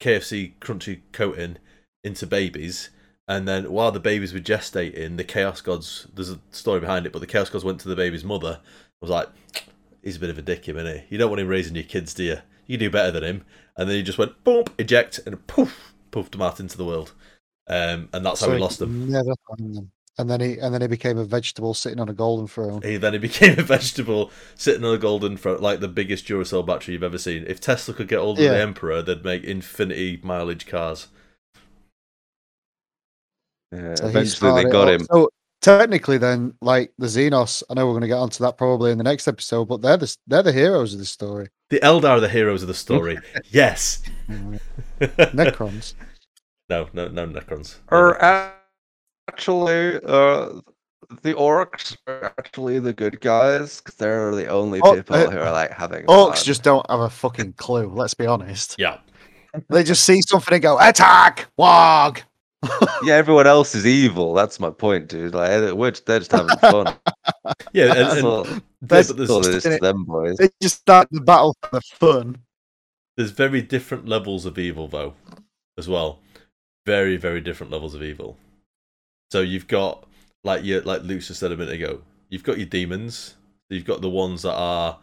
KFC 0.00 0.54
crunchy 0.60 1.00
coating 1.12 1.58
into 2.04 2.26
babies, 2.26 2.90
and 3.28 3.48
then 3.48 3.72
while 3.72 3.90
the 3.90 4.00
babies 4.00 4.32
were 4.32 4.40
gestating, 4.40 5.16
the 5.16 5.24
Chaos 5.24 5.60
Gods 5.60 6.06
there's 6.14 6.30
a 6.30 6.38
story 6.50 6.80
behind 6.80 7.06
it, 7.06 7.12
but 7.12 7.18
the 7.18 7.26
Chaos 7.26 7.50
Gods 7.50 7.64
went 7.64 7.80
to 7.80 7.88
the 7.88 7.96
baby's 7.96 8.24
mother, 8.24 8.60
was 9.00 9.10
like, 9.10 9.28
He's 10.02 10.16
a 10.16 10.20
bit 10.20 10.30
of 10.30 10.38
a 10.38 10.42
dick, 10.42 10.68
him, 10.68 10.78
isn't 10.78 11.00
he? 11.00 11.04
You 11.08 11.18
don't 11.18 11.30
want 11.30 11.40
him 11.40 11.48
raising 11.48 11.74
your 11.74 11.82
kids, 11.82 12.14
do 12.14 12.22
you? 12.22 12.38
You 12.68 12.78
do 12.78 12.90
better 12.90 13.10
than 13.10 13.24
him. 13.24 13.44
And 13.76 13.88
then 13.88 13.96
he 13.96 14.04
just 14.04 14.18
went 14.18 14.44
boom, 14.44 14.64
eject, 14.78 15.18
and 15.26 15.44
poof, 15.48 15.94
poofed 16.12 16.30
them 16.30 16.42
out 16.42 16.60
into 16.60 16.76
the 16.76 16.84
world. 16.84 17.12
Um, 17.66 18.08
and 18.12 18.24
that's 18.24 18.40
how 18.40 18.46
So 18.46 18.52
he 18.52 18.58
he 18.58 18.62
lost 18.62 18.78
them. 18.78 19.10
Never 19.10 19.34
find 19.48 19.74
them. 19.74 19.90
And 20.18 20.30
then 20.30 20.40
he 20.40 20.58
and 20.58 20.72
then 20.72 20.80
he 20.80 20.86
became 20.86 21.18
a 21.18 21.24
vegetable 21.24 21.74
sitting 21.74 22.00
on 22.00 22.08
a 22.08 22.14
golden 22.14 22.46
throne. 22.46 22.80
He 22.82 22.96
then 22.96 23.12
he 23.12 23.18
became 23.30 23.58
a 23.58 23.62
vegetable 23.62 24.30
sitting 24.54 24.84
on 24.84 24.94
a 24.94 24.98
golden 24.98 25.36
throne, 25.36 25.60
like 25.60 25.80
the 25.80 25.88
biggest 25.88 26.26
Duracell 26.26 26.64
battery 26.66 26.94
you've 26.94 27.02
ever 27.02 27.18
seen. 27.18 27.44
If 27.46 27.60
Tesla 27.60 27.92
could 27.94 28.08
get 28.08 28.18
older 28.18 28.40
of 28.40 28.44
Yeah. 28.46 28.52
the 28.52 28.62
Emperor, 28.62 29.02
they'd 29.02 29.24
make 29.24 29.44
infinity 29.44 30.18
mileage 30.22 30.66
cars. 30.66 31.08
yeah, 33.72 33.94
So 33.94 34.06
eventually 34.06 34.64
they 34.64 34.70
got 34.70 34.88
him. 34.88 35.04
So 35.10 35.28
technically, 35.60 36.16
then, 36.18 36.54
like 36.62 36.92
the 36.98 37.06
Xenos, 37.06 37.62
I 37.68 37.74
know 37.74 37.86
we're 37.86 37.92
going 37.92 38.02
to 38.02 38.08
get 38.08 38.18
onto 38.18 38.42
that 38.44 38.56
probably 38.56 38.92
in 38.92 38.98
the 38.98 39.04
next 39.04 39.28
episode, 39.28 39.66
but 39.66 39.82
they're 39.82 39.96
the 39.98 40.16
they're 40.26 40.42
the 40.42 40.52
heroes 40.52 40.92
of 40.94 40.98
the 40.98 41.04
story. 41.04 41.48
The 41.70 41.80
Eldar 41.80 42.10
are 42.10 42.20
the 42.20 42.28
heroes 42.28 42.62
of 42.62 42.68
the 42.68 42.74
story. 42.74 43.18
yes. 43.50 44.02
Mm-hmm. 44.28 44.56
Necrons. 45.38 45.94
no, 46.70 46.88
no, 46.94 47.08
no 47.08 47.26
Necrons. 47.26 47.76
Or 47.90 48.22
actually, 49.28 49.96
uh, 50.04 50.60
the 51.22 51.34
orcs 51.34 51.96
are 52.06 52.32
actually 52.38 52.78
the 52.78 52.92
good 52.92 53.20
guys 53.20 53.80
because 53.80 53.94
they're 53.96 54.34
the 54.34 54.46
only 54.48 54.80
Oh, 54.82 54.94
people 54.96 55.16
uh, 55.16 55.30
who 55.30 55.38
are 55.38 55.52
like 55.52 55.70
having. 55.70 56.04
Orcs 56.06 56.32
plan. 56.32 56.44
just 56.44 56.62
don't 56.62 56.84
have 56.90 57.00
a 57.00 57.10
fucking 57.10 57.54
clue. 57.54 57.88
Let's 57.88 58.14
be 58.14 58.26
honest. 58.26 58.76
yeah. 58.78 58.98
They 59.70 59.84
just 59.84 60.04
see 60.04 60.20
something 60.20 60.52
and 60.54 60.62
go 60.62 60.78
attack, 60.78 61.46
wog. 61.56 62.20
yeah, 63.04 63.14
everyone 63.14 63.46
else 63.46 63.74
is 63.74 63.86
evil. 63.86 64.34
That's 64.34 64.60
my 64.60 64.68
point, 64.68 65.08
dude. 65.08 65.34
Like 65.34 65.48
they're 65.48 65.74
we're 65.74 65.92
just, 65.92 66.04
they're 66.04 66.18
just 66.18 66.32
having 66.32 66.56
fun. 66.58 66.94
Yeah, 67.72 67.84
and, 67.84 67.92
That's 67.98 68.16
and 68.16 68.26
all, 68.26 68.46
yeah, 68.46 68.58
That's 68.82 69.12
that's 69.12 69.30
all 69.30 69.40
there's, 69.40 69.64
it 69.64 69.72
is 69.72 69.78
to 69.78 69.80
them 69.80 70.04
boys. 70.04 70.36
They 70.36 70.48
just 70.60 70.80
start 70.80 71.06
the 71.12 71.20
battle 71.20 71.56
for 71.62 71.68
the 71.72 71.80
fun. 71.80 72.36
there's 73.16 73.30
very 73.30 73.62
different 73.62 74.08
levels 74.08 74.46
of 74.46 74.58
evil, 74.58 74.88
though, 74.88 75.14
as 75.78 75.88
well. 75.88 76.18
Very, 76.86 77.16
very 77.16 77.40
different 77.40 77.70
levels 77.72 77.94
of 77.94 78.02
evil. 78.02 78.36
So 79.30 79.40
you've 79.40 79.68
got, 79.68 80.06
like 80.44 80.64
you, 80.64 80.80
like 80.80 81.06
just 81.06 81.34
said 81.34 81.52
a 81.52 81.56
minute 81.56 81.74
ago, 81.74 82.02
you've 82.28 82.44
got 82.44 82.58
your 82.58 82.66
demons. 82.66 83.34
You've 83.68 83.84
got 83.84 84.00
the 84.00 84.10
ones 84.10 84.42
that 84.42 84.54
are 84.54 84.98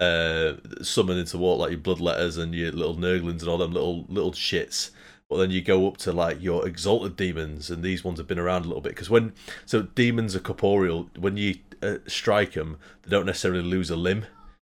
uh, 0.00 0.54
summoned 0.82 1.20
into 1.20 1.38
war, 1.38 1.56
like 1.56 1.70
your 1.70 1.80
bloodletters 1.80 2.38
and 2.38 2.54
your 2.54 2.72
little 2.72 2.96
nurglings 2.96 3.40
and 3.40 3.48
all 3.48 3.58
them 3.58 3.72
little 3.72 4.04
little 4.08 4.32
shits. 4.32 4.90
But 5.28 5.38
then 5.38 5.50
you 5.50 5.60
go 5.60 5.86
up 5.86 5.98
to 5.98 6.12
like 6.12 6.42
your 6.42 6.66
exalted 6.66 7.16
demons, 7.16 7.70
and 7.70 7.82
these 7.82 8.02
ones 8.02 8.18
have 8.18 8.26
been 8.26 8.38
around 8.38 8.64
a 8.64 8.68
little 8.68 8.80
bit 8.80 8.92
because 8.92 9.10
when 9.10 9.34
so 9.66 9.82
demons 9.82 10.34
are 10.34 10.40
corporeal. 10.40 11.10
When 11.18 11.36
you 11.36 11.56
uh, 11.82 11.98
strike 12.06 12.52
them, 12.54 12.78
they 13.02 13.10
don't 13.10 13.26
necessarily 13.26 13.62
lose 13.62 13.90
a 13.90 13.96
limb; 13.96 14.24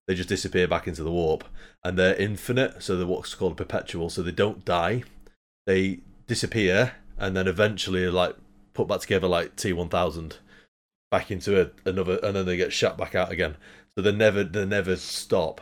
they 0.07 0.15
just 0.15 0.29
disappear 0.29 0.67
back 0.67 0.87
into 0.87 1.03
the 1.03 1.11
warp, 1.11 1.45
and 1.83 1.97
they're 1.97 2.15
infinite. 2.15 2.83
So 2.83 2.97
they're 2.97 3.07
what's 3.07 3.33
called 3.33 3.57
perpetual. 3.57 4.09
So 4.09 4.21
they 4.21 4.31
don't 4.31 4.65
die; 4.65 5.03
they 5.65 5.99
disappear, 6.27 6.93
and 7.17 7.35
then 7.35 7.47
eventually 7.47 8.07
like 8.09 8.35
put 8.73 8.87
back 8.87 9.01
together 9.01 9.27
like 9.27 9.55
T 9.55 9.73
one 9.73 9.89
thousand, 9.89 10.37
back 11.09 11.31
into 11.31 11.61
a, 11.61 11.71
another, 11.85 12.19
and 12.23 12.35
then 12.35 12.45
they 12.45 12.57
get 12.57 12.73
shot 12.73 12.97
back 12.97 13.15
out 13.15 13.31
again. 13.31 13.57
So 13.95 14.01
they 14.01 14.11
never 14.11 14.43
they 14.43 14.65
never 14.65 14.95
stop. 14.95 15.61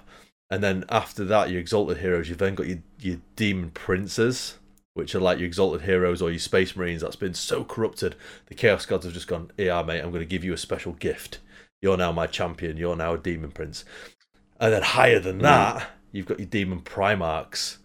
And 0.52 0.64
then 0.64 0.84
after 0.90 1.24
that, 1.26 1.52
your 1.52 1.60
exalted 1.60 1.98
heroes, 1.98 2.28
you've 2.28 2.40
then 2.40 2.56
got 2.56 2.68
your, 2.68 2.80
your 3.00 3.18
demon 3.36 3.70
princes, 3.70 4.58
which 4.96 5.14
are 5.14 5.20
like 5.20 5.38
your 5.38 5.46
exalted 5.46 5.82
heroes 5.82 6.24
or 6.24 6.32
your 6.32 6.40
space 6.40 6.76
marines 6.76 7.02
that's 7.02 7.16
been 7.16 7.36
so 7.36 7.64
corrupted. 7.64 8.16
The 8.48 8.56
chaos 8.56 8.88
gods 8.88 9.06
have 9.06 9.14
just 9.14 9.28
gone, 9.28 9.52
yeah, 9.58 9.84
mate, 9.84 10.00
I'm 10.00 10.10
going 10.10 10.24
to 10.24 10.26
give 10.26 10.44
you 10.44 10.54
a 10.54 10.58
special 10.58 10.94
gift. 10.94 11.38
You're 11.84 11.98
now 11.98 12.12
my 12.12 12.26
champion. 12.26 12.78
You're 12.78 12.96
now 12.96 13.14
a 13.14 13.18
demon 13.20 13.52
prince. 13.52 13.86
And 14.60 14.74
then 14.74 14.82
higher 14.82 15.20
than 15.20 15.36
hmm. 15.36 15.44
that, 15.44 15.92
you've 16.12 16.26
got 16.26 16.40
your 16.40 16.48
demon 16.48 16.82
primarchs. 16.82 17.78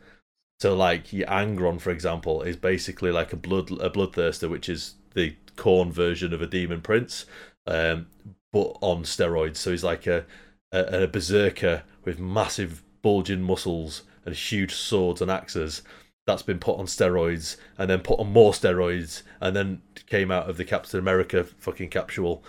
So 0.60 0.74
like 0.74 1.12
your 1.12 1.28
Angron, 1.28 1.80
for 1.80 1.90
example, 1.90 2.40
is 2.40 2.56
basically 2.56 3.12
like 3.12 3.34
a 3.34 3.36
blood 3.36 3.70
a 3.72 3.90
bloodthirster, 3.90 4.48
which 4.48 4.70
is 4.70 4.94
the 5.14 5.34
Khorne 5.56 5.92
version 5.92 6.32
of 6.32 6.42
a 6.42 6.46
demon 6.46 6.80
prince, 6.80 7.26
um, 7.66 8.06
but 8.52 8.76
on 8.80 9.04
steroids. 9.04 9.56
So 9.56 9.70
he's 9.70 9.84
like 9.84 10.06
a, 10.06 10.24
a 10.72 11.02
a 11.02 11.06
berserker 11.06 11.82
with 12.04 12.18
massive 12.18 12.82
bulging 13.02 13.42
muscles 13.42 14.02
and 14.24 14.34
huge 14.34 14.74
swords 14.74 15.20
and 15.20 15.30
axes. 15.30 15.82
That's 16.26 16.42
been 16.42 16.58
put 16.58 16.78
on 16.78 16.86
steroids 16.86 17.56
and 17.76 17.90
then 17.90 18.00
put 18.00 18.18
on 18.18 18.32
more 18.32 18.52
steroids 18.52 19.22
and 19.40 19.54
then 19.54 19.82
came 20.06 20.30
out 20.30 20.48
of 20.48 20.56
the 20.56 20.64
Captain 20.64 20.98
America 20.98 21.44
fucking 21.44 21.90
capsule 21.90 22.42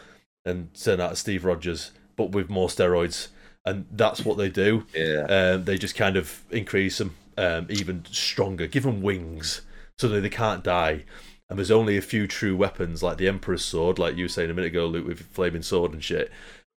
and 0.45 0.73
turned 0.73 1.01
out 1.01 1.17
Steve 1.17 1.43
Rogers, 1.43 1.91
but 2.15 2.31
with 2.31 2.49
more 2.49 2.69
steroids. 2.69 3.29
And 3.65 3.85
that's 3.91 4.23
what 4.23 4.37
they 4.37 4.49
do. 4.49 4.85
Yeah. 4.93 5.25
Um, 5.27 5.65
they 5.65 5.77
just 5.77 5.95
kind 5.95 6.15
of 6.15 6.43
increase 6.51 6.99
them 6.99 7.15
um, 7.37 7.67
even 7.69 8.05
stronger, 8.09 8.67
give 8.67 8.83
them 8.83 9.01
wings 9.01 9.61
so 9.97 10.07
that 10.07 10.21
they 10.21 10.29
can't 10.29 10.63
die. 10.63 11.03
And 11.49 11.59
there's 11.59 11.71
only 11.71 11.97
a 11.97 12.01
few 12.01 12.27
true 12.27 12.55
weapons 12.55 13.03
like 13.03 13.17
the 13.17 13.27
Emperor's 13.27 13.63
sword, 13.63 13.99
like 13.99 14.15
you 14.15 14.25
were 14.25 14.29
saying 14.29 14.49
a 14.49 14.53
minute 14.53 14.71
ago, 14.71 14.87
Luke, 14.87 15.07
with 15.07 15.21
flaming 15.21 15.61
sword 15.61 15.93
and 15.93 16.03
shit. 16.03 16.31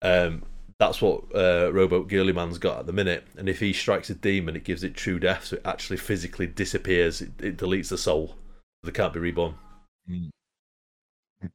Um, 0.01 0.43
that's 0.79 1.01
what 1.01 1.23
uh, 1.33 1.71
Rowboat 1.71 2.09
Girly 2.09 2.33
Man's 2.33 2.57
got 2.57 2.79
at 2.79 2.85
the 2.85 2.93
minute. 2.93 3.25
And 3.37 3.47
if 3.47 3.59
he 3.59 3.73
strikes 3.73 4.09
a 4.09 4.15
demon, 4.15 4.55
it 4.55 4.63
gives 4.63 4.83
it 4.83 4.95
true 4.95 5.19
death, 5.19 5.45
so 5.45 5.55
it 5.57 5.61
actually 5.65 5.97
physically 5.97 6.47
disappears. 6.47 7.21
It, 7.21 7.31
it 7.39 7.57
deletes 7.57 7.89
the 7.89 7.97
soul. 7.97 8.35
They 8.83 8.91
can't 8.91 9.13
be 9.13 9.19
reborn. 9.19 9.55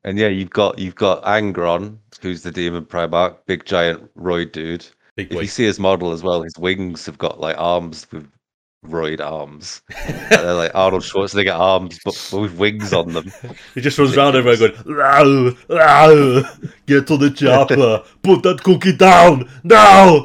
And 0.04 0.18
yeah, 0.18 0.28
you've 0.28 0.50
got 0.50 0.78
you've 0.78 0.94
got 0.94 1.22
Angron, 1.24 1.98
who's 2.20 2.42
the 2.42 2.50
demon 2.50 2.84
Primarch, 2.84 3.36
big 3.46 3.64
giant 3.64 4.12
roid 4.14 4.52
dude. 4.52 4.86
Big 5.16 5.32
If 5.32 5.40
you 5.40 5.48
see 5.48 5.64
his 5.64 5.80
model 5.80 6.12
as 6.12 6.22
well, 6.22 6.42
his 6.42 6.56
wings 6.58 7.06
have 7.06 7.18
got 7.18 7.40
like 7.40 7.56
arms 7.58 8.06
with 8.12 8.28
roid 8.86 9.20
arms. 9.20 9.82
They're 10.30 10.54
like 10.54 10.74
Arnold 10.74 11.02
Schwarzenegger 11.02 11.56
arms, 11.58 11.98
but 12.04 12.14
with 12.32 12.56
wings 12.56 12.92
on 12.92 13.12
them. 13.12 13.32
He 13.74 13.80
just 13.80 13.98
runs 13.98 14.16
around 14.16 14.36
everywhere 14.36 14.70
going, 14.70 14.96
"Row, 14.96 15.54
row, 15.68 16.42
get 16.86 17.06
to 17.08 17.16
the 17.16 17.30
chopper, 17.30 18.04
put 18.22 18.42
that 18.42 18.62
cookie 18.62 18.96
down, 18.96 19.48
now! 19.62 20.24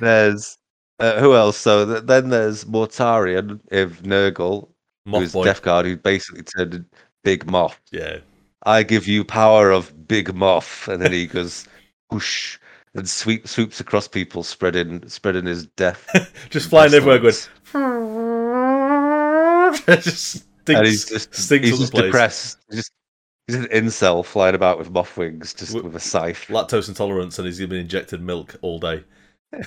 There's 0.00 0.58
uh, 0.98 1.20
who 1.20 1.34
else? 1.34 1.56
So 1.56 1.86
th- 1.86 2.04
then 2.04 2.28
there's 2.28 2.64
Mortarion 2.64 3.60
of 3.72 4.02
Nurgle, 4.02 4.68
Moth 5.06 5.22
who's 5.22 5.32
boy. 5.32 5.44
Death 5.44 5.62
Guard, 5.62 5.86
who 5.86 5.96
basically 5.96 6.42
turned 6.42 6.84
Big 7.22 7.50
Moth. 7.50 7.80
Yeah. 7.90 8.18
I 8.66 8.82
give 8.82 9.06
you 9.06 9.24
power 9.24 9.70
of 9.70 10.06
Big 10.06 10.34
Moth, 10.34 10.88
and 10.88 11.02
then 11.02 11.12
he 11.12 11.26
goes 11.26 11.66
whoosh 12.10 12.58
and 12.94 13.08
sweep, 13.08 13.46
swoops 13.48 13.80
across 13.80 14.08
people, 14.08 14.42
spreading 14.42 15.06
spreading 15.08 15.46
his 15.46 15.66
death. 15.66 16.08
Just 16.50 16.70
flying 16.70 16.94
everywhere 16.94 17.18
going, 17.18 17.32
just 19.86 20.44
and 20.68 20.86
he's 20.86 21.02
stinks, 21.04 21.26
just 21.26 21.34
stinks 21.34 21.68
he's 21.68 21.78
just 21.78 21.92
place. 21.92 22.04
depressed. 22.04 22.58
He's 22.68 22.78
just 22.78 22.92
he's 23.46 23.56
an 23.56 23.66
incel 23.66 24.24
flying 24.24 24.54
about 24.54 24.78
with 24.78 24.90
moth 24.90 25.16
wings, 25.16 25.52
just 25.54 25.72
W- 25.72 25.84
with 25.84 25.96
a 25.96 26.00
scythe. 26.00 26.46
Lactose 26.48 26.88
intolerance 26.88 27.38
and 27.38 27.46
he's 27.46 27.58
been 27.58 27.72
injected 27.72 28.20
milk 28.22 28.56
all 28.62 28.78
day. 28.78 29.04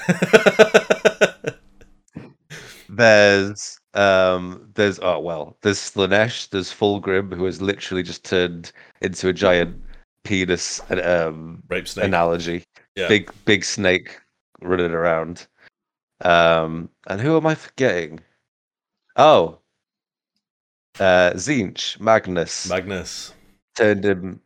There's 2.90 3.80
um 3.94 4.70
there's 4.76 5.00
oh 5.02 5.20
well 5.20 5.58
there's 5.62 5.78
Slaanesh, 5.80 6.50
there's 6.50 6.72
Fulgrim 6.72 7.34
who 7.36 7.46
has 7.46 7.62
literally 7.62 8.04
just 8.04 8.24
turned 8.24 8.72
into 9.02 9.28
a 9.28 9.34
giant 9.34 9.82
penis 10.24 10.82
um 11.04 11.62
Rape 11.68 11.88
snake. 11.88 12.06
analogy. 12.06 12.64
Yeah. 12.98 13.08
Big 13.08 13.32
big 13.46 13.64
snake 13.64 14.20
running 14.62 14.92
around. 14.92 15.48
Um 16.22 16.90
and 17.08 17.22
who 17.22 17.38
am 17.38 17.46
I 17.46 17.56
forgetting? 17.56 18.20
Oh. 19.16 19.60
Uh 21.00 21.32
Tzeentch, 21.34 22.00
Magnus 22.00 22.68
Magnus. 22.70 23.34
turned 23.76 24.04
him 24.04 24.42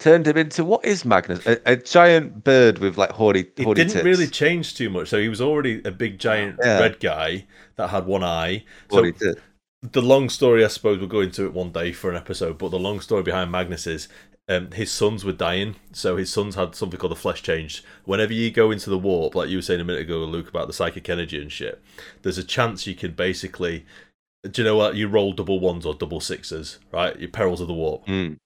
turned 0.00 0.26
him 0.26 0.36
into 0.36 0.64
what 0.64 0.84
is 0.84 1.04
Magnus? 1.04 1.46
A, 1.46 1.60
a 1.64 1.76
giant 1.76 2.42
bird 2.42 2.78
with 2.78 2.98
like 2.98 3.10
horny 3.10 3.40
It 3.56 3.62
horny 3.62 3.74
didn't 3.82 3.92
tits. 3.92 4.04
really 4.04 4.26
change 4.26 4.74
too 4.74 4.90
much. 4.90 5.08
So 5.08 5.20
he 5.20 5.28
was 5.28 5.40
already 5.40 5.80
a 5.84 5.92
big 5.92 6.18
giant 6.18 6.58
Yeah. 6.60 6.80
red 6.80 6.98
guy 6.98 7.46
that 7.76 7.88
had 7.90 8.06
one 8.06 8.24
eye. 8.24 8.64
So 8.90 9.12
the 9.92 10.02
long 10.02 10.28
story, 10.28 10.64
I 10.64 10.68
suppose, 10.68 10.98
we'll 10.98 11.08
go 11.08 11.20
into 11.20 11.44
it 11.44 11.52
one 11.52 11.72
day 11.72 11.92
for 11.92 12.08
an 12.10 12.16
episode. 12.16 12.56
But 12.58 12.70
the 12.70 12.78
long 12.78 13.00
story 13.00 13.22
behind 13.24 13.50
Magnus 13.50 13.86
is 13.86 14.08
um, 14.48 14.70
his 14.72 14.90
sons 14.90 15.24
were 15.24 15.32
dying, 15.32 15.76
so 15.92 16.16
his 16.16 16.32
sons 16.32 16.54
had 16.54 16.74
something 16.74 16.98
called 16.98 17.12
the 17.12 17.16
flesh 17.16 17.42
change. 17.42 17.84
Whenever 18.04 18.32
you 18.32 18.50
go 18.50 18.70
into 18.70 18.90
the 18.90 18.98
warp, 18.98 19.34
like 19.34 19.48
you 19.48 19.58
were 19.58 19.62
saying 19.62 19.80
a 19.80 19.84
minute 19.84 20.02
ago, 20.02 20.18
Luke, 20.18 20.48
about 20.48 20.66
the 20.66 20.72
psychic 20.72 21.08
energy 21.08 21.40
and 21.40 21.52
shit, 21.52 21.80
there's 22.22 22.38
a 22.38 22.44
chance 22.44 22.86
you 22.86 22.94
can 22.94 23.12
basically, 23.12 23.86
do 24.50 24.62
you 24.62 24.66
know 24.66 24.76
what? 24.76 24.96
You 24.96 25.08
roll 25.08 25.32
double 25.32 25.60
ones 25.60 25.86
or 25.86 25.94
double 25.94 26.20
sixes, 26.20 26.78
right? 26.90 27.18
Your 27.18 27.28
perils 27.28 27.60
of 27.60 27.68
the 27.68 27.74
warp. 27.74 28.04
Mm, 28.06 28.36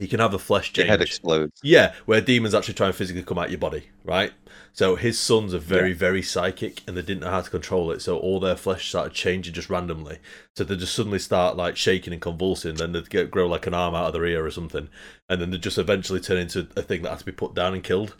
You 0.00 0.08
can 0.08 0.18
have 0.18 0.32
a 0.32 0.38
flesh 0.38 0.72
change. 0.72 0.78
your 0.78 0.86
head 0.86 1.02
explodes. 1.02 1.60
Yeah, 1.62 1.92
where 2.06 2.22
demons 2.22 2.54
actually 2.54 2.74
try 2.74 2.86
and 2.86 2.96
physically 2.96 3.22
come 3.22 3.38
out 3.38 3.50
your 3.50 3.58
body, 3.58 3.90
right? 4.02 4.32
So 4.72 4.96
his 4.96 5.20
sons 5.20 5.52
are 5.52 5.58
very, 5.58 5.92
very 5.92 6.22
psychic, 6.22 6.80
and 6.86 6.96
they 6.96 7.02
didn't 7.02 7.20
know 7.20 7.30
how 7.30 7.42
to 7.42 7.50
control 7.50 7.90
it. 7.90 8.00
So 8.00 8.16
all 8.16 8.40
their 8.40 8.56
flesh 8.56 8.88
started 8.88 9.12
changing 9.12 9.52
just 9.52 9.68
randomly. 9.68 10.18
So 10.56 10.64
they 10.64 10.76
just 10.76 10.94
suddenly 10.94 11.18
start 11.18 11.56
like 11.56 11.76
shaking 11.76 12.14
and 12.14 12.22
convulsing. 12.22 12.76
Then 12.76 12.92
they 12.92 13.02
get 13.02 13.30
grow 13.30 13.46
like 13.46 13.66
an 13.66 13.74
arm 13.74 13.94
out 13.94 14.06
of 14.06 14.12
their 14.14 14.24
ear 14.24 14.46
or 14.46 14.50
something, 14.50 14.88
and 15.28 15.38
then 15.38 15.50
they 15.50 15.58
just 15.58 15.76
eventually 15.76 16.20
turn 16.20 16.38
into 16.38 16.66
a 16.76 16.82
thing 16.82 17.02
that 17.02 17.10
has 17.10 17.18
to 17.18 17.26
be 17.26 17.32
put 17.32 17.54
down 17.54 17.74
and 17.74 17.84
killed. 17.84 18.16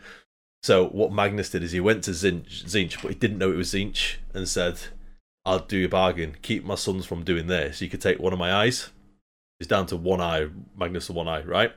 So 0.62 0.86
what 0.88 1.12
Magnus 1.12 1.48
did 1.48 1.62
is 1.62 1.72
he 1.72 1.80
went 1.80 2.04
to 2.04 2.10
Tzeentch, 2.10 2.64
Tzeentch 2.64 3.00
but 3.00 3.12
he 3.12 3.18
didn't 3.18 3.38
know 3.38 3.50
it 3.50 3.56
was 3.56 3.72
Tzeentch, 3.72 4.16
and 4.34 4.46
said, 4.46 4.78
"I'll 5.46 5.60
do 5.60 5.86
a 5.86 5.88
bargain. 5.88 6.36
Keep 6.42 6.66
my 6.66 6.74
sons 6.74 7.06
from 7.06 7.24
doing 7.24 7.46
this. 7.46 7.80
You 7.80 7.88
could 7.88 8.02
take 8.02 8.18
one 8.18 8.34
of 8.34 8.38
my 8.38 8.52
eyes." 8.52 8.90
He's 9.60 9.68
down 9.68 9.86
to 9.86 9.96
one 9.96 10.20
eye, 10.22 10.48
Magnus 10.76 11.06
to 11.06 11.12
one 11.12 11.28
eye, 11.28 11.42
right? 11.42 11.72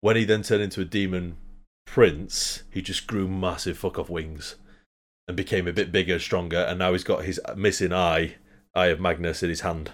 When 0.00 0.16
he 0.16 0.24
then 0.24 0.42
turned 0.42 0.62
into 0.62 0.80
a 0.80 0.84
demon 0.84 1.36
prince, 1.86 2.64
he 2.70 2.82
just 2.82 3.06
grew 3.06 3.28
massive 3.28 3.78
fuck 3.78 3.98
off 3.98 4.10
wings 4.10 4.56
and 5.28 5.36
became 5.36 5.68
a 5.68 5.72
bit 5.72 5.92
bigger, 5.92 6.18
stronger, 6.18 6.58
and 6.58 6.78
now 6.78 6.92
he's 6.92 7.04
got 7.04 7.24
his 7.24 7.40
missing 7.56 7.92
eye, 7.92 8.34
eye 8.74 8.88
of 8.88 9.00
Magnus 9.00 9.44
in 9.44 9.48
his 9.48 9.60
hand. 9.62 9.92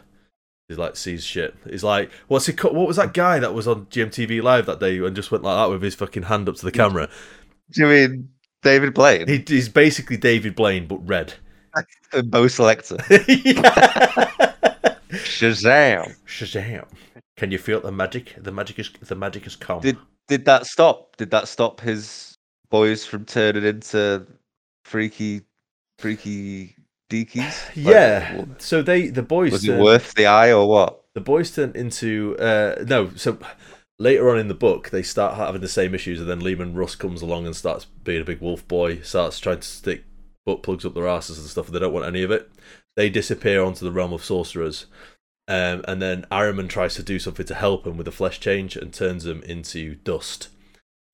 He's 0.67 0.79
like 0.79 0.97
sees 0.97 1.23
shit. 1.25 1.55
He's 1.69 1.85
like, 1.85 2.11
what's 2.29 2.47
he? 2.47 2.53
What 2.53 2.87
was 2.89 2.97
that 2.97 3.13
guy 3.13 3.39
that 3.39 3.53
was 3.53 3.69
on 3.69 3.87
GMTV 3.87 4.43
live 4.43 4.67
that 4.67 4.81
day 4.81 4.99
and 4.99 5.15
just 5.15 5.31
went 5.31 5.45
like 5.45 5.57
that 5.57 5.71
with 5.71 5.83
his 5.83 5.95
fucking 5.95 6.23
hand 6.23 6.49
up 6.49 6.57
to 6.57 6.65
the 6.65 6.73
camera? 6.73 7.11
Do 7.73 7.83
you 7.83 7.89
mean 7.89 8.31
David 8.63 8.95
Blaine? 8.95 9.29
He, 9.29 9.45
he's 9.47 9.69
basically 9.69 10.17
David 10.17 10.55
Blaine 10.55 10.87
but 10.87 11.07
red. 11.07 11.35
Bo 12.25 12.49
Selector. 12.49 12.97
Shazam! 15.11 16.15
Shazam! 16.27 16.87
Can 17.41 17.51
you 17.51 17.57
feel 17.57 17.81
the 17.81 17.91
magic? 17.91 18.35
The 18.37 18.53
magic 18.53 18.79
is 18.79 18.91
the 19.01 19.15
magic 19.15 19.45
has 19.45 19.57
come. 19.57 19.81
Did 19.81 19.97
did 20.29 20.45
that 20.45 20.67
stop? 20.67 21.17
Did 21.17 21.31
that 21.31 21.49
stop 21.49 21.81
his 21.81 22.37
boys 22.69 23.07
from 23.07 23.25
turning 23.25 23.65
into 23.65 24.27
freaky, 24.85 25.41
freaky 25.99 26.77
deakies? 27.09 27.67
Like, 27.83 27.95
yeah. 27.95 28.31
w- 28.33 28.55
So 28.59 28.83
they 28.83 29.09
the 29.09 29.23
boys 29.23 29.53
was 29.53 29.67
it 29.67 29.81
worth 29.81 30.13
the 30.13 30.27
eye 30.27 30.53
or 30.53 30.69
what? 30.69 31.03
the 31.15 31.23
boys 31.23 31.51
turn 31.51 31.73
into 31.75 32.37
uh 32.39 32.85
no 32.87 33.11
so 33.17 33.39
later 33.99 34.29
on 34.29 34.39
in 34.39 34.49
the 34.49 34.55
book 34.55 34.91
they 34.91 35.03
start 35.03 35.39
having 35.39 35.63
the 35.63 35.67
same 35.69 35.95
issues 35.95 36.21
and 36.21 36.29
then 36.29 36.41
Leman 36.41 36.75
Russ 36.75 36.95
comes 36.95 37.23
along 37.23 37.47
and 37.47 37.57
starts 37.57 37.87
being 38.05 38.21
a 38.21 38.25
big 38.25 38.43
wolf 38.43 38.69
boy 38.69 39.01
starts 39.01 39.41
trying 39.41 39.61
to 39.61 39.67
stick 39.67 40.05
butt 40.45 40.63
plugs 40.63 40.85
up 40.85 40.93
their 40.93 41.09
asses 41.09 41.39
and 41.39 41.49
stuff 41.49 41.67
and 41.67 41.75
they 41.75 41.81
don't 41.81 41.95
want 41.95 42.05
any 42.05 42.23
of 42.23 42.31
it 42.31 42.51
they 42.97 43.09
disappear 43.09 43.65
onto 43.65 43.83
the 43.85 43.91
realm 43.91 44.13
of 44.13 44.23
sorcerers 44.23 44.87
um, 45.51 45.85
and 45.87 46.01
then 46.01 46.25
Ahriman 46.31 46.69
tries 46.69 46.95
to 46.95 47.03
do 47.03 47.19
something 47.19 47.47
to 47.47 47.55
help 47.55 47.87
him 47.87 47.97
with 47.97 48.07
the 48.07 48.13
flesh 48.13 48.41
change 48.41 48.77
and 48.77 48.93
turns 48.93 49.27
him 49.27 49.43
into 49.43 49.97
dust 49.97 50.49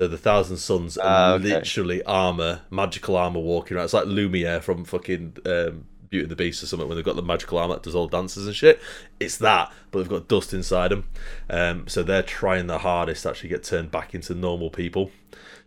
so 0.01 0.09
the 0.09 0.19
Thousand 0.19 0.59
Sons 0.59 0.99
are 0.99 1.35
okay. 1.35 1.45
literally 1.45 2.03
armor, 2.03 2.61
magical 2.71 3.17
armor 3.17 3.41
walking 3.41 3.77
around. 3.77 3.87
It's 3.87 3.95
like 3.95 4.05
Lumiere 4.05 4.61
from 4.61 4.85
fucking 4.85 5.39
um, 5.47 5.87
Beauty 6.11 6.25
and 6.25 6.31
the 6.31 6.37
Beast 6.37 6.63
or 6.63 6.67
something 6.67 6.87
when 6.87 6.97
they've 6.97 7.05
got 7.05 7.17
the 7.17 7.23
magical 7.23 7.57
armor 7.57 7.75
that 7.75 7.83
does 7.83 7.95
all 7.95 8.07
dances 8.07 8.47
and 8.47 8.55
shit. 8.55 8.79
It's 9.21 9.39
that, 9.39 9.73
but 9.91 10.01
they've 10.01 10.09
got 10.09 10.29
dust 10.29 10.53
inside 10.53 10.91
them. 10.91 11.09
Um, 11.49 11.89
so 11.89 12.03
they're 12.03 12.23
trying 12.23 12.67
their 12.67 12.79
hardest 12.79 13.23
to 13.23 13.31
actually 13.31 13.49
get 13.49 13.65
turned 13.65 13.91
back 13.91 14.15
into 14.15 14.35
normal 14.35 14.69
people 14.69 15.11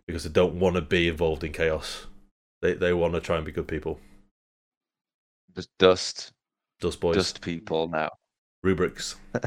because 0.06 0.22
they 0.22 0.30
don't 0.30 0.60
want 0.60 0.76
to 0.76 0.82
be 0.82 1.08
involved 1.08 1.42
in 1.42 1.52
chaos. 1.52 2.06
They 2.62 2.74
they 2.74 2.92
want 2.92 3.14
to 3.14 3.20
try 3.20 3.36
and 3.36 3.44
be 3.44 3.52
good 3.52 3.66
people. 3.66 3.98
Just 5.56 5.70
dust, 5.78 6.30
Dust 6.80 7.00
boys, 7.00 7.16
dust 7.16 7.40
people 7.40 7.88
now. 7.88 8.10
Rubrics. 8.62 9.16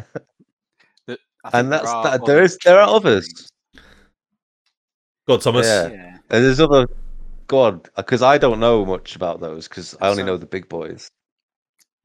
But 1.05 1.19
And 1.53 1.71
that's 1.73 1.89
are 1.89 2.03
that. 2.05 2.25
There 2.25 2.41
is 2.41 2.57
there 2.63 2.79
are 2.79 2.87
others. 2.87 3.49
God, 5.27 5.41
Thomas. 5.41 5.65
Yeah. 5.67 5.89
Yeah. 5.89 6.17
and 6.29 6.45
there's 6.45 6.61
other. 6.61 6.87
Go 7.47 7.59
on, 7.63 7.81
because 7.97 8.21
I 8.21 8.37
don't 8.37 8.61
know 8.61 8.85
much 8.85 9.17
about 9.17 9.41
those 9.41 9.67
because 9.67 9.93
I 9.99 10.07
only 10.07 10.23
So- 10.23 10.27
know 10.27 10.37
the 10.37 10.45
big 10.45 10.69
boys. 10.69 11.09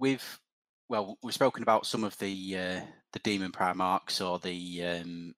We've 0.01 0.41
well, 0.89 1.17
we've 1.23 1.35
spoken 1.35 1.63
about 1.63 1.87
some 1.87 2.03
of 2.03 2.19
the 2.19 2.57
uh, 2.59 2.81
the 3.13 3.19
demon 3.21 3.53
primarchs 3.53 4.21
or 4.27 4.41
the 4.41 4.85
um, 4.85 5.35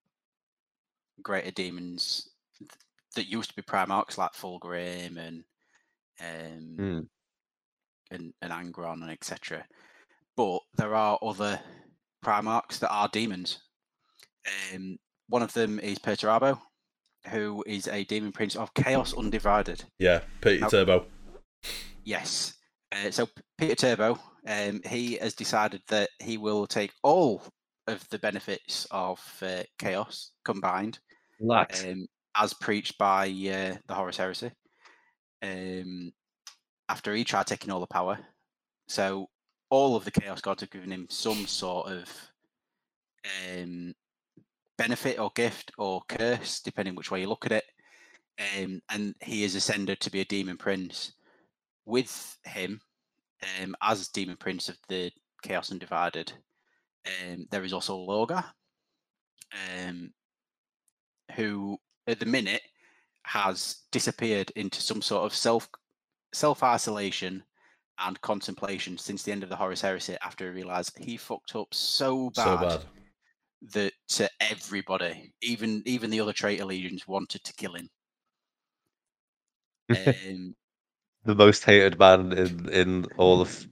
greater 1.23 1.51
demons 1.51 2.31
th- 2.59 2.71
that 3.17 3.27
used 3.29 3.51
to 3.51 3.57
be 3.57 3.63
primarchs 3.63 4.17
like 4.17 4.33
Fulgrim 4.33 5.19
and 5.19 5.45
um, 6.21 6.77
Mm. 6.79 7.07
and, 8.13 8.33
and 8.41 8.53
Angron 8.53 9.03
and 9.03 9.11
etc. 9.11 9.67
But 10.41 10.61
there 10.77 10.95
are 10.95 11.19
other 11.21 11.61
primarchs 12.25 12.79
that 12.79 12.89
are 12.89 13.11
demons. 13.13 13.59
Um, 14.73 14.97
one 15.29 15.43
of 15.43 15.53
them 15.53 15.79
is 15.79 15.99
Perturabo, 15.99 16.59
who 17.29 17.63
is 17.67 17.87
a 17.89 18.05
demon 18.05 18.33
prince 18.33 18.57
of 18.57 18.73
Chaos 18.73 19.13
Undivided. 19.13 19.85
Yeah, 19.99 20.23
Peter 20.41 20.61
Now- 20.61 20.69
Turbo. 20.69 21.07
Yes. 22.05 22.55
Uh, 22.91 23.11
so 23.11 23.29
Peter 23.59 23.75
Turbo, 23.75 24.19
um, 24.47 24.81
he 24.87 25.17
has 25.17 25.35
decided 25.35 25.83
that 25.89 26.09
he 26.23 26.39
will 26.39 26.67
take 26.67 26.93
all 27.03 27.43
of 27.87 28.09
the 28.09 28.19
benefits 28.19 28.87
of 28.91 29.21
uh, 29.43 29.65
chaos 29.79 30.31
combined, 30.47 31.01
um, 31.85 32.07
as 32.35 32.55
preached 32.55 32.97
by 32.97 33.25
uh, 33.27 33.77
the 33.87 33.95
Horus 33.95 34.17
Heresy. 34.17 34.51
Um, 35.43 36.13
after 36.89 37.15
he 37.15 37.25
tried 37.25 37.47
taking 37.47 37.71
all 37.71 37.81
the 37.81 37.87
power, 37.87 38.19
so 38.89 39.29
all 39.71 39.97
of 39.97 40.05
the 40.05 40.11
Chaos 40.11 40.41
Gods 40.41 40.61
have 40.61 40.71
given 40.71 40.91
him 40.91 41.07
some 41.09 41.47
sort 41.47 41.89
of 41.89 42.11
um, 43.55 43.95
benefit 44.77 45.19
or 45.19 45.31
gift 45.35 45.71
or 45.79 46.03
curse, 46.09 46.61
depending 46.61 46.95
which 46.95 47.11
way 47.11 47.21
you 47.21 47.29
look 47.29 47.47
at 47.47 47.53
it. 47.53 47.65
Um, 48.59 48.81
and 48.91 49.15
he 49.21 49.45
is 49.45 49.55
ascended 49.55 50.01
to 50.01 50.11
be 50.11 50.21
a 50.21 50.25
demon 50.25 50.57
prince. 50.57 51.13
With 51.87 52.39
him, 52.45 52.81
um, 53.63 53.77
as 53.83 54.09
demon 54.09 54.37
prince 54.37 54.69
of 54.69 54.77
the 54.89 55.11
Chaos 55.43 55.71
Undivided, 55.71 56.33
um, 57.07 57.47
there 57.51 57.65
is 57.65 57.73
also 57.73 57.97
Lorgar, 57.97 58.45
um, 59.79 60.13
who 61.37 61.79
at 62.07 62.19
the 62.19 62.27
minute 62.27 62.63
has 63.23 63.83
disappeared 63.93 64.51
into 64.57 64.81
some 64.81 65.03
sort 65.03 65.25
of 65.25 65.35
self 65.35 65.69
self 66.33 66.63
isolation 66.63 67.43
and 68.01 68.21
contemplation 68.21 68.97
since 68.99 69.23
the 69.23 69.33
end 69.33 69.43
of 69.43 69.49
the 69.49 69.57
Horus 69.57 69.81
Heresy 69.81 70.17
after 70.23 70.47
he 70.47 70.51
realized 70.51 70.97
he 70.99 71.17
fucked 71.17 71.55
up 71.57 71.69
so 71.73 72.31
bad, 72.31 72.45
So 72.45 72.57
bad. 72.57 73.93
that 74.09 74.25
uh, 74.25 74.29
everybody, 74.41 75.33
even 75.43 75.83
even 75.87 76.11
the 76.11 76.21
other 76.21 76.33
traitor 76.33 76.65
legions, 76.65 77.07
wanted 77.07 77.45
to 77.45 77.53
kill 77.55 77.75
him. 77.75 77.89
Um, 79.91 80.55
The 81.25 81.35
most 81.35 81.65
hated 81.65 81.99
man 81.99 82.33
in 82.33 82.69
in 82.71 83.07
all 83.19 83.41
of 83.41 83.67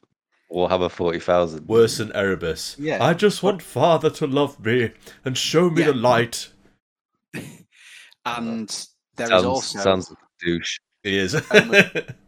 Warhammer 0.52 0.90
forty 0.90 1.20
thousand. 1.20 1.66
Worse 1.68 1.98
than 1.98 2.12
Erebus. 2.12 2.76
Yeah. 2.78 3.02
I 3.04 3.14
just 3.14 3.42
want 3.42 3.62
Father 3.62 4.10
to 4.10 4.26
love 4.26 4.58
me 4.64 4.92
and 5.24 5.36
show 5.38 5.70
me 5.70 5.80
Yeah. 5.82 5.88
the 5.88 5.94
light. 5.94 6.48
and 8.26 8.68
there 9.16 9.26
is 9.26 9.30
sounds, 9.30 9.44
also 9.44 9.78
sounds 9.78 10.10
like 10.10 10.18
a 10.18 10.44
douche. 10.44 10.78
He 11.02 11.18
is. 11.18 11.34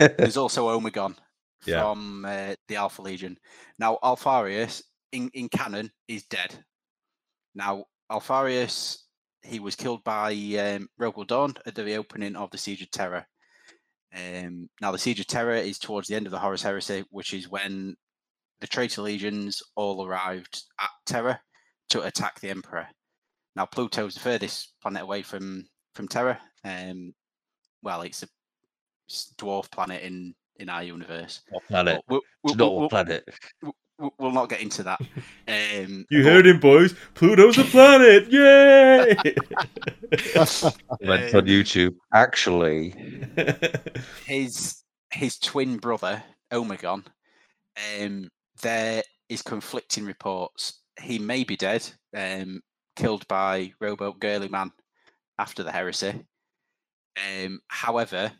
There's 0.00 0.36
also 0.36 0.68
Omegon 0.68 1.16
Yeah. 1.66 1.82
from 1.82 2.24
uh, 2.24 2.54
the 2.68 2.76
Alpha 2.76 3.02
Legion. 3.02 3.36
Now 3.78 3.98
Alpharius 4.02 4.82
in, 5.12 5.30
in 5.34 5.48
canon 5.50 5.90
is 6.08 6.24
dead. 6.24 6.54
Now 7.54 7.84
Alpharius 8.10 9.04
he 9.42 9.58
was 9.60 9.76
killed 9.76 10.02
by 10.04 10.32
um, 10.32 10.88
Rogal 11.00 11.26
Dorn 11.26 11.54
at 11.66 11.74
the 11.74 11.96
opening 11.96 12.36
of 12.36 12.50
the 12.50 12.58
Siege 12.58 12.82
of 12.82 12.90
Terra. 12.90 13.26
Um, 14.14 14.68
now 14.80 14.90
the 14.92 14.98
Siege 14.98 15.20
of 15.20 15.26
Terra 15.26 15.58
is 15.58 15.78
towards 15.78 16.08
the 16.08 16.14
end 16.14 16.26
of 16.26 16.32
the 16.32 16.38
Horus 16.38 16.62
Heresy, 16.62 17.04
which 17.10 17.32
is 17.32 17.48
when 17.48 17.94
the 18.60 18.66
traitor 18.66 19.02
legions 19.02 19.62
all 19.76 20.06
arrived 20.06 20.62
at 20.80 20.90
Terra 21.06 21.40
to 21.90 22.02
attack 22.02 22.40
the 22.40 22.50
Emperor. 22.50 22.86
Now 23.56 23.66
Pluto 23.66 24.06
is 24.06 24.14
the 24.14 24.20
furthest 24.20 24.74
planet 24.82 25.02
away 25.02 25.22
from 25.22 25.64
from 25.94 26.08
Terra. 26.08 26.38
Um, 26.64 27.14
well, 27.82 28.02
it's 28.02 28.22
a 28.22 28.28
dwarf 29.38 29.70
planet 29.70 30.02
in 30.02 30.34
in 30.56 30.68
our 30.68 30.82
universe. 30.82 31.40
What 31.50 31.66
planet? 31.68 32.02
But 32.08 32.20
We'll, 32.42 32.54
we'll, 32.54 32.54
not 32.56 32.74
we'll- 32.76 32.88
planet. 32.88 33.28
we'll- 33.62 33.74
we'll 34.18 34.32
not 34.32 34.48
get 34.48 34.60
into 34.62 34.82
that. 34.82 34.98
Um, 35.46 36.06
you 36.10 36.24
heard 36.24 36.46
him, 36.46 36.58
boys. 36.58 36.94
Pluto's 37.14 37.58
a 37.58 37.64
planet. 37.64 38.28
Yay! 38.32 39.14
Went 41.02 41.34
on 41.34 41.46
YouTube. 41.46 41.94
Actually, 42.12 42.94
his 44.26 44.82
his 45.12 45.38
twin 45.38 45.76
brother 45.78 46.22
Omegon, 46.52 47.04
um, 48.00 48.28
there 48.62 49.02
is 49.28 49.42
conflicting 49.42 50.04
reports. 50.04 50.80
He 51.00 51.18
may 51.18 51.44
be 51.44 51.56
dead, 51.56 51.88
um, 52.16 52.60
killed 52.96 53.26
by 53.28 53.72
rowboat 53.80 54.20
girly 54.20 54.48
man 54.48 54.70
after 55.38 55.62
the 55.62 55.72
heresy. 55.72 56.24
Um, 57.18 57.60
however, 57.68 58.32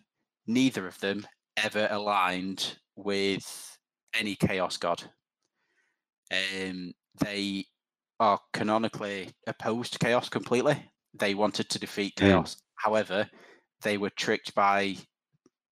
neither 0.50 0.86
of 0.86 0.98
them 1.00 1.26
ever 1.56 1.86
aligned 1.90 2.76
with 2.96 3.78
any 4.14 4.34
chaos 4.34 4.76
god. 4.76 5.02
Um, 6.32 6.92
they 7.18 7.64
are 8.18 8.38
canonically 8.52 9.30
opposed 9.46 9.92
to 9.94 9.98
chaos 9.98 10.28
completely. 10.28 10.90
They 11.14 11.34
wanted 11.34 11.68
to 11.70 11.78
defeat 11.78 12.14
Mm. 12.16 12.20
chaos. 12.20 12.56
However, 12.76 13.28
they 13.82 13.96
were 13.98 14.10
tricked 14.10 14.54
by 14.54 14.96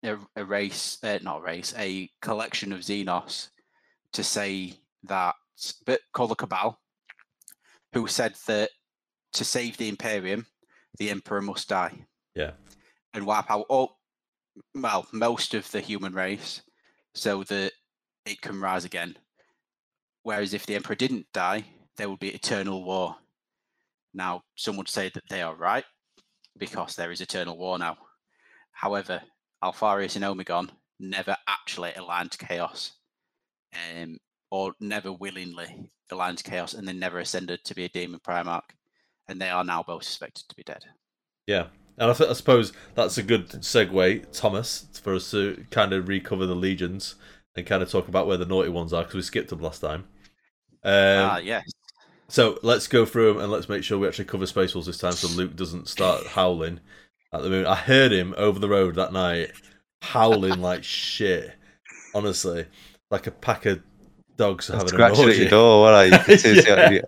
a, 0.03 0.17
a 0.37 0.45
race, 0.45 0.99
uh, 1.03 1.19
not 1.23 1.39
a 1.39 1.43
race, 1.43 1.75
a 1.77 2.11
collection 2.23 2.73
of 2.73 2.81
Xenos 2.81 3.51
to 4.13 4.25
say 4.25 4.75
that, 5.05 5.35
but 5.87 6.01
called 6.13 6.31
the 6.31 6.37
Cabal, 6.37 6.79
who 7.93 8.07
said 8.07 8.35
that 8.47 8.71
to 9.33 9.45
save 9.45 9.77
the 9.77 9.89
Imperium, 9.89 10.47
the 10.99 11.11
Emperor 11.11 11.43
must 11.43 11.69
die. 11.69 12.07
Yeah. 12.35 12.53
And 13.15 13.27
wipe 13.27 13.51
out 13.51 13.67
all, 13.69 13.98
well, 14.75 15.07
most 15.13 15.55
of 15.55 15.71
the 15.71 15.81
human 15.81 16.13
race 16.13 16.63
so 17.15 17.45
that 17.45 17.73
it 18.27 18.41
can 18.41 18.61
rise 18.61 18.85
again. 18.85 19.17
Whereas 20.23 20.55
if 20.55 20.67
the 20.67 20.75
Emperor 20.75 20.95
didn't 20.95 21.27
die, 21.33 21.65
there 21.97 22.09
would 22.09 22.19
be 22.19 22.29
eternal 22.29 22.85
war. 22.85 23.17
Now, 24.15 24.43
some 24.57 24.77
would 24.77 24.89
say 24.89 25.11
that 25.15 25.29
they 25.29 25.43
are 25.43 25.55
right 25.55 25.85
because 26.57 26.97
there 26.97 27.11
is 27.11 27.21
eternal 27.21 27.57
war 27.57 27.79
now. 27.79 27.97
However, 28.73 29.23
Alpharius 29.63 30.17
and 30.17 30.25
Omegon 30.25 30.71
never 31.01 31.37
actually 31.47 31.93
aligned 31.95 32.33
to 32.33 32.39
chaos, 32.39 32.93
um, 33.75 34.19
or 34.51 34.75
never 34.81 35.13
willingly 35.13 35.91
aligned 36.11 36.39
to 36.39 36.45
chaos, 36.45 36.75
and 36.75 36.87
they 36.87 36.93
never 36.93 37.19
ascended 37.19 37.65
to 37.65 37.75
be 37.75 37.85
a 37.85 37.89
demon 37.89 38.21
primarch, 38.21 38.63
and 39.29 39.41
they 39.41 39.51
are 39.51 39.65
now 39.65 39.83
both 39.83 40.05
suspected 40.05 40.49
to 40.49 40.57
be 40.57 40.63
dead. 40.63 40.85
yeah. 41.47 41.67
And 41.99 42.11
I, 42.11 42.15
th- 42.15 42.31
I 42.31 42.33
suppose 42.33 42.73
that's 42.95 43.19
a 43.19 43.23
good 43.23 43.49
segue, 43.49 44.27
Thomas, 44.33 44.87
for 45.03 45.15
us 45.15 45.31
to 45.33 45.65
kind 45.71 45.93
of 45.93 46.09
recover 46.09 46.47
the 46.47 46.55
legions 46.55 47.17
and 47.57 47.67
kind 47.67 47.83
of 47.83 47.91
talk 47.91 48.07
about 48.09 48.27
where 48.27 48.37
the 48.37 48.47
naughty 48.47 48.69
ones 48.69 48.93
are 48.93 49.03
because 49.03 49.17
we 49.17 49.23
skipped 49.23 49.51
them 49.51 49.61
last 49.61 49.81
time. 49.81 50.05
Um, 50.85 51.31
ah, 51.31 51.39
yes. 51.39 51.65
So 52.29 52.59
let's 52.63 52.87
go 52.87 53.05
through 53.05 53.33
them 53.35 53.43
and 53.43 53.51
let's 53.51 53.69
make 53.69 53.83
sure 53.83 53.99
we 53.99 54.07
actually 54.07 54.27
cover 54.27 54.47
Space 54.47 54.75
Wolves 54.75 54.87
this 54.87 54.99
time 54.99 55.13
so 55.13 55.29
Luke 55.29 55.57
doesn't 55.57 55.89
start 55.89 56.27
howling 56.29 56.79
at 57.33 57.43
the 57.43 57.51
moon. 57.51 57.67
I 57.67 57.75
heard 57.75 58.13
him 58.13 58.35
over 58.37 58.59
the 58.59 58.69
road 58.69 58.95
that 58.97 59.13
night 59.13 59.51
howling 60.03 60.61
like 60.61 60.85
shit. 60.85 61.55
Honestly, 62.15 62.67
like 63.11 63.27
a 63.27 63.31
pack 63.31 63.67
of 63.67 63.83
dogs 64.37 64.69
having 64.69 64.83
an 64.83 64.89
scratching 64.89 65.21
at 65.25 65.27
orgy. 65.27 65.41
your 65.41 65.51
door. 65.51 65.81
What 65.83 65.95
are 65.95 66.07
you? 66.07 66.19
can 66.19 66.39
see 66.39 66.51
it 66.59 66.67
Yeah. 66.67 66.85
on, 66.87 66.93
your, 66.93 67.03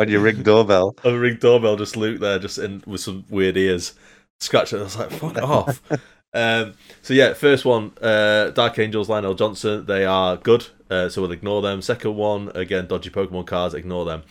on 0.00 0.08
your 0.08 0.20
ring 0.20 0.42
doorbell. 0.42 0.96
On 1.04 1.14
A 1.14 1.18
ring 1.18 1.36
doorbell, 1.40 1.76
just 1.76 1.96
Luke 1.96 2.20
there, 2.20 2.38
just 2.38 2.58
in 2.58 2.82
with 2.86 3.00
some 3.00 3.24
weird 3.30 3.56
ears, 3.56 3.94
scratching. 4.42 4.80
I 4.80 4.82
was 4.82 4.98
like, 4.98 5.10
"Fuck 5.10 5.38
off." 5.38 5.82
Um, 6.34 6.72
so 7.02 7.12
yeah, 7.12 7.34
first 7.34 7.66
one, 7.66 7.92
uh, 8.00 8.48
Dark 8.52 8.78
Angels, 8.78 9.10
Lionel 9.10 9.34
Johnson. 9.34 9.84
They 9.84 10.06
are 10.06 10.38
good, 10.38 10.66
uh, 10.88 11.10
so 11.10 11.20
we'll 11.20 11.30
ignore 11.32 11.60
them. 11.60 11.82
Second 11.82 12.16
one, 12.16 12.50
again, 12.54 12.86
dodgy 12.86 13.10
Pokemon 13.10 13.46
cards. 13.46 13.74
Ignore 13.74 14.06
them. 14.06 14.22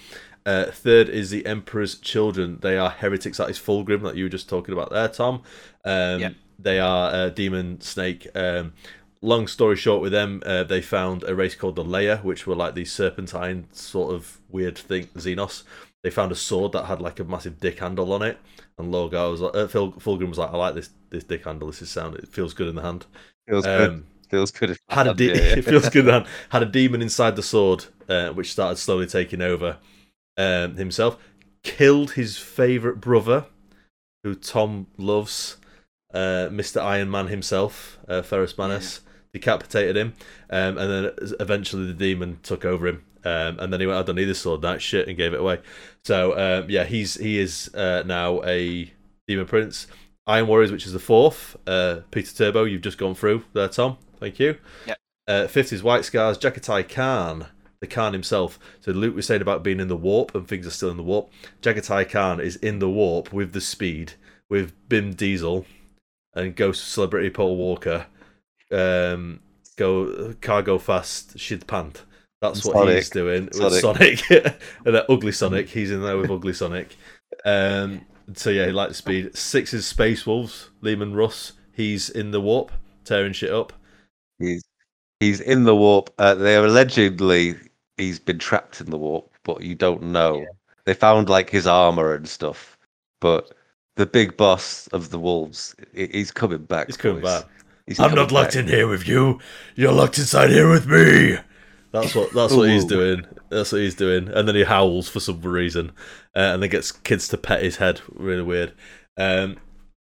Uh, 0.43 0.66
third 0.72 1.09
is 1.09 1.30
the 1.30 1.45
Emperor's 1.45 1.99
Children. 1.99 2.57
They 2.62 2.76
are 2.76 2.89
heretics. 2.89 3.38
That 3.38 3.51
is 3.51 3.59
Fulgrim 3.59 4.01
that 4.01 4.16
you 4.16 4.26
were 4.26 4.30
just 4.30 4.49
talking 4.49 4.74
about 4.74 4.89
there, 4.89 5.09
Tom. 5.09 5.43
Um, 5.86 6.20
Yep. 6.22 6.34
They 6.57 6.80
are 6.80 7.12
uh, 7.14 7.30
demon 7.30 7.82
snake. 7.82 8.28
Um, 8.36 8.74
long 9.22 9.47
story 9.47 9.76
short, 9.76 10.01
with 10.01 10.12
them, 10.12 10.41
uh, 10.45 10.64
they 10.64 10.82
found 10.82 11.24
a 11.24 11.36
race 11.36 11.53
called 11.55 11.76
the 11.76 11.84
Laer, 11.84 12.18
which 12.18 12.47
were 12.47 12.55
like 12.55 12.74
these 12.74 12.91
serpentine 12.91 13.68
sort 13.72 14.14
of 14.14 14.39
weird 14.49 14.78
thing, 14.78 15.07
Xenos. 15.16 15.64
They 16.03 16.09
found 16.09 16.32
a 16.32 16.36
sword 16.36 16.72
that 16.72 16.86
had 16.86 16.99
like 16.99 17.20
a 17.20 17.24
massive 17.24 17.59
dick 17.59 17.78
handle 17.80 18.12
on 18.12 18.24
it, 18.24 18.39
and 18.82 18.94
Lorgar 18.94 19.32
was 19.32 19.42
like, 19.42 19.56
uh, 19.56 19.68
Phil, 19.68 19.94
Fulgrim 19.94 20.30
was 20.30 20.38
like, 20.38 20.52
"I 20.52 20.58
like 20.58 20.76
this 20.76 20.90
this 21.10 21.24
dick 21.24 21.46
handle. 21.46 21.68
This 21.68 21.82
is 21.82 21.90
sound. 21.90 22.16
It 22.16 22.28
feels 22.28 22.54
good 22.54 22.68
in 22.68 22.76
the 22.76 22.82
hand." 22.82 23.06
Feels 23.48 23.66
good. 23.66 23.90
Um, 23.90 24.06
Feels 24.30 24.52
good. 24.52 24.78
had 24.88 25.08
a 25.08 25.14
de- 25.14 25.26
yeah, 25.26 25.34
yeah. 25.34 25.58
it 25.58 25.66
feels 25.66 25.90
good. 25.90 26.06
Man. 26.06 26.26
Had 26.50 26.64
a 26.64 26.66
demon 26.66 27.02
inside 27.02 27.36
the 27.36 27.44
sword, 27.44 27.86
uh, 28.08 28.30
which 28.30 28.54
started 28.54 28.78
slowly 28.78 29.06
taking 29.06 29.42
over 29.42 29.78
um, 30.38 30.78
himself. 30.78 31.18
Killed 31.64 32.12
his 32.12 32.38
favorite 32.38 33.02
brother, 33.02 33.46
who 34.24 34.36
Tom 34.36 34.88
loves, 34.98 35.58
uh, 36.14 36.48
Mister 36.50 36.80
Iron 36.80 37.12
Man 37.12 37.28
himself, 37.28 38.00
uh, 38.08 38.22
Ferrus 38.22 38.58
Manus. 38.58 39.02
Decapitated 39.34 39.96
him, 39.96 40.14
um, 40.50 40.78
and 40.78 40.92
then 40.92 41.12
eventually 41.40 41.86
the 41.88 41.94
demon 41.94 42.40
took 42.44 42.66
over 42.66 42.86
him. 42.88 43.04
Um, 43.24 43.59
and 43.59 43.72
then 43.72 43.80
he 43.80 43.88
went, 43.88 43.99
"I 43.99 44.03
don't 44.03 44.15
need 44.15 44.26
this 44.26 44.39
sword, 44.39 44.61
that 44.61 44.82
shit," 44.82 45.07
and 45.07 45.17
gave 45.17 45.34
it 45.34 45.39
away. 45.39 45.59
So 46.03 46.38
um, 46.38 46.69
yeah, 46.69 46.84
he's 46.84 47.15
he 47.15 47.39
is 47.39 47.74
uh, 47.76 48.03
now 48.05 48.43
a 48.43 48.91
demon 49.28 49.45
prince. 49.45 49.88
Iron 50.28 50.47
Warriors, 50.47 50.72
which 50.72 50.86
is 50.86 50.93
the 50.93 50.99
fourth. 50.99 51.57
Uh, 51.67 52.01
Peter 52.11 52.34
Turbo, 52.34 52.63
you've 52.63 52.82
just 52.82 52.97
gone 52.97 53.15
through 53.15 53.43
there, 53.53 53.67
Tom. 53.67 53.97
Thank 54.19 54.39
you. 54.39 54.57
Yep. 54.86 54.97
Uh, 55.28 55.47
fifth 55.47 55.74
is 55.74 55.84
White 55.84 56.05
Scars, 56.05 56.38
Jaghatai 56.38 56.88
Khan, 56.88 57.47
the 57.80 57.88
Khan 57.88 58.13
himself. 58.13 58.59
So 58.82 58.91
Luke 58.91 59.15
was 59.15 59.26
saying 59.26 59.41
about 59.41 59.63
being 59.63 59.80
in 59.80 59.88
the 59.88 59.95
warp 59.95 60.36
and 60.36 60.47
things 60.47 60.67
are 60.67 60.72
still 60.72 60.91
in 60.91 60.97
the 60.97 61.03
warp. 61.03 61.30
Jaghatai 61.61 62.09
Khan 62.09 62.39
is 62.39 62.55
in 62.57 62.80
the 62.80 62.89
warp 62.89 63.34
with 63.34 63.53
the 63.53 63.61
speed, 63.61 64.13
with 64.49 64.74
Bim 64.88 65.13
Diesel 65.13 65.65
and 66.34 66.55
Ghost 66.55 66.88
Celebrity 66.88 67.30
Paul 67.30 67.57
Walker. 67.57 68.07
Um, 68.72 69.41
go 69.78 70.34
cargo 70.41 70.78
fast, 70.78 71.39
shit 71.39 71.67
pant. 71.67 72.03
That's 72.42 72.66
what 72.66 72.88
he's 72.89 73.08
Sonic. 73.08 73.14
doing 73.14 73.46
with 73.46 73.80
Sonic. 73.80 74.20
Sonic. 74.20 74.32
and 74.86 74.96
then 74.96 75.04
Ugly 75.08 75.32
Sonic, 75.32 75.70
he's 75.70 75.92
in 75.92 76.02
there 76.02 76.18
with 76.18 76.32
Ugly 76.32 76.54
Sonic. 76.54 76.96
Um, 77.46 78.02
so 78.34 78.50
yeah, 78.50 78.66
he 78.66 78.72
likes 78.72 78.98
speed. 78.98 79.36
Six 79.38 79.74
is 79.74 79.86
Space 79.86 80.26
Wolves, 80.26 80.70
Leman 80.82 81.14
Russ. 81.16 81.54
He's 81.74 82.10
in 82.10 82.32
the 82.32 82.42
warp, 82.42 82.72
tearing 83.06 83.34
shit 83.34 83.52
up. 83.52 83.74
He's 84.39 84.64
he's 85.20 85.39
in 85.39 85.64
the 85.66 85.76
warp. 85.76 86.10
Uh, 86.18 86.34
they 86.36 86.56
are 86.56 86.66
allegedly 86.66 87.56
he's 87.98 88.20
been 88.20 88.39
trapped 88.39 88.82
in 88.82 88.89
the 88.89 88.98
warp. 88.98 89.30
but 89.44 89.62
you 89.62 89.76
don't 89.76 90.02
know. 90.04 90.46
They 90.86 90.94
found 90.96 91.30
like 91.30 91.50
his 91.50 91.68
armor 91.68 92.16
and 92.16 92.28
stuff, 92.28 92.76
but 93.20 93.54
the 93.98 94.06
big 94.08 94.36
boss 94.36 94.88
of 94.88 95.12
the 95.12 95.20
wolves, 95.20 95.76
he- 95.94 96.08
he's 96.08 96.32
coming 96.32 96.64
back. 96.64 96.88
He's 96.88 96.98
coming 96.98 97.22
boys. 97.22 97.42
back. 97.44 97.50
He's 97.86 98.00
I'm 98.00 98.10
coming 98.10 98.24
not 98.24 98.32
locked 98.32 98.54
back. 98.56 98.64
in 98.64 98.68
here 98.68 98.88
with 98.88 99.08
you. 99.08 99.39
You're 99.76 99.92
locked 99.92 100.18
inside 100.18 100.50
here 100.50 100.70
with 100.72 100.88
me. 100.88 101.38
That's 101.92 102.16
what 102.16 102.32
that's 102.34 102.54
what 102.54 102.70
he's 102.70 102.86
doing. 102.86 103.26
That's 103.50 103.72
what 103.72 103.82
he's 103.82 103.96
doing. 103.96 104.30
And 104.30 104.48
then 104.48 104.56
he 104.56 104.64
howls 104.64 105.10
for 105.10 105.20
some 105.20 105.42
reason, 105.42 105.92
uh, 106.36 106.54
and 106.54 106.64
then 106.64 106.70
gets 106.70 106.92
kids 106.92 107.28
to 107.30 107.38
pet 107.38 107.64
his 107.64 107.78
head. 107.78 108.02
Really 108.14 108.44
weird. 108.44 108.74
Um, 109.18 109.58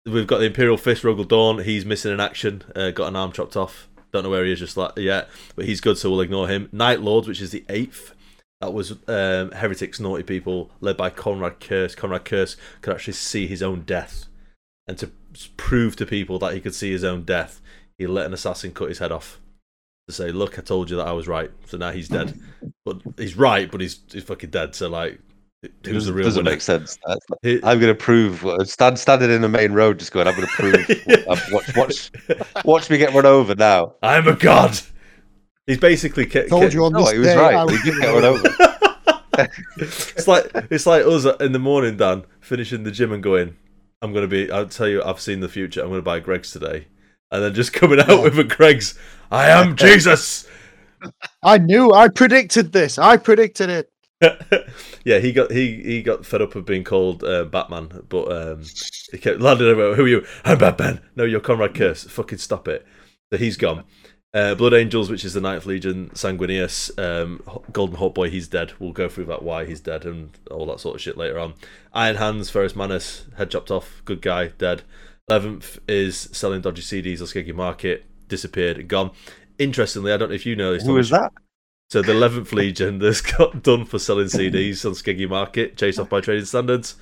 we've 0.05 0.28
got 0.28 0.39
the 0.39 0.45
Imperial 0.45 0.78
Fist, 0.78 1.03
Rogal 1.03 1.28
Dorn. 1.28 1.59
He's 1.59 1.86
missing 1.86 2.11
in 2.11 2.19
action. 2.19 2.63
Uh, 2.75 2.89
got 2.91 3.09
an 3.09 3.15
arm 3.15 3.32
chopped 3.32 3.55
off. 3.55 3.88
Don't 4.11 4.23
know 4.23 4.30
where 4.30 4.45
he 4.45 4.51
is 4.51 4.59
just 4.59 4.78
like 4.78 4.93
yet, 4.97 5.30
but 5.55 5.65
he's 5.65 5.82
good, 5.82 5.97
so 5.97 6.09
we'll 6.09 6.21
ignore 6.21 6.47
him. 6.47 6.69
Night 6.71 7.01
Lords, 7.01 7.28
which 7.28 7.41
is 7.41 7.51
the 7.51 7.65
eighth. 7.69 8.13
That 8.59 8.73
was 8.73 8.93
um, 9.07 9.51
heretics, 9.51 9.99
naughty 9.99 10.23
people, 10.23 10.71
led 10.82 10.97
by 10.97 11.11
Konrad 11.11 11.59
Curze. 11.59 11.95
Konrad 11.95 12.25
Curze 12.25 12.55
could 12.82 12.93
actually 12.93 13.13
see 13.13 13.45
his 13.45 13.61
own 13.61 13.82
death, 13.82 14.25
and 14.88 14.97
to 14.97 15.11
prove 15.57 15.95
to 15.97 16.07
people 16.07 16.39
that 16.39 16.55
he 16.55 16.61
could 16.61 16.73
see 16.73 16.91
his 16.91 17.03
own 17.03 17.23
death, 17.23 17.61
he 17.99 18.07
let 18.07 18.25
an 18.25 18.34
assassin 18.34 18.71
cut 18.71 18.89
his 18.89 18.97
head 18.97 19.11
off 19.11 19.39
to 20.07 20.13
say, 20.13 20.31
"Look, 20.31 20.57
I 20.57 20.61
told 20.61 20.89
you 20.89 20.97
that 20.97 21.07
I 21.07 21.11
was 21.11 21.27
right." 21.27 21.51
So 21.65 21.77
now 21.77 21.91
he's 21.91 22.07
dead, 22.09 22.39
but 22.85 23.01
he's 23.17 23.35
right, 23.35 23.69
but 23.69 23.81
he's 23.81 23.99
he's 24.11 24.23
fucking 24.23 24.49
dead. 24.51 24.73
So 24.75 24.89
like, 24.89 25.19
who's 25.85 26.05
the 26.05 26.13
real 26.13 26.23
doesn't 26.25 26.43
winner? 26.43 26.51
make 26.55 26.61
sense. 26.61 26.97
That's 27.05 27.25
not- 27.29 27.63
I'm 27.63 27.79
gonna 27.79 27.93
prove. 27.95 28.45
Uh, 28.45 28.63
stand 28.63 28.97
standing 28.97 29.31
in 29.31 29.41
the 29.41 29.49
main 29.49 29.73
road, 29.73 29.99
just 29.99 30.11
going. 30.11 30.27
I'm 30.27 30.35
gonna 30.35 30.47
prove. 30.47 30.75
I'm- 31.09 31.23
uh, 31.27 31.37
watch, 31.51 31.75
watch, 31.75 32.11
watch 32.65 32.89
me 32.89 32.97
get 32.97 33.13
run 33.13 33.25
over 33.25 33.53
now. 33.55 33.95
I'm 34.01 34.27
a 34.27 34.33
god. 34.35 34.79
He's 35.65 35.77
basically 35.77 36.25
ke- 36.25 36.47
Told 36.47 36.71
ke- 36.71 36.73
you 36.73 36.85
on 36.85 36.93
No, 36.93 36.99
this 37.01 37.11
he 37.11 37.19
was 37.19 37.27
day. 37.27 37.37
Right. 37.37 37.69
He 37.69 37.75
was 37.75 37.83
did 37.83 37.93
gonna 38.01 38.05
get 38.05 38.13
run 38.13 38.23
over. 38.25 39.49
it's 39.77 40.27
like 40.27 40.49
it's 40.71 40.85
like 40.85 41.05
us 41.05 41.25
in 41.41 41.51
the 41.51 41.59
morning, 41.59 41.97
Dan, 41.97 42.23
finishing 42.39 42.83
the 42.83 42.91
gym 42.91 43.11
and 43.11 43.21
going, 43.21 43.57
"I'm 44.01 44.13
gonna 44.13 44.27
be." 44.27 44.49
I'll 44.49 44.67
tell 44.67 44.87
you, 44.87 45.03
I've 45.03 45.19
seen 45.19 45.41
the 45.41 45.49
future. 45.49 45.81
I'm 45.81 45.89
gonna 45.89 46.01
buy 46.01 46.19
Greggs 46.21 46.51
today, 46.51 46.87
and 47.32 47.43
then 47.43 47.53
just 47.53 47.73
coming 47.73 47.99
out 47.99 48.23
with 48.23 48.38
a 48.39 48.43
Greggs. 48.43 48.97
I 49.32 49.49
am 49.49 49.75
Jesus. 49.78 50.47
I 51.43 51.57
knew. 51.57 51.91
I 51.91 52.07
predicted 52.07 52.71
this. 52.71 52.97
I 52.97 53.17
predicted 53.17 53.69
it. 53.69 53.91
yeah, 55.05 55.19
he 55.19 55.32
got 55.32 55.51
he 55.51 55.82
he 55.84 56.01
got 56.01 56.25
fed 56.25 56.41
up 56.41 56.55
of 56.55 56.65
being 56.65 56.84
called 56.84 57.23
uh, 57.23 57.45
Batman, 57.45 58.03
but 58.09 58.32
um, 58.32 58.63
he 59.11 59.17
kept 59.19 59.39
landing 59.39 59.67
over. 59.67 59.95
Who 59.95 60.05
are 60.05 60.07
you? 60.07 60.25
I'm 60.43 60.57
Batman. 60.57 61.01
No, 61.15 61.23
you're 61.23 61.39
Konrad 61.39 61.75
Curze. 61.75 62.09
Fucking 62.09 62.39
stop 62.39 62.67
it. 62.67 62.86
So 63.32 63.38
he's 63.38 63.57
gone. 63.57 63.84
Uh, 64.34 64.55
Blood 64.55 64.73
Angels, 64.73 65.09
which 65.09 65.23
is 65.23 65.34
the 65.34 65.41
Ninth 65.41 65.65
Legion, 65.65 66.09
Sanguinius, 66.09 66.91
um, 66.99 67.41
Golden 67.71 67.95
Hot 67.95 68.13
Boy, 68.13 68.30
he's 68.30 68.47
dead. 68.47 68.73
We'll 68.78 68.91
go 68.91 69.07
through 69.07 69.25
that 69.25 69.41
why 69.41 69.65
he's 69.65 69.80
dead 69.80 70.05
and 70.05 70.38
all 70.51 70.65
that 70.67 70.80
sort 70.80 70.95
of 70.95 71.01
shit 71.01 71.17
later 71.17 71.39
on. 71.39 71.53
Iron 71.93 72.17
Hands, 72.17 72.49
Ferrus 72.49 72.75
Manus, 72.75 73.25
head 73.38 73.49
chopped 73.49 73.71
off, 73.71 74.01
good 74.05 74.21
guy, 74.21 74.49
dead. 74.49 74.84
Eleventh 75.30 75.80
is 75.88 76.30
selling 76.32 76.61
dodgy 76.61 76.82
CDs 76.82 77.19
on 77.19 77.28
Skeggy 77.28 77.53
Market, 77.53 78.05
disappeared, 78.28 78.88
gone. 78.88 79.11
Interestingly, 79.59 80.13
I 80.13 80.17
don't 80.17 80.30
know 80.30 80.36
if 80.36 80.45
you 80.45 80.55
know 80.55 80.73
this. 80.73 80.86
Who 80.86 80.93
was 80.93 81.09
that? 81.09 81.34
so 81.89 82.01
the 82.01 82.11
eleventh 82.11 82.51
Legion 82.53 82.99
that's 82.99 83.21
got 83.21 83.63
done 83.63 83.86
for 83.86 83.99
selling 83.99 84.28
CDs 84.28 84.86
on 84.86 84.93
Skeggy 84.93 85.28
Market, 85.30 85.78
chased 85.78 85.99
off 85.99 86.09
by 86.09 86.21
trading 86.21 86.45
standards, 86.45 86.95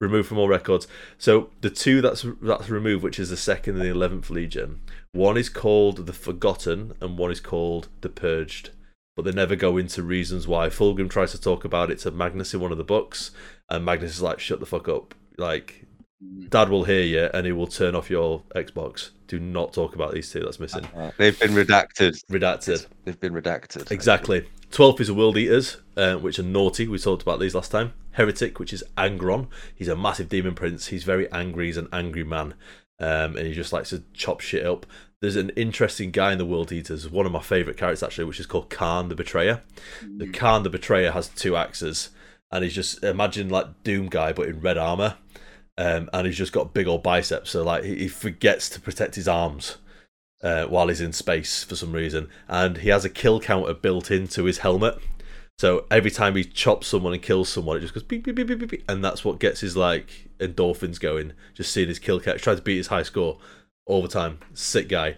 removed 0.00 0.28
from 0.28 0.38
all 0.38 0.48
records. 0.48 0.86
So 1.16 1.50
the 1.60 1.70
two 1.70 2.00
that's 2.00 2.24
that's 2.42 2.68
removed, 2.68 3.02
which 3.02 3.18
is 3.18 3.30
the 3.30 3.36
second 3.36 3.76
and 3.76 3.84
the 3.84 3.90
eleventh 3.90 4.30
Legion, 4.30 4.80
one 5.12 5.36
is 5.36 5.48
called 5.48 6.06
the 6.06 6.12
Forgotten 6.12 6.94
and 7.00 7.18
one 7.18 7.30
is 7.30 7.40
called 7.40 7.88
the 8.00 8.08
Purged. 8.08 8.70
But 9.16 9.24
they 9.24 9.32
never 9.32 9.56
go 9.56 9.76
into 9.76 10.04
reasons 10.04 10.46
why. 10.46 10.68
Fulgrim 10.68 11.10
tries 11.10 11.32
to 11.32 11.40
talk 11.40 11.64
about 11.64 11.90
it 11.90 11.98
to 12.00 12.12
Magnus 12.12 12.54
in 12.54 12.60
one 12.60 12.70
of 12.70 12.78
the 12.78 12.84
books, 12.84 13.32
and 13.68 13.84
Magnus 13.84 14.12
is 14.12 14.22
like, 14.22 14.38
"Shut 14.38 14.60
the 14.60 14.66
fuck 14.66 14.88
up!" 14.88 15.14
Like, 15.36 15.86
Dad 16.48 16.68
will 16.68 16.84
hear 16.84 17.02
you, 17.02 17.30
and 17.32 17.46
he 17.46 17.52
will 17.52 17.66
turn 17.66 17.94
off 17.94 18.10
your 18.10 18.42
Xbox. 18.54 19.10
Do 19.28 19.38
not 19.38 19.72
talk 19.72 19.94
about 19.94 20.12
these 20.12 20.30
two. 20.32 20.40
That's 20.40 20.58
missing. 20.58 20.86
They've 21.16 21.38
been 21.38 21.52
redacted. 21.52 22.24
Redacted. 22.30 22.86
They've 23.04 23.20
been 23.20 23.34
redacted. 23.34 23.90
Exactly. 23.90 24.48
Twelfth 24.70 25.00
is 25.00 25.08
a 25.08 25.14
World 25.14 25.36
Eaters, 25.36 25.78
uh, 25.96 26.16
which 26.16 26.38
are 26.38 26.44
naughty. 26.44 26.88
We 26.88 26.98
talked 26.98 27.22
about 27.22 27.40
these 27.40 27.54
last 27.54 27.70
time. 27.70 27.92
Heretic, 28.12 28.58
which 28.58 28.72
is 28.72 28.82
Angron. 28.96 29.46
He's 29.74 29.88
a 29.88 29.96
massive 29.96 30.28
demon 30.28 30.54
prince. 30.54 30.88
He's 30.88 31.04
very 31.04 31.30
angry. 31.30 31.66
He's 31.66 31.76
an 31.76 31.88
angry 31.92 32.24
man, 32.24 32.54
um, 32.98 33.36
and 33.36 33.46
he 33.46 33.52
just 33.52 33.72
likes 33.72 33.90
to 33.90 34.02
chop 34.12 34.40
shit 34.40 34.66
up. 34.66 34.86
There's 35.20 35.36
an 35.36 35.50
interesting 35.50 36.10
guy 36.10 36.32
in 36.32 36.38
the 36.38 36.46
World 36.46 36.72
Eaters, 36.72 37.08
one 37.08 37.26
of 37.26 37.32
my 37.32 37.42
favourite 37.42 37.76
characters 37.76 38.02
actually, 38.02 38.24
which 38.24 38.40
is 38.40 38.46
called 38.46 38.70
Kharn 38.70 39.08
the 39.08 39.14
Betrayer. 39.14 39.62
The 40.02 40.26
Kharn 40.26 40.62
the 40.62 40.70
Betrayer 40.70 41.12
has 41.12 41.28
two 41.28 41.56
axes, 41.56 42.10
and 42.50 42.62
he's 42.64 42.74
just 42.74 43.02
imagine 43.02 43.48
like 43.48 43.82
Doom 43.84 44.08
guy 44.08 44.32
but 44.32 44.48
in 44.48 44.60
red 44.60 44.78
armor, 44.78 45.16
um, 45.78 46.10
and 46.12 46.26
he's 46.26 46.36
just 46.36 46.52
got 46.52 46.74
big 46.74 46.88
old 46.88 47.02
biceps. 47.02 47.50
So 47.50 47.62
like 47.62 47.84
he, 47.84 48.08
forgets 48.08 48.68
to 48.70 48.80
protect 48.80 49.14
his 49.14 49.28
arms 49.28 49.78
uh, 50.42 50.64
while 50.64 50.88
he's 50.88 51.00
in 51.00 51.12
space 51.12 51.62
for 51.62 51.76
some 51.76 51.92
reason, 51.92 52.28
and 52.48 52.78
he 52.78 52.90
has 52.90 53.04
a 53.04 53.08
kill 53.08 53.40
counter 53.40 53.72
built 53.72 54.10
into 54.10 54.44
his 54.44 54.58
helmet. 54.58 54.98
So 55.58 55.86
every 55.90 56.10
time 56.10 56.36
he 56.36 56.44
chops 56.44 56.88
someone 56.88 57.12
and 57.12 57.22
kills 57.22 57.48
someone, 57.48 57.76
it 57.76 57.80
just 57.80 57.94
goes 57.94 58.02
beep 58.02 58.24
beep 58.24 58.34
beep 58.34 58.48
beep 58.48 58.68
beep, 58.68 58.84
and 58.88 59.04
that's 59.04 59.24
what 59.24 59.38
gets 59.38 59.60
his 59.60 59.76
like 59.76 60.28
endorphins 60.40 61.00
going. 61.00 61.32
Just 61.54 61.72
seeing 61.72 61.88
his 61.88 62.00
kill 62.00 62.20
count, 62.20 62.40
trying 62.40 62.56
to 62.56 62.62
beat 62.62 62.76
his 62.76 62.88
high 62.88 63.04
score 63.04 63.38
all 63.86 64.02
the 64.02 64.08
time. 64.08 64.40
Sick 64.54 64.88
guy. 64.88 65.16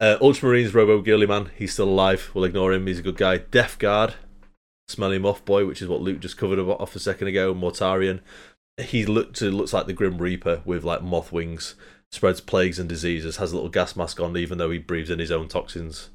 Uh, 0.00 0.18
Ultramarines 0.20 0.74
Robo 0.74 1.00
Girly 1.00 1.26
Man, 1.26 1.50
he's 1.56 1.72
still 1.72 1.88
alive. 1.88 2.30
We'll 2.34 2.44
ignore 2.44 2.72
him. 2.72 2.86
He's 2.86 2.98
a 2.98 3.02
good 3.02 3.16
guy. 3.16 3.38
Death 3.38 3.78
Guard, 3.78 4.14
Smelly 4.88 5.18
Moth 5.18 5.44
Boy, 5.44 5.64
which 5.64 5.80
is 5.80 5.88
what 5.88 6.02
Luke 6.02 6.20
just 6.20 6.36
covered 6.36 6.58
off 6.58 6.94
a 6.96 6.98
second 6.98 7.28
ago. 7.28 7.54
Mortarion. 7.54 8.20
He 8.78 9.06
looked 9.06 9.40
looks 9.40 9.72
like 9.72 9.86
the 9.86 9.92
Grim 9.92 10.18
Reaper 10.18 10.62
with 10.64 10.84
like 10.84 11.02
moth 11.02 11.32
wings. 11.32 11.74
Spreads 12.12 12.40
plagues 12.40 12.78
and 12.78 12.88
diseases. 12.88 13.36
Has 13.36 13.52
a 13.52 13.54
little 13.54 13.70
gas 13.70 13.96
mask 13.96 14.20
on, 14.20 14.36
even 14.36 14.58
though 14.58 14.70
he 14.70 14.78
breathes 14.78 15.10
in 15.10 15.18
his 15.18 15.32
own 15.32 15.48
toxins. 15.48 16.10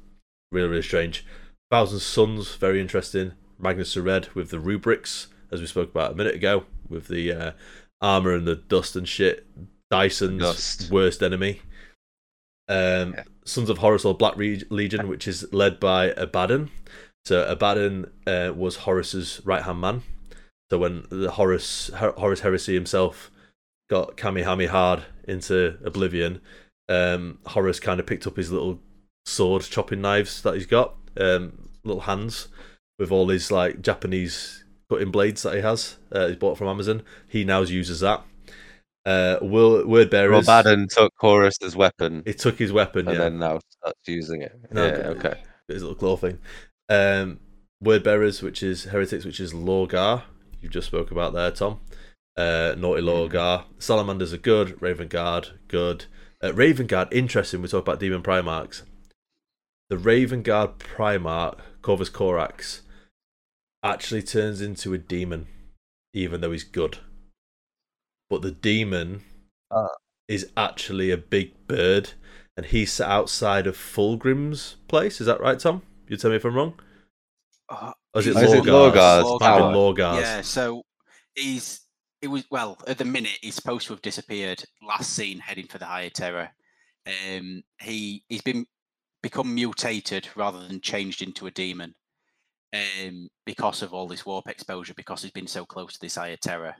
Really, 0.50 0.68
really 0.68 0.82
strange. 0.82 1.24
Thousand 1.70 2.00
Sons, 2.00 2.54
very 2.56 2.80
interesting. 2.80 3.32
Magnus 3.58 3.94
the 3.94 4.02
Red 4.02 4.28
with 4.34 4.50
the 4.50 4.60
rubrics, 4.60 5.28
as 5.50 5.60
we 5.60 5.66
spoke 5.66 5.90
about 5.90 6.12
a 6.12 6.14
minute 6.14 6.34
ago, 6.34 6.64
with 6.88 7.08
the 7.08 7.32
uh, 7.32 7.52
armor 8.00 8.34
and 8.34 8.46
the 8.46 8.56
dust 8.56 8.96
and 8.96 9.08
shit. 9.08 9.46
Dyson's 9.90 10.40
Dust. 10.40 10.90
worst 10.90 11.22
enemy. 11.22 11.60
Um, 12.68 13.14
Yeah. 13.14 13.24
Sons 13.44 13.68
of 13.68 13.78
Horus 13.78 14.04
or 14.04 14.14
Black 14.14 14.36
Legion, 14.36 15.08
which 15.08 15.26
is 15.26 15.52
led 15.52 15.80
by 15.80 16.06
Abaddon. 16.16 16.70
So 17.24 17.46
Abaddon 17.46 18.10
uh, 18.26 18.52
was 18.54 18.76
Horus's 18.76 19.40
right 19.44 19.62
hand 19.62 19.80
man. 19.80 20.02
So 20.72 20.78
when 20.78 21.04
the 21.10 21.32
Horus 21.32 21.88
Her- 21.88 22.14
Horus 22.16 22.40
Heresy 22.40 22.72
himself 22.72 23.30
got 23.90 24.16
Kamehameha 24.16 25.04
into 25.28 25.76
oblivion, 25.84 26.40
um, 26.88 27.40
Horus 27.44 27.78
kind 27.78 28.00
of 28.00 28.06
picked 28.06 28.26
up 28.26 28.38
his 28.38 28.50
little 28.50 28.80
sword 29.26 29.60
chopping 29.64 30.00
knives 30.00 30.40
that 30.40 30.54
he's 30.54 30.64
got, 30.64 30.94
um, 31.20 31.68
little 31.84 32.00
hands 32.00 32.48
with 32.98 33.12
all 33.12 33.28
his 33.28 33.52
like 33.52 33.82
Japanese 33.82 34.64
cutting 34.88 35.10
blades 35.10 35.42
that 35.42 35.56
he 35.56 35.60
has. 35.60 35.98
Uh, 36.10 36.28
he's 36.28 36.36
bought 36.36 36.56
from 36.56 36.68
Amazon. 36.68 37.02
He 37.28 37.44
now 37.44 37.60
uses 37.60 38.00
that. 38.00 38.22
Uh, 39.04 39.36
word, 39.42 39.84
word 39.84 40.08
bearers. 40.08 40.46
Robadan 40.46 40.88
took 40.88 41.12
Horus 41.18 41.56
as 41.62 41.76
weapon, 41.76 42.22
He 42.24 42.32
took 42.32 42.58
his 42.58 42.72
weapon, 42.72 43.08
and 43.08 43.18
yeah, 43.18 43.24
then 43.24 43.38
now 43.38 43.60
starts 43.68 44.00
using 44.06 44.40
it. 44.40 44.58
No, 44.70 44.86
yeah, 44.86 44.92
okay. 44.92 45.28
okay. 45.28 45.40
his 45.68 45.82
little 45.82 45.96
claw 45.96 46.16
thing. 46.16 46.38
Um, 46.88 47.40
word 47.78 48.02
bearers, 48.02 48.40
which 48.40 48.62
is 48.62 48.84
heretics, 48.84 49.26
which 49.26 49.38
is 49.38 49.52
Lorgar. 49.52 50.22
You 50.62 50.68
just 50.68 50.86
spoke 50.86 51.10
about 51.10 51.34
there, 51.34 51.50
Tom. 51.50 51.80
Uh, 52.36 52.74
Naughty 52.78 53.02
Lorgar. 53.02 53.64
Salamanders 53.78 54.32
are 54.32 54.38
good. 54.38 54.80
Raven 54.80 55.08
Guard, 55.08 55.48
good. 55.68 56.06
Uh, 56.42 56.54
Raven 56.54 56.86
Guard, 56.86 57.08
interesting. 57.12 57.60
We 57.60 57.68
talk 57.68 57.82
about 57.82 58.00
Demon 58.00 58.22
Primarchs. 58.22 58.82
The 59.90 59.98
Raven 59.98 60.42
Guard 60.42 60.78
Primarch, 60.78 61.58
Corvus 61.82 62.08
Korax. 62.10 62.80
actually 63.84 64.22
turns 64.22 64.60
into 64.60 64.94
a 64.94 64.98
demon, 64.98 65.48
even 66.14 66.40
though 66.40 66.52
he's 66.52 66.62
good. 66.64 66.98
But 68.30 68.40
the 68.42 68.52
demon 68.52 69.24
Ah. 69.72 69.88
is 70.28 70.50
actually 70.56 71.10
a 71.10 71.16
big 71.16 71.66
bird, 71.66 72.12
and 72.56 72.64
he's 72.66 72.92
sat 72.92 73.10
outside 73.10 73.66
of 73.66 73.76
Fulgrim's 73.76 74.76
place. 74.86 75.20
Is 75.20 75.26
that 75.26 75.40
right, 75.40 75.58
Tom? 75.58 75.82
You 76.06 76.16
tell 76.16 76.30
me 76.30 76.36
if 76.36 76.44
I'm 76.44 76.54
wrong. 76.54 76.80
Uh, 77.68 77.92
is 78.14 78.26
it 78.26 78.36
is 78.36 78.52
it 78.52 78.64
Lorgar's? 78.64 79.24
Lorgar's 79.24 79.40
Might 79.40 79.56
be 79.56 79.60
tower? 79.62 79.72
Lorgar's. 79.72 80.20
Yeah, 80.20 80.40
so 80.42 80.82
he's 81.34 81.80
it 82.20 82.28
was 82.28 82.44
well 82.50 82.78
at 82.86 82.98
the 82.98 83.04
minute 83.04 83.38
he's 83.40 83.54
supposed 83.54 83.86
to 83.86 83.92
have 83.92 84.02
disappeared. 84.02 84.62
Last 84.86 85.14
seen 85.14 85.38
heading 85.38 85.66
for 85.66 85.78
the 85.78 85.88
Eye 85.88 86.02
of 86.02 86.12
Terror. 86.12 86.50
Um, 87.06 87.62
he 87.80 88.24
he's 88.28 88.42
been 88.42 88.66
become 89.22 89.54
mutated 89.54 90.28
rather 90.36 90.66
than 90.66 90.80
changed 90.80 91.22
into 91.22 91.46
a 91.46 91.50
demon. 91.50 91.94
Um, 92.74 93.28
because 93.44 93.82
of 93.82 93.92
all 93.92 94.08
this 94.08 94.24
warp 94.24 94.48
exposure, 94.48 94.94
because 94.94 95.20
he's 95.20 95.30
been 95.30 95.46
so 95.46 95.66
close 95.66 95.92
to 95.92 96.00
this 96.00 96.16
Eye 96.16 96.28
of 96.28 96.40
Terror. 96.40 96.74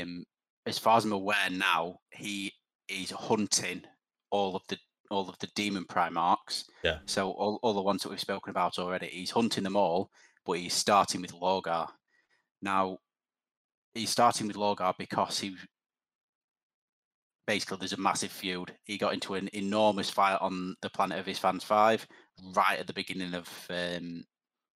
Um, 0.00 0.24
as 0.64 0.78
far 0.78 0.96
as 0.96 1.04
I'm 1.04 1.12
aware 1.12 1.50
now, 1.50 1.96
he 2.12 2.52
is 2.88 3.10
hunting 3.10 3.82
all 4.30 4.56
of 4.56 4.62
the 4.68 4.78
all 5.10 5.28
of 5.28 5.38
the 5.38 5.48
demon 5.54 5.84
primarchs. 5.84 6.64
Yeah. 6.82 6.98
So 7.06 7.30
all, 7.32 7.58
all 7.62 7.74
the 7.74 7.82
ones 7.82 8.02
that 8.02 8.10
we've 8.10 8.20
spoken 8.20 8.50
about 8.50 8.78
already, 8.78 9.06
he's 9.08 9.30
hunting 9.30 9.64
them 9.64 9.76
all 9.76 10.10
but 10.44 10.58
he's 10.58 10.74
starting 10.74 11.20
with 11.20 11.32
Lorgar. 11.32 11.88
Now, 12.62 12.98
he's 13.94 14.10
starting 14.10 14.46
with 14.46 14.56
Lorgar 14.56 14.94
because 14.98 15.38
he 15.38 15.56
basically 17.46 17.78
there's 17.78 17.92
a 17.92 18.00
massive 18.00 18.30
feud. 18.30 18.74
He 18.84 18.98
got 18.98 19.14
into 19.14 19.34
an 19.34 19.48
enormous 19.52 20.10
fight 20.10 20.38
on 20.40 20.76
the 20.82 20.90
Planet 20.90 21.18
of 21.18 21.26
Isstvan 21.26 21.62
Five 21.62 22.06
right 22.54 22.78
at 22.78 22.86
the 22.86 22.92
beginning 22.92 23.34
of 23.34 23.48
um, 23.70 24.24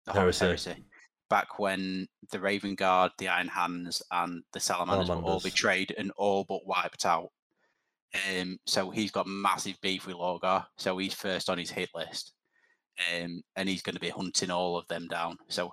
the 0.05 0.13
Heresy. 0.13 0.45
Heresy. 0.45 0.75
Back 1.29 1.57
when 1.57 2.07
the 2.31 2.39
Raven 2.39 2.75
Guard, 2.75 3.11
the 3.17 3.29
Iron 3.29 3.47
Hands, 3.47 4.01
and 4.11 4.43
the 4.53 4.59
Salamanders, 4.59 5.09
were 5.09 5.15
all 5.15 5.39
betrayed 5.39 5.95
and 5.97 6.11
all 6.17 6.45
but 6.47 6.67
wiped 6.67 7.05
out. 7.05 7.29
Um, 8.13 8.57
so 8.65 8.89
he's 8.89 9.11
got 9.11 9.27
massive 9.27 9.77
beef 9.81 10.05
with 10.05 10.15
Lorgar. 10.15 10.65
So 10.77 10.97
he's 10.97 11.13
first 11.13 11.49
on 11.49 11.57
his 11.57 11.71
hit 11.71 11.89
list. 11.95 12.33
Um, 13.15 13.41
and 13.55 13.67
he's 13.67 13.81
going 13.81 13.95
to 13.95 14.01
be 14.01 14.09
hunting 14.09 14.51
all 14.51 14.77
of 14.77 14.87
them 14.87 15.07
down. 15.07 15.37
So 15.49 15.71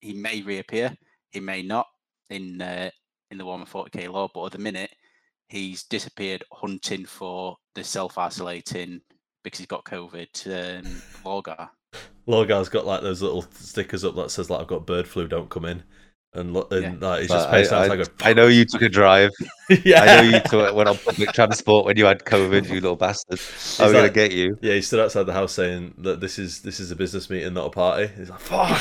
he 0.00 0.14
may 0.14 0.42
reappear, 0.42 0.94
he 1.30 1.40
may 1.40 1.62
not 1.62 1.86
in 2.30 2.60
uh, 2.62 2.90
in 3.30 3.38
the 3.38 3.44
Warhammer 3.44 3.68
40k 3.68 4.10
lore, 4.10 4.30
but 4.34 4.46
at 4.46 4.52
the 4.52 4.58
minute 4.58 4.90
he's 5.48 5.84
disappeared 5.84 6.42
hunting 6.52 7.04
for 7.04 7.56
the 7.74 7.84
self 7.84 8.18
isolating 8.18 9.00
because 9.42 9.58
he's 9.58 9.66
got 9.66 9.84
COVID 9.84 10.82
um. 10.82 11.02
Lorgar's 12.26 12.68
got 12.68 12.86
like 12.86 13.02
those 13.02 13.22
little 13.22 13.42
stickers 13.52 14.04
up 14.04 14.16
that 14.16 14.30
says 14.30 14.48
like 14.48 14.60
I've 14.60 14.66
got 14.66 14.86
bird 14.86 15.06
flu, 15.06 15.28
don't 15.28 15.50
come 15.50 15.66
in. 15.66 15.82
And, 16.36 16.52
lo- 16.52 16.66
and 16.72 16.82
Yeah. 17.00 17.08
like, 17.08 17.22
it's 17.22 17.28
But 17.28 17.34
just 17.36 17.48
spaced 17.48 17.72
I, 17.72 17.84
out. 17.84 17.90
I, 17.90 17.94
I, 17.94 17.96
go, 17.96 18.04
I 18.22 18.32
know 18.34 18.46
you 18.48 18.64
took 18.64 18.82
a 18.82 18.88
drive. 18.88 19.30
yeah. 19.84 20.02
I 20.02 20.06
know 20.06 20.22
you 20.36 20.40
took, 20.40 20.74
went 20.74 20.88
on 20.88 20.98
public 20.98 21.32
transport 21.32 21.86
when 21.86 21.96
you 21.96 22.04
had 22.06 22.24
COVID, 22.24 22.66
you 22.68 22.74
little 22.74 22.96
bastard. 22.96 23.40
I'm 23.78 23.92
gonna 23.92 24.10
get 24.10 24.32
you. 24.32 24.58
Yeah, 24.60 24.74
he 24.74 24.82
stood 24.82 24.98
outside 25.00 25.24
the 25.24 25.32
house 25.32 25.52
saying 25.52 25.94
that 25.98 26.20
this 26.20 26.38
is 26.38 26.62
this 26.62 26.80
is 26.80 26.90
a 26.90 26.96
business 26.96 27.30
meeting, 27.30 27.54
not 27.54 27.66
a 27.66 27.70
party. 27.70 28.08
He's 28.16 28.30
like, 28.30 28.40
"Fuck." 28.40 28.80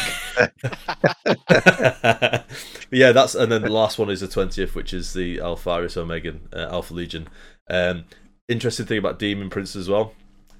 But 1.48 3.00
yeah, 3.00 3.12
that's 3.12 3.36
and 3.36 3.52
then 3.52 3.62
the 3.62 3.70
last 3.70 3.98
one 3.98 4.10
is 4.10 4.22
the 4.22 4.28
twentieth, 4.28 4.76
which 4.76 4.94
is 4.94 5.14
the 5.14 5.38
Alpharius 5.38 5.96
Omegon 5.98 6.42
uh, 6.54 6.70
Alpha 6.72 6.94
Legion. 6.94 7.28
Um, 7.70 8.06
interesting 8.48 8.86
thing 8.86 8.98
about 8.98 9.20
Demon 9.20 9.50
Prince 9.50 9.76
as 9.76 9.90
well. 9.90 10.14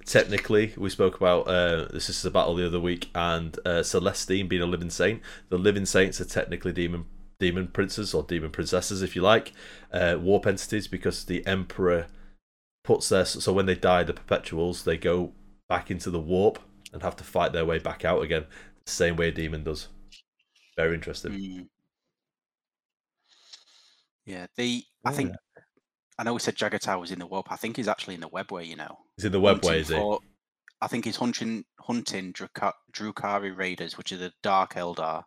Technically, 0.06 0.74
we 0.78 0.90
spoke 0.90 1.16
about 1.16 1.48
uh, 1.48 1.88
this 1.92 2.10
is 2.10 2.26
a 2.26 2.32
battle 2.32 2.56
the 2.56 2.68
other 2.68 2.80
week, 2.80 3.10
and 3.16 3.58
uh, 3.66 3.82
Celestine 3.84 4.48
being 4.48 4.62
a 4.62 4.66
living 4.66 4.90
saint. 4.90 5.22
The 5.50 5.58
living 5.58 5.86
saints 5.86 6.20
are 6.20 6.26
technically 6.26 6.74
demon 6.74 7.06
demon 7.40 7.68
princes 7.68 8.14
or 8.14 8.24
demon 8.24 8.52
princesses, 8.52 9.02
if 9.02 9.16
you 9.16 9.22
like, 9.22 9.52
uh, 9.92 10.18
warp 10.20 10.46
entities, 10.46 10.88
because 10.88 11.26
the 11.26 11.46
emperor 11.46 12.08
puts 12.84 13.10
their 13.10 13.26
so 13.26 13.54
when 13.54 13.66
they 13.66 13.76
die, 13.76 14.04
the 14.04 14.14
perpetuals 14.14 14.84
they 14.84 14.98
go 14.98 15.34
back 15.70 15.90
into 15.90 16.10
the 16.10 16.20
warp 16.20 16.60
and 16.92 17.02
have 17.02 17.16
to 17.16 17.24
fight 17.24 17.54
their 17.54 17.66
way 17.66 17.80
back 17.80 18.06
out 18.06 18.22
again, 18.22 18.46
the 18.86 18.92
same 18.92 19.16
way 19.16 19.30
a 19.30 19.32
demon 19.32 19.64
does. 19.64 19.88
Very 20.76 20.96
interesting. 20.96 21.32
Mm. 21.32 21.68
Yeah, 24.26 24.48
the 24.56 24.84
I 25.06 25.12
think 25.12 25.34
I 26.18 26.24
know 26.24 26.34
we 26.34 26.40
said 26.40 26.56
Jagatar 26.56 27.00
was 27.00 27.12
in 27.12 27.20
the 27.20 27.28
warp. 27.28 27.52
I 27.52 27.56
think 27.56 27.78
he's 27.78 27.88
actually 27.88 28.16
in 28.16 28.22
the 28.22 28.30
webway. 28.30 28.66
You 28.66 28.78
know, 28.78 28.98
He's 29.18 29.26
it 29.26 29.32
the 29.32 29.40
web 29.40 29.56
hunting 29.56 29.70
way, 29.72 29.80
is 29.80 29.88
he? 29.90 29.96
for- 29.96 30.20
I 30.82 30.88
think 30.88 31.06
he's 31.06 31.16
hunting 31.16 31.64
hunting 31.80 32.34
Druka- 32.34 32.74
Drukari 32.92 33.56
raiders, 33.56 33.98
which 33.98 34.12
are 34.12 34.18
the 34.18 34.34
Dark 34.42 34.74
Eldar. 34.74 35.24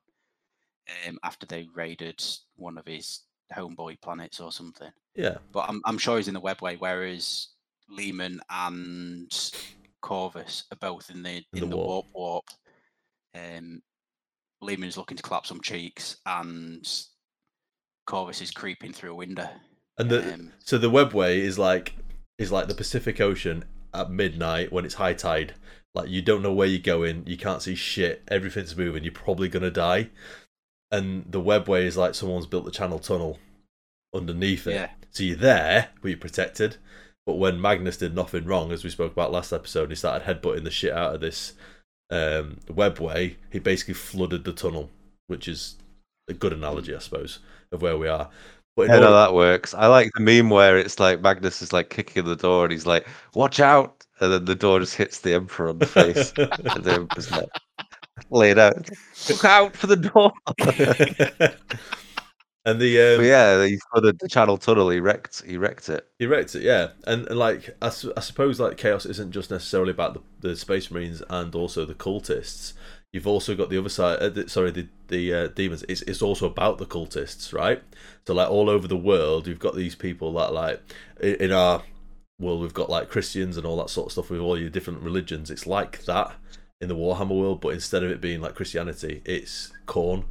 Um, 1.09 1.19
after 1.25 1.47
they 1.47 1.67
raided 1.75 2.23
one 2.55 2.79
of 2.79 2.87
his 2.87 3.23
homeboy 3.53 4.01
planets 4.03 4.39
or 4.39 4.53
something, 4.53 4.91
Yeah, 5.17 5.39
but 5.51 5.69
I'm 5.69 5.81
I'm 5.85 5.99
sure 5.99 6.17
he's 6.17 6.29
in 6.29 6.35
the 6.35 6.41
webway. 6.41 6.77
Whereas 6.79 7.49
Leman 7.89 8.41
and 8.51 9.33
Corvus 10.01 10.65
are 10.71 10.77
both 10.77 11.11
in 11.11 11.23
the 11.25 11.43
in 11.55 11.61
the 11.61 11.67
the, 11.67 11.77
warp. 11.77 11.89
warp 11.89 12.07
warp. 12.15 12.45
Um, 13.35 13.83
Leman's 14.61 14.97
looking 14.97 15.17
to 15.17 15.23
clap 15.25 15.45
some 15.47 15.61
cheeks, 15.61 16.19
and 16.25 16.87
Corvus 18.07 18.41
is 18.41 18.51
creeping 18.53 18.93
through 18.93 19.13
a 19.13 19.17
window. 19.17 19.49
and 19.99 20.09
the 20.11 20.35
Um, 20.35 20.53
so 20.61 20.79
the 20.79 20.91
webway 20.91 21.37
is 21.39 21.59
like 21.59 21.95
is 22.39 22.53
like 22.53 22.69
the 22.69 22.75
Pacific 22.75 23.21
Ocean 23.21 23.65
at 23.97 24.11
midnight 24.11 24.73
when 24.73 24.85
it's 24.85 24.95
high 24.95 25.15
tide. 25.15 25.55
Like 25.95 26.11
you 26.11 26.23
don't 26.23 26.43
know 26.43 26.53
where 26.53 26.69
you're 26.69 26.79
going, 26.79 27.25
you 27.27 27.37
can't 27.37 27.63
see 27.63 27.75
shit, 27.75 28.23
everything's 28.29 28.77
moving, 28.77 29.03
you're 29.03 29.13
probably 29.13 29.49
gonna 29.49 29.71
die. 29.71 30.11
And 30.91 31.25
the 31.31 31.41
webway 31.41 31.85
is 31.85 31.97
like 31.97 32.15
someone's 32.15 32.47
built 32.47 32.65
the 32.65 32.71
channel 32.71 32.99
tunnel 32.99 33.39
underneath 34.15 34.67
it. 34.67 34.75
Yeah. 34.75 34.91
So 35.11 35.23
you're 35.23 35.37
there, 35.37 35.89
but 36.01 36.09
you're 36.09 36.19
protected. 36.19 36.77
But 37.25 37.39
when 37.39 37.61
Magnus 37.61 37.97
did 37.97 38.15
nothing 38.15 38.45
wrong, 38.45 38.71
as 38.71 38.85
we 38.85 38.91
spoke 38.91 39.13
about 39.13 39.33
last 39.33 39.53
episode, 39.53 39.91
he 39.91 39.97
started 39.97 40.27
headbutting 40.27 40.65
the 40.65 40.71
shit 40.71 40.93
out 40.93 41.15
of 41.15 41.21
this 41.21 41.55
um, 42.11 42.59
webway. 42.69 43.37
He 43.51 43.59
basically 43.59 43.95
flooded 43.95 44.45
the 44.45 44.53
tunnel, 44.53 44.91
which 45.27 45.49
is 45.49 45.77
a 46.29 46.35
good 46.35 46.53
analogy, 46.53 46.95
I 46.95 46.99
suppose, 46.99 47.41
of 47.73 47.83
where 47.83 47.99
we 47.99 48.07
are. 48.07 48.31
But 48.77 48.83
in 48.83 48.91
Yeah, 48.93 49.01
no, 49.01 49.13
that 49.15 49.35
works. 49.35 49.73
I 49.75 49.87
like 49.87 50.13
the 50.15 50.21
meme 50.21 50.51
where 50.51 50.79
it's 50.79 51.01
like 51.01 51.23
Magnus 51.23 51.63
is 51.63 51.73
like 51.73 51.89
kicking 51.89 52.25
the 52.27 52.37
door 52.37 52.65
and 52.65 52.73
he's 52.73 52.87
like, 52.87 53.07
"Watch 53.35 53.59
out!" 53.59 54.05
and 54.21 54.33
then 54.33 54.45
the 54.45 54.55
door 54.55 54.81
just 54.81 54.95
hits 54.95 55.21
the 55.21 55.35
Emperor 55.35 55.71
on 55.71 55.79
the 55.79 55.87
face, 55.87 56.33
and 56.37 56.85
the 56.85 56.93
Emperor's 56.93 57.31
like 57.31 57.49
laid 58.31 58.59
out. 58.59 58.89
Look 59.29 59.45
out 59.45 59.77
for 59.77 59.87
the 59.87 59.97
door! 59.97 60.33
and 62.67 62.81
the 62.81 63.17
um, 63.17 63.25
yeah, 63.25 63.65
he 63.65 63.79
flooded 63.91 64.19
the 64.19 64.29
Channel 64.29 64.59
Tunnel. 64.59 64.91
He 64.91 65.01
wrecked. 65.01 65.43
He 65.47 65.57
wrecked 65.57 65.89
it. 65.89 66.07
He 66.19 66.27
wrecked 66.27 66.55
it, 66.55 66.63
yeah. 66.63 66.89
And, 67.07 67.27
and 67.29 67.39
like, 67.39 67.77
I, 67.81 67.89
su- 67.91 68.13
I 68.17 68.21
suppose 68.21 68.61
like 68.61 68.77
chaos 68.77 69.07
isn't 69.07 69.33
just 69.33 69.51
necessarily 69.51 69.91
about 69.93 70.15
the, 70.15 70.49
the 70.49 70.57
space 70.57 70.91
marines 70.91 71.23
and 71.31 71.55
also 71.55 71.85
the 71.85 71.95
cultists. 71.95 72.75
You've 73.13 73.27
also 73.27 73.55
got 73.55 73.71
the 73.71 73.79
other 73.79 73.89
side. 73.89 74.19
Uh, 74.19 74.29
the, 74.29 74.49
sorry, 74.49 74.71
the 74.71 74.89
the 75.09 75.33
uh, 75.33 75.47
demons. 75.49 75.85
It's 75.89 76.03
it's 76.03 76.23
also 76.23 76.47
about 76.47 76.79
the 76.79 76.87
cultists, 76.87 77.53
right? 77.55 77.83
So 78.27 78.35
like 78.35 78.51
all 78.51 78.69
over 78.69 78.87
the 78.87 78.97
world, 78.97 79.47
you've 79.47 79.59
got 79.59 79.75
these 79.75 79.95
people 79.95 80.33
that 80.35 80.53
like 80.53 80.83
in, 81.21 81.53
our 81.53 81.83
world, 82.39 82.61
we've 82.61 82.75
got 82.75 82.91
like 82.91 83.09
Christians 83.09 83.57
and 83.57 83.65
all 83.65 83.79
that 83.79 83.91
sort 83.91 84.09
of 84.09 84.13
stuff 84.13 84.31
with 84.31 84.41
all 84.41 84.59
your 84.59 84.69
different 84.71 85.01
religions. 85.03 85.51
It's 85.51 85.67
like 85.67 86.05
that 86.05 86.35
in 86.81 86.89
the 86.89 86.97
Warhammer 86.97 87.39
world, 87.39 87.61
but 87.61 87.71
instead 87.71 88.03
of 88.03 88.11
it 88.11 88.21
being 88.21 88.41
like 88.41 88.55
Christianity, 88.55 89.23
it's 89.25 89.73
Khorne, 89.87 90.25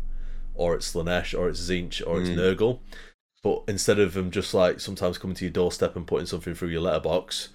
or 0.53 0.75
it's 0.75 0.93
Slaanesh, 0.93 1.37
or 1.37 1.49
it's 1.49 1.61
Tzeentch, 1.61 2.03
or 2.05 2.19
it's 2.19 2.29
Mm. 2.29 2.35
Nurgle. 2.35 2.79
But 3.41 3.63
instead 3.67 3.99
of 3.99 4.13
them 4.13 4.31
just 4.31 4.53
like 4.53 4.79
sometimes 4.79 5.17
coming 5.17 5.35
to 5.37 5.45
your 5.45 5.51
doorstep 5.51 5.95
and 5.95 6.05
putting 6.05 6.25
something 6.27 6.53
through 6.53 6.69
your 6.69 6.81
letterbox, 6.81 7.49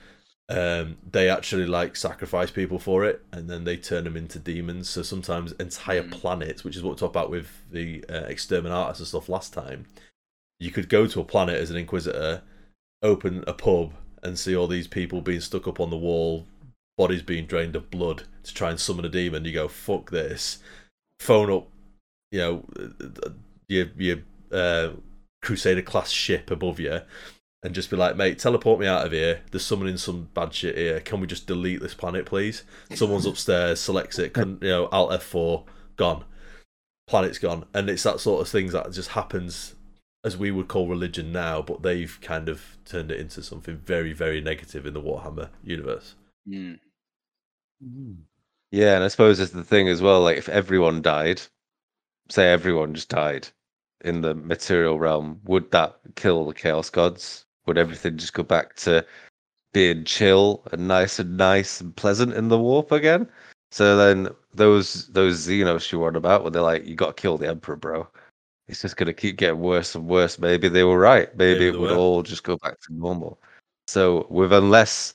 um, 0.50 0.96
they 1.10 1.30
actually 1.30 1.66
like 1.66 1.94
sacrifice 1.96 2.50
people 2.50 2.78
for 2.78 3.04
it, 3.04 3.24
and 3.32 3.48
then 3.48 3.64
they 3.64 3.76
turn 3.76 4.04
them 4.04 4.16
into 4.16 4.38
demons. 4.38 4.88
So 4.88 5.02
sometimes 5.02 5.52
entire 5.52 6.02
Mm. 6.02 6.10
planets, 6.10 6.64
which 6.64 6.76
is 6.76 6.82
what 6.82 6.90
we 6.90 6.96
talked 6.96 7.14
about 7.14 7.30
with 7.30 7.48
the 7.70 8.04
uh, 8.08 8.26
exterminatus 8.28 8.98
and 8.98 9.06
stuff 9.06 9.28
last 9.28 9.52
time, 9.52 9.86
you 10.58 10.70
could 10.70 10.88
go 10.88 11.06
to 11.06 11.20
a 11.20 11.24
planet 11.24 11.54
as 11.54 11.70
an 11.70 11.76
inquisitor, 11.76 12.42
open 13.02 13.44
a 13.46 13.52
pub, 13.52 13.92
and 14.22 14.38
see 14.38 14.54
all 14.56 14.66
these 14.66 14.88
people 14.88 15.20
being 15.20 15.40
stuck 15.40 15.66
up 15.68 15.80
on 15.80 15.90
the 15.90 15.96
wall, 15.96 16.46
bodies 16.98 17.22
being 17.22 17.46
drained 17.46 17.76
of 17.76 17.90
blood 17.90 18.24
to 18.42 18.52
try 18.52 18.70
and 18.70 18.80
summon 18.80 19.04
a 19.04 19.08
demon. 19.08 19.44
You 19.44 19.52
go, 19.52 19.68
fuck 19.68 20.10
this. 20.10 20.58
Phone 21.20 21.50
up, 21.50 21.68
you 22.32 22.40
know, 22.40 22.64
your 23.68 23.86
your 23.96 24.18
uh, 24.52 24.90
Crusader 25.42 25.82
class 25.82 26.10
ship 26.10 26.50
above 26.50 26.80
you, 26.80 27.00
and 27.62 27.74
just 27.74 27.90
be 27.90 27.96
like, 27.96 28.16
mate, 28.16 28.38
teleport 28.38 28.80
me 28.80 28.86
out 28.86 29.04
of 29.06 29.12
here. 29.12 29.42
There's 29.50 29.64
someone 29.64 29.88
in 29.88 29.98
some 29.98 30.28
bad 30.34 30.54
shit 30.54 30.76
here. 30.78 31.00
Can 31.00 31.20
we 31.20 31.26
just 31.26 31.46
delete 31.46 31.80
this 31.80 31.94
planet, 31.94 32.24
please? 32.26 32.64
Someone's 32.94 33.26
upstairs, 33.26 33.80
selects 33.80 34.18
it, 34.18 34.32
can, 34.32 34.58
you 34.62 34.68
know, 34.68 34.86
Alt 34.86 35.10
F4, 35.12 35.64
gone. 35.96 36.24
Planet's 37.06 37.38
gone, 37.38 37.64
and 37.74 37.90
it's 37.90 38.04
that 38.04 38.20
sort 38.20 38.40
of 38.40 38.48
things 38.48 38.72
that 38.72 38.92
just 38.92 39.10
happens 39.10 39.74
as 40.24 40.36
we 40.36 40.50
would 40.50 40.68
call 40.68 40.86
religion 40.86 41.32
now, 41.32 41.60
but 41.62 41.82
they've 41.82 42.18
kind 42.20 42.48
of 42.48 42.76
turned 42.84 43.10
it 43.10 43.18
into 43.18 43.42
something 43.42 43.76
very, 43.78 44.12
very 44.12 44.40
negative 44.40 44.86
in 44.86 44.94
the 44.94 45.00
Warhammer 45.00 45.48
universe. 45.64 46.14
mm, 46.48 46.78
Yeah, 48.70 48.94
and 48.96 49.04
I 49.04 49.08
suppose 49.08 49.38
that's 49.38 49.50
the 49.50 49.64
thing 49.64 49.88
as 49.88 50.00
well. 50.02 50.20
Like, 50.20 50.36
if 50.38 50.48
everyone 50.48 51.02
died, 51.02 51.40
say 52.28 52.52
everyone 52.52 52.94
just 52.94 53.08
died 53.08 53.48
in 54.02 54.20
the 54.20 54.34
material 54.34 54.98
realm, 54.98 55.40
would 55.44 55.70
that 55.72 55.98
kill 56.16 56.46
the 56.46 56.54
Chaos 56.54 56.90
Gods? 56.90 57.46
Would 57.66 57.78
everything 57.78 58.16
just 58.16 58.32
go 58.34 58.42
back 58.42 58.74
to 58.76 59.04
being 59.72 60.04
chill 60.04 60.62
and 60.72 60.88
nice 60.88 61.18
and 61.18 61.36
nice 61.36 61.80
and 61.80 61.94
pleasant 61.94 62.34
in 62.34 62.48
the 62.48 62.58
warp 62.58 62.92
again? 62.92 63.28
So 63.70 63.96
then 63.96 64.28
those 64.54 65.06
those 65.08 65.46
Xenos 65.46 65.92
you 65.92 66.00
were 66.00 66.08
on 66.08 66.16
about, 66.16 66.42
when 66.42 66.52
they're 66.52 66.62
like, 66.62 66.84
"You 66.86 66.96
got 66.96 67.16
to 67.16 67.22
kill 67.22 67.38
the 67.38 67.48
Emperor, 67.48 67.76
bro." 67.76 68.08
It's 68.68 68.82
just 68.82 68.96
gonna 68.96 69.12
keep 69.12 69.36
getting 69.36 69.60
worse 69.60 69.94
and 69.94 70.06
worse. 70.08 70.38
Maybe 70.38 70.68
they 70.68 70.84
were 70.84 70.98
right. 70.98 71.34
Maybe, 71.36 71.54
Maybe 71.54 71.66
it 71.68 71.80
would 71.80 71.90
were. 71.90 71.96
all 71.96 72.22
just 72.22 72.44
go 72.44 72.56
back 72.56 72.80
to 72.80 72.94
normal. 72.94 73.38
So 73.88 74.26
with 74.30 74.52
unless 74.52 75.14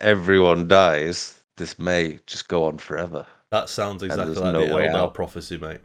everyone 0.00 0.68
dies, 0.68 1.40
this 1.56 1.78
may 1.78 2.18
just 2.26 2.48
go 2.48 2.64
on 2.64 2.78
forever. 2.78 3.26
That 3.50 3.68
sounds 3.68 4.02
exactly 4.02 4.34
like 4.34 4.52
no 4.52 4.66
the 4.66 4.74
way 4.74 4.86
Eldar 4.88 5.12
prophecy, 5.12 5.58
mate. 5.58 5.80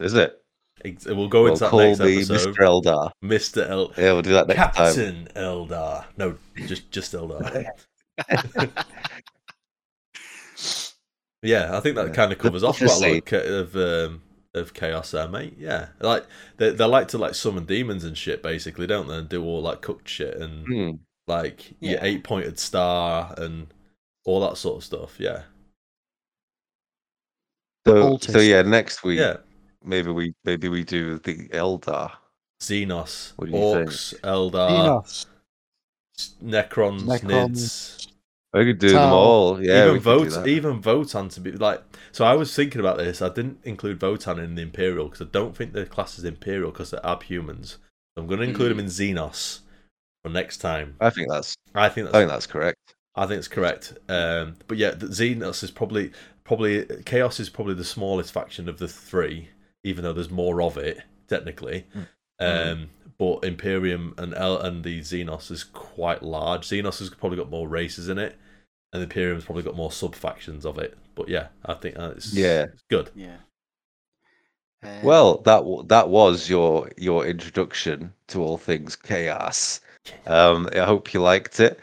Is 0.00 0.14
it? 0.14 0.39
Ex- 0.84 1.06
We'll 1.06 1.28
go 1.28 1.42
We'll 1.44 1.52
into 1.52 1.64
that 1.64 1.70
call 1.70 1.80
next 1.80 2.00
me 2.00 2.16
episode. 2.16 2.54
Mr. 2.54 2.58
Eldar. 2.58 3.10
Mr. 3.24 3.68
El 3.68 3.92
Yeah, 3.96 4.12
we'll 4.12 4.22
do 4.22 4.32
that 4.32 4.48
next 4.48 4.58
time. 4.58 4.72
Captain 4.94 5.28
Eldar. 5.36 6.04
No, 6.16 6.36
just 6.66 6.90
just 6.90 7.12
Eldar. 7.12 7.66
Yeah, 11.42 11.74
I 11.76 11.80
think 11.80 11.96
that 11.96 12.08
Yeah. 12.08 12.12
kind 12.12 12.32
of 12.32 12.38
covers 12.38 12.62
off 12.62 12.78
quite 12.78 12.90
a 12.90 13.14
lot 13.14 13.32
of, 13.32 13.74
of, 13.74 14.10
um, 14.10 14.22
of 14.54 14.74
chaos 14.74 15.12
there, 15.12 15.26
mate. 15.28 15.54
Yeah, 15.58 15.88
like 16.00 16.26
they 16.58 16.70
they 16.70 16.84
like 16.84 17.08
to 17.08 17.18
like 17.18 17.34
summon 17.34 17.64
demons 17.64 18.04
and 18.04 18.16
shit, 18.16 18.42
basically, 18.42 18.86
don't 18.86 19.08
they? 19.08 19.16
And 19.16 19.28
do 19.28 19.42
all 19.42 19.62
like 19.62 19.80
cooked 19.80 20.06
shit 20.08 20.36
and 20.36 20.66
Hmm. 20.66 20.90
like 21.26 21.72
your 21.80 21.98
eight 22.02 22.24
pointed 22.24 22.58
star 22.58 23.32
and 23.38 23.68
all 24.26 24.40
that 24.40 24.58
sort 24.58 24.78
of 24.78 24.84
stuff. 24.84 25.18
Yeah, 25.18 25.44
So, 27.86 28.18
so 28.18 28.38
yeah, 28.40 28.60
next 28.60 29.02
week 29.02 29.18
yeah. 29.20 29.38
Maybe 29.84 30.10
we 30.10 30.34
maybe 30.44 30.68
we 30.68 30.84
do 30.84 31.18
the 31.18 31.48
Eldar. 31.48 32.12
Xenos, 32.60 33.32
What 33.36 33.50
do 33.50 33.56
you 33.56 33.74
think? 33.74 33.90
Orcs, 33.90 34.20
Eldar, 34.20 34.70
Enos. 34.70 35.26
Necrons, 36.42 37.02
Necrons. 37.02 37.22
Nids. 37.22 38.06
We 38.52 38.64
could 38.64 38.78
do 38.78 38.90
them 38.90 39.12
all. 39.12 39.62
Yeah, 39.62 39.84
even 39.84 39.92
we 39.92 40.00
could 40.00 40.24
do 40.24 40.30
vote, 40.30 40.46
even 40.48 40.82
Votann 40.82 41.32
to 41.34 41.40
be 41.40 41.52
like. 41.52 41.82
So 42.12 42.24
I 42.24 42.34
was 42.34 42.54
thinking 42.54 42.80
about 42.80 42.98
this. 42.98 43.22
I 43.22 43.28
didn't 43.28 43.60
include 43.62 44.00
Votann 44.00 44.42
in 44.42 44.56
the 44.56 44.62
Imperial 44.62 45.06
because 45.06 45.22
I 45.26 45.30
don't 45.30 45.56
think 45.56 45.72
they're 45.72 45.86
classed 45.86 46.18
as 46.18 46.24
Imperial 46.24 46.72
because 46.72 46.90
they're 46.90 47.00
abhumans. 47.00 47.76
I'm 48.16 48.26
going 48.26 48.40
to 48.40 48.46
include 48.46 48.72
them 48.72 48.80
in 48.80 48.86
Xenos 48.86 49.60
for 50.22 50.28
next 50.30 50.58
time. 50.58 50.96
I 51.00 51.10
think 51.10 51.28
that's 51.30 51.54
I 51.74 51.88
think 51.88 52.08
I 52.08 52.12
think 52.12 52.30
that's 52.30 52.46
correct. 52.46 52.96
I 53.14 53.26
think 53.26 53.38
it's 53.38 53.48
correct. 53.48 53.94
Um, 54.08 54.56
but 54.66 54.78
yeah, 54.78 54.92
Xenos 54.92 55.62
is 55.62 55.70
probably 55.70 56.10
probably 56.44 56.84
Chaos 57.04 57.38
is 57.38 57.48
probably 57.48 57.74
the 57.74 57.84
smallest 57.84 58.32
faction 58.32 58.68
of 58.68 58.78
the 58.78 58.88
three, 58.88 59.48
even 59.84 60.04
though 60.04 60.12
there's 60.12 60.30
more 60.30 60.62
of 60.62 60.76
it 60.76 61.00
technically. 61.28 61.86
Um, 62.38 62.88
but 63.18 63.44
Imperium 63.44 64.14
and 64.18 64.34
El- 64.34 64.60
and 64.62 64.82
the 64.82 65.00
Xenos 65.00 65.50
is 65.50 65.62
quite 65.64 66.22
large. 66.22 66.66
Xenos 66.66 66.98
has 67.00 67.10
probably 67.10 67.36
got 67.36 67.50
more 67.50 67.68
races 67.68 68.08
in 68.08 68.18
it, 68.18 68.36
and 68.92 69.00
the 69.00 69.04
Imperium's 69.04 69.44
probably 69.44 69.62
got 69.62 69.76
more 69.76 69.92
sub 69.92 70.14
factions 70.14 70.64
of 70.64 70.78
it. 70.78 70.96
But 71.14 71.28
yeah, 71.28 71.48
I 71.66 71.74
think 71.74 71.98
uh, 71.98 72.12
it's 72.16 72.32
Yeah. 72.32 72.62
it's 72.72 72.82
good. 72.88 73.10
Yeah. 73.14 73.36
Uh, 74.82 75.00
Well, 75.02 75.38
that 75.42 75.58
w- 75.58 75.84
that 75.88 76.08
was 76.08 76.48
your 76.48 76.90
your 76.96 77.26
introduction 77.26 78.12
to 78.28 78.42
all 78.42 78.56
things 78.56 78.96
chaos. 78.96 79.80
Um, 80.26 80.68
I 80.74 80.80
hope 80.86 81.12
you 81.12 81.20
liked 81.20 81.60
it. 81.60 81.78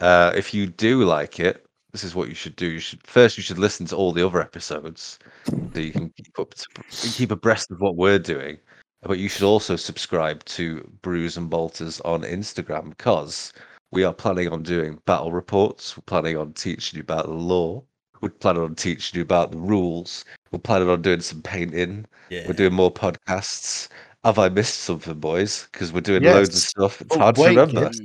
Uh, 0.00 0.32
if 0.34 0.52
you 0.52 0.66
do 0.66 1.04
like 1.04 1.38
it, 1.38 1.64
this 1.92 2.04
is 2.04 2.14
what 2.14 2.28
you 2.28 2.34
should 2.34 2.56
do. 2.56 2.66
You 2.66 2.78
should 2.80 3.04
first 3.06 3.36
you 3.36 3.42
should 3.42 3.58
listen 3.58 3.86
to 3.86 3.96
all 3.96 4.12
the 4.12 4.24
other 4.26 4.40
episodes 4.40 5.18
so 5.48 5.80
you 5.80 5.92
can 5.92 6.10
keep 6.10 6.38
up 6.38 6.54
to, 6.54 6.66
keep 6.90 7.30
abreast 7.30 7.70
of 7.70 7.80
what 7.80 7.96
we're 7.96 8.18
doing. 8.18 8.58
But 9.02 9.18
you 9.18 9.28
should 9.28 9.44
also 9.44 9.76
subscribe 9.76 10.44
to 10.44 10.86
Brews 11.02 11.36
and 11.36 11.48
Bolters 11.48 12.00
on 12.02 12.22
Instagram 12.22 12.90
because 12.90 13.52
we 13.92 14.04
are 14.04 14.12
planning 14.12 14.48
on 14.48 14.62
doing 14.62 14.98
battle 15.06 15.32
reports. 15.32 15.96
We're 15.96 16.02
planning 16.02 16.36
on 16.36 16.52
teaching 16.52 16.98
you 16.98 17.02
about 17.02 17.26
the 17.26 17.32
lore. 17.32 17.82
We're 18.20 18.28
planning 18.28 18.62
on 18.62 18.74
teaching 18.74 19.16
you 19.18 19.22
about 19.22 19.50
the 19.52 19.58
rules. 19.58 20.26
We're 20.52 20.58
planning 20.58 20.90
on 20.90 21.00
doing 21.00 21.22
some 21.22 21.40
painting. 21.40 22.04
Yeah, 22.28 22.46
We're 22.46 22.52
doing 22.52 22.74
more 22.74 22.92
podcasts. 22.92 23.88
Have 24.24 24.38
I 24.38 24.50
missed 24.50 24.80
something, 24.80 25.18
boys? 25.18 25.66
Because 25.72 25.92
we're 25.94 26.02
doing 26.02 26.22
loads 26.22 26.50
of 26.54 26.60
stuff. 26.60 27.00
It's 27.00 27.16
Oh, 27.16 27.20
hard 27.20 27.36
to 27.36 27.44
remember. 27.46 27.84
kids. 27.86 28.02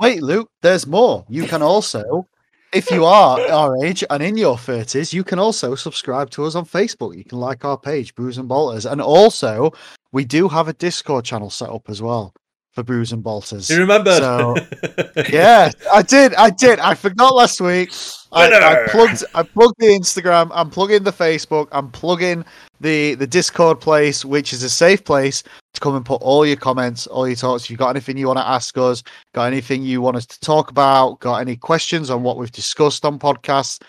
Wait, 0.00 0.22
Luke, 0.22 0.48
there's 0.62 0.86
more. 0.86 1.26
You 1.28 1.46
can 1.46 1.60
also, 1.72 2.26
if 2.72 2.90
you 2.90 3.04
are 3.04 3.40
our 3.50 3.84
age 3.84 4.04
and 4.10 4.22
in 4.22 4.36
your 4.36 4.56
30s, 4.56 5.12
you 5.12 5.24
can 5.24 5.38
also 5.38 5.74
subscribe 5.74 6.30
to 6.30 6.44
us 6.44 6.54
on 6.54 6.66
Facebook. 6.66 7.16
You 7.16 7.24
can 7.24 7.38
like 7.38 7.64
our 7.64 7.78
page, 7.78 8.14
Brews 8.14 8.38
and 8.38 8.48
Bolters. 8.48 8.86
And 8.86 9.00
also, 9.00 9.72
we 10.12 10.24
do 10.24 10.48
have 10.48 10.68
a 10.68 10.72
Discord 10.72 11.24
channel 11.24 11.50
set 11.50 11.70
up 11.70 11.88
as 11.88 12.02
well 12.02 12.34
for 12.72 12.82
Brews 12.82 13.12
and 13.12 13.22
Bolters. 13.22 13.70
You 13.70 13.78
remember? 13.78 14.14
So, 14.16 14.56
yeah, 15.30 15.70
I 15.92 16.02
did. 16.02 16.34
I 16.34 16.50
did. 16.50 16.78
I 16.78 16.94
forgot 16.94 17.34
last 17.34 17.60
week. 17.60 17.92
I, 18.32 18.52
I 18.52 18.88
plugged. 18.88 19.24
I 19.34 19.42
plugged 19.42 19.76
the 19.78 19.86
Instagram. 19.86 20.50
I'm 20.52 20.68
plugging 20.68 21.04
the 21.04 21.12
Facebook. 21.12 21.68
I'm 21.72 21.90
plugging 21.90 22.44
the 22.80 23.14
the 23.14 23.26
Discord 23.26 23.80
place, 23.80 24.24
which 24.24 24.52
is 24.52 24.62
a 24.62 24.70
safe 24.70 25.02
place 25.04 25.42
to 25.78 25.82
come 25.84 25.94
and 25.96 26.04
put 26.04 26.20
all 26.22 26.44
your 26.44 26.56
comments, 26.56 27.06
all 27.06 27.26
your 27.26 27.36
thoughts. 27.36 27.64
If 27.64 27.70
you've 27.70 27.78
got 27.78 27.90
anything 27.90 28.16
you 28.16 28.26
want 28.26 28.38
to 28.38 28.46
ask 28.46 28.76
us, 28.76 29.02
got 29.32 29.44
anything 29.44 29.82
you 29.82 30.00
want 30.00 30.16
us 30.16 30.26
to 30.26 30.40
talk 30.40 30.70
about, 30.70 31.20
got 31.20 31.38
any 31.38 31.56
questions 31.56 32.10
on 32.10 32.22
what 32.22 32.36
we've 32.36 32.52
discussed 32.52 33.04
on 33.04 33.18
podcasts, 33.18 33.80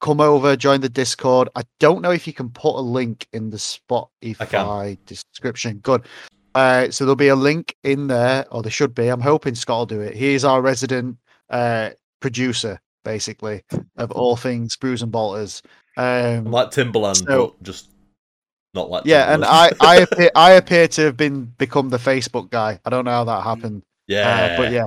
come 0.00 0.20
over, 0.20 0.56
join 0.56 0.80
the 0.80 0.88
Discord. 0.88 1.48
I 1.54 1.62
don't 1.80 2.02
know 2.02 2.10
if 2.10 2.26
you 2.26 2.32
can 2.32 2.48
put 2.50 2.76
a 2.76 2.80
link 2.80 3.26
in 3.32 3.50
the 3.50 3.56
Spotify 3.58 4.98
description. 5.06 5.78
Good. 5.78 6.06
Uh, 6.54 6.90
so 6.90 7.04
there'll 7.04 7.16
be 7.16 7.28
a 7.28 7.36
link 7.36 7.74
in 7.84 8.06
there, 8.06 8.46
or 8.50 8.62
there 8.62 8.70
should 8.70 8.94
be. 8.94 9.08
I'm 9.08 9.20
hoping 9.20 9.54
Scott 9.54 9.78
will 9.78 9.86
do 9.86 10.00
it. 10.00 10.14
He's 10.14 10.44
our 10.44 10.62
resident 10.62 11.16
uh, 11.50 11.90
producer, 12.20 12.80
basically, 13.04 13.62
of 13.96 14.12
all 14.12 14.36
things 14.36 14.76
Brews 14.76 15.02
and 15.02 15.10
Bolters. 15.10 15.62
Um, 15.96 16.44
like 16.46 16.70
Timbaland, 16.70 17.26
So- 17.26 17.48
but 17.48 17.62
just 17.62 17.88
not 18.74 18.90
like 18.90 19.04
yeah, 19.06 19.32
and 19.32 19.44
I, 19.44 19.70
I 19.80 19.96
appear, 19.96 20.30
I 20.34 20.52
appear 20.52 20.88
to 20.88 21.02
have 21.02 21.16
been 21.16 21.44
become 21.58 21.88
the 21.90 21.96
Facebook 21.98 22.50
guy. 22.50 22.78
I 22.84 22.90
don't 22.90 23.04
know 23.04 23.10
how 23.12 23.24
that 23.24 23.42
happened, 23.44 23.82
yeah, 24.08 24.52
uh, 24.52 24.56
but 24.56 24.72
yeah, 24.72 24.86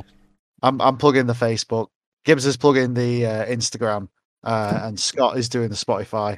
I'm 0.64 0.82
I'm 0.82 0.98
plugging 0.98 1.26
the 1.28 1.34
Facebook. 1.34 1.88
Gibbs 2.26 2.46
is 2.46 2.58
plugging 2.58 2.94
the 2.94 3.26
uh, 3.26 3.46
Instagram, 3.46 4.10
uh, 4.44 4.80
and 4.84 5.00
Scott 5.00 5.38
is 5.38 5.48
doing 5.50 5.70
the 5.70 5.76
Spotify. 5.76 6.38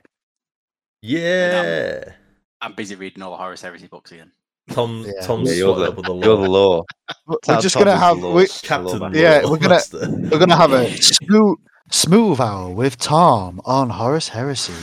yeah. 1.01 2.03
I'm 2.61 2.73
busy 2.73 2.95
reading 2.95 3.23
all 3.23 3.31
the 3.31 3.37
Horus 3.37 3.61
Heresy 3.61 3.87
books 3.87 4.11
again. 4.11 4.31
Tom, 4.69 5.05
Yeah. 5.07 5.25
Tom's 5.25 5.49
Yeah, 5.49 5.55
you're 5.55 5.75
sorted 5.77 5.95
the, 5.95 5.99
up 6.01 6.05
the 6.05 6.13
you're 6.25 6.35
lore. 6.35 6.43
the 6.43 6.49
lore. 6.51 6.85
We're 7.25 7.37
Tom- 7.45 7.61
just 7.61 7.73
Tom 7.73 7.85
gonna 7.85 7.95
is 7.95 7.99
have 8.01 8.33
we, 8.33 8.47
Captain. 8.67 9.13
Yeah, 9.13 9.41
we're 9.45 9.57
gonna- 9.57 9.69
Master. 9.75 10.09
we're 10.09 10.37
gonna 10.39 10.57
have 10.57 10.73
a 10.73 10.91
smooth 11.01 11.57
smooth 11.89 12.39
hour 12.41 12.69
with 12.69 12.97
Tom 12.97 13.61
on 13.65 13.89
Horus 13.89 14.27
Heresy. 14.27 14.73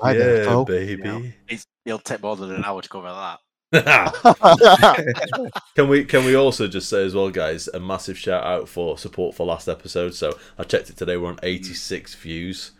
Hi 0.00 0.14
there, 0.14 0.44
yeah, 0.44 0.48
folk. 0.50 0.68
baby. 0.68 1.34
It's, 1.48 1.66
it'll 1.86 1.98
take 2.00 2.22
more 2.22 2.36
than 2.36 2.52
an 2.52 2.64
hour 2.64 2.82
to 2.82 2.88
cover 2.88 3.08
that. 3.08 3.38
can 5.74 5.88
we 5.88 6.04
can 6.04 6.24
we 6.24 6.34
also 6.34 6.68
just 6.68 6.88
say 6.88 7.04
as 7.04 7.14
well, 7.14 7.30
guys, 7.30 7.68
a 7.68 7.80
massive 7.80 8.18
shout 8.18 8.44
out 8.44 8.68
for 8.68 8.98
support 8.98 9.34
for 9.34 9.46
last 9.46 9.68
episode. 9.68 10.14
So 10.14 10.38
I 10.58 10.64
checked 10.64 10.90
it 10.90 10.96
today. 10.96 11.16
We're 11.16 11.28
on 11.28 11.38
86 11.42 12.14
views 12.16 12.72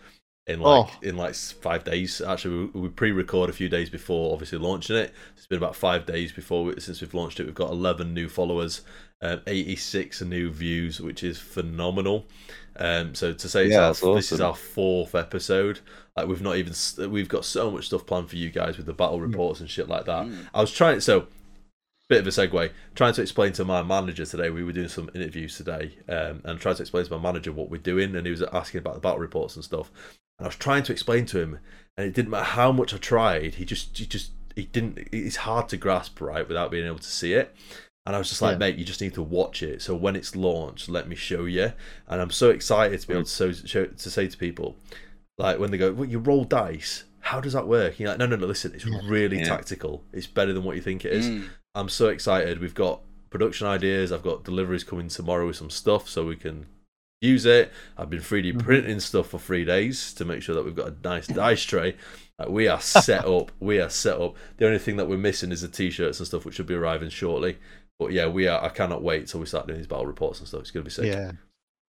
in 0.46 0.61
like 0.61 0.88
Oh. 0.88 0.92
in 1.02 1.16
like 1.16 1.34
five 1.34 1.84
days. 1.84 2.20
Actually, 2.20 2.70
we, 2.74 2.80
we 2.82 2.88
pre-record 2.88 3.50
a 3.50 3.52
few 3.52 3.68
days 3.68 3.90
before 3.90 4.32
obviously 4.32 4.59
launching 4.59 4.96
it. 4.96 5.12
It's 5.36 5.46
been 5.46 5.59
about 5.59 5.76
five 5.76 6.07
days 6.07 6.32
before 6.32 6.64
we, 6.64 6.80
since 6.80 7.00
we've 7.00 7.14
launched 7.14 7.40
it. 7.40 7.46
We've 7.46 7.54
got 7.54 7.70
11 7.70 8.14
new 8.14 8.28
followers, 8.28 8.82
um, 9.22 9.40
86 9.46 10.22
new 10.22 10.50
views, 10.50 11.00
which 11.00 11.22
is 11.24 11.38
phenomenal. 11.38 12.26
Um, 12.79 13.14
so 13.14 13.33
to 13.33 13.49
say 13.49 13.66
it's 13.66 13.72
Yeah, 13.72 13.81
our- 13.81 13.87
that's 13.89 14.01
this 14.01 14.33
is 14.33 14.41
our 14.41 14.55
fourth 14.55 15.14
episode. 15.14 15.81
Like 16.16 16.29
we've 16.29 16.43
not 16.43 16.57
even 16.57 16.72
we've 17.11 17.29
got 17.29 17.45
so 17.45 17.70
much 17.70 17.87
stuff 17.87 18.07
planned 18.07 18.31
for 18.31 18.37
you 18.37 18.51
guys 18.51 18.77
with 18.77 18.87
the 18.87 18.93
battle 18.93 19.20
reports 19.20 19.61
and 19.61 19.68
shit 19.68 19.89
like 19.89 20.07
that. 20.07 20.27
Mm. 20.27 20.49
I 20.55 20.61
was 20.61 20.72
trying 20.72 21.01
so 21.01 21.29
bit 22.09 22.20
of 22.20 22.27
a 22.27 22.31
segue 22.31 22.70
trying 22.95 23.12
to 23.12 23.22
explain 23.22 23.53
to 23.53 23.64
my 23.64 23.83
manager 23.83 24.24
today 24.24 24.49
we 24.49 24.62
were 24.62 24.72
doing 24.72 24.89
some 24.89 25.11
interviews 25.14 25.57
today 25.57 25.93
um, 26.09 26.41
and 26.45 26.61
trying 26.61 26.77
to 26.77 26.83
explain 26.83 27.05
to 27.05 27.11
my 27.11 27.18
manager 27.18 27.51
what 27.51 27.68
we're 27.68 27.79
doing 27.79 28.14
and 28.14 28.27
he 28.27 28.31
was 28.31 28.43
asking 28.53 28.79
about 28.79 28.95
the 28.95 29.01
battle 29.01 29.18
reports 29.18 29.57
and 29.57 29.64
stuff 29.64 29.91
and 30.39 30.47
i 30.47 30.49
was 30.49 30.55
trying 30.55 30.85
to 30.85 30.93
explain 30.93 31.27
to 31.27 31.41
him 31.41 31.59
and 31.97 32.07
it 32.07 32.14
didn't 32.14 32.31
matter 32.31 32.45
how 32.45 32.70
much 32.70 32.95
i 32.95 32.97
tried 32.97 33.57
he 33.57 33.64
just 33.64 33.99
he 33.99 34.07
just 34.07 34.31
he 34.55 34.66
didn't 34.66 34.99
it's 35.11 35.37
hard 35.37 35.68
to 35.68 35.77
grasp 35.77 36.20
right 36.20 36.47
without 36.47 36.70
being 36.70 36.87
able 36.87 36.99
to 36.99 37.11
see 37.11 37.33
it 37.33 37.55
and 38.07 38.14
I 38.14 38.18
was 38.18 38.28
just 38.28 38.40
like, 38.40 38.52
Yeah. 38.54 38.59
mate, 38.59 38.76
you 38.76 38.84
just 38.84 39.00
need 39.00 39.14
to 39.14 39.22
watch 39.22 39.62
it. 39.62 39.82
So 39.82 39.94
when 39.96 40.16
it's 40.16 40.34
launched, 40.36 40.88
let 40.88 41.09
me 41.09 41.16
show 41.16 41.44
you. 41.44 41.72
And 42.09 42.20
I'm 42.20 42.30
so 42.30 42.50
excited 42.50 43.00
to 43.00 43.07
be 43.07 43.14
able 43.14 43.24
to, 43.24 43.30
so, 43.30 43.52
show, 43.52 43.86
to 43.86 44.11
say 44.11 44.28
to 44.28 44.36
people, 44.36 44.76
like 45.38 45.59
when 45.59 45.70
they 45.70 45.78
go, 45.78 45.92
well, 45.92 46.09
you 46.09 46.18
roll 46.18 46.44
dice. 46.44 47.04
How 47.20 47.40
does 47.40 47.52
that 47.54 47.66
work? 47.66 47.98
You're 47.98 48.11
like, 48.11 48.18
no, 48.18 48.26
no, 48.26 48.36
no. 48.36 48.46
Listen, 48.46 48.72
it's 48.74 48.86
really 48.86 49.38
Yeah. 49.40 49.44
tactical. 49.46 50.04
It's 50.12 50.28
better 50.28 50.52
than 50.52 50.62
what 50.62 50.76
you 50.76 50.82
think 50.82 51.04
it 51.04 51.12
is. 51.12 51.26
Mm. 51.28 51.48
I'm 51.74 51.88
so 51.88 52.09
excited. 52.09 52.61
We've 52.61 52.72
got 52.74 53.00
production 53.30 53.66
ideas. 53.66 54.12
I've 54.12 54.22
got 54.22 54.44
deliveries 54.44 54.84
coming 54.84 55.09
tomorrow 55.09 55.46
with 55.46 55.57
some 55.57 55.68
stuff 55.70 56.09
so 56.09 56.24
we 56.24 56.36
can 56.36 56.66
use 57.20 57.44
it. 57.44 57.72
I've 57.98 58.09
been 58.11 58.20
3D 58.20 58.52
Mhm. 58.52 58.62
printing 58.62 59.00
stuff 59.00 59.30
for 59.30 59.40
three 59.40 59.64
days 59.64 60.14
to 60.14 60.24
make 60.24 60.42
sure 60.42 60.54
that 60.54 60.64
we've 60.64 60.76
got 60.76 60.88
a 60.88 60.94
nice 61.02 61.26
dice 61.26 61.64
tray. 61.64 61.96
Like, 62.38 62.48
we 62.50 62.68
are 62.68 62.80
set 62.80 63.24
up. 63.26 63.50
We 63.59 63.80
are 63.80 63.90
set 63.90 64.20
up. 64.20 64.36
The 64.59 64.66
only 64.66 64.78
thing 64.78 64.96
that 64.96 65.09
we're 65.09 65.16
missing 65.18 65.50
is 65.50 65.62
the 65.62 65.68
t-shirts 65.68 66.20
and 66.20 66.26
stuff, 66.28 66.44
which 66.44 66.54
should 66.54 66.66
be 66.66 66.74
arriving 66.74 67.09
shortly. 67.09 67.59
But 67.99 68.12
yeah, 68.12 68.26
we 68.28 68.47
are. 68.49 68.62
I 68.62 68.68
cannot 68.68 69.03
wait 69.03 69.26
till 69.28 69.40
we 69.40 69.47
start 69.47 69.66
doing 69.66 69.78
these 69.78 69.86
battle 69.86 70.07
reports 70.07 70.38
and 70.40 70.49
stuff. 70.49 70.61
It's 70.61 70.70
gonna 70.70 70.84
be 70.84 70.90
sick. 70.90 71.07
Yeah. 71.07 71.32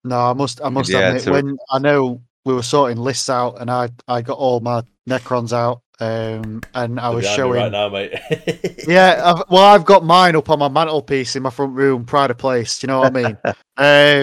No, 0.04 0.20
I 0.20 0.34
must. 0.34 0.62
I 0.64 0.70
must 0.70 0.90
Yeah, 0.90 1.10
admit, 1.10 1.24
to- 1.24 1.32
when 1.32 1.58
I 1.70 1.80
know 1.80 2.22
we 2.46 2.54
were 2.54 2.64
sorting 2.64 2.98
lists 2.98 3.30
out, 3.30 3.60
and 3.60 3.70
I 3.70 3.90
I 4.08 4.22
got 4.22 4.38
all 4.38 4.60
my 4.62 4.84
Necrons 5.10 5.52
out, 5.52 5.82
um, 6.00 6.62
and 6.74 7.00
I 7.00 7.08
They're 7.10 7.16
was 7.16 7.26
showing. 7.28 7.62
right 7.62 7.72
now, 7.72 7.90
mate. 7.90 8.14
Yeah, 8.88 9.22
I've, 9.36 9.44
well, 9.50 9.64
I've 9.66 9.84
got 9.84 10.06
mine 10.06 10.38
up 10.38 10.50
on 10.50 10.60
my 10.60 10.70
mantelpiece 10.70 11.36
in 11.36 11.44
my 11.44 11.50
front 11.50 11.74
room, 11.76 12.06
pride 12.06 12.32
of 12.32 12.38
place. 12.38 12.80
Do 12.80 12.86
you 12.86 12.94
know 12.94 13.02
what 13.02 13.18
I 13.18 13.22
mean? 13.24 13.38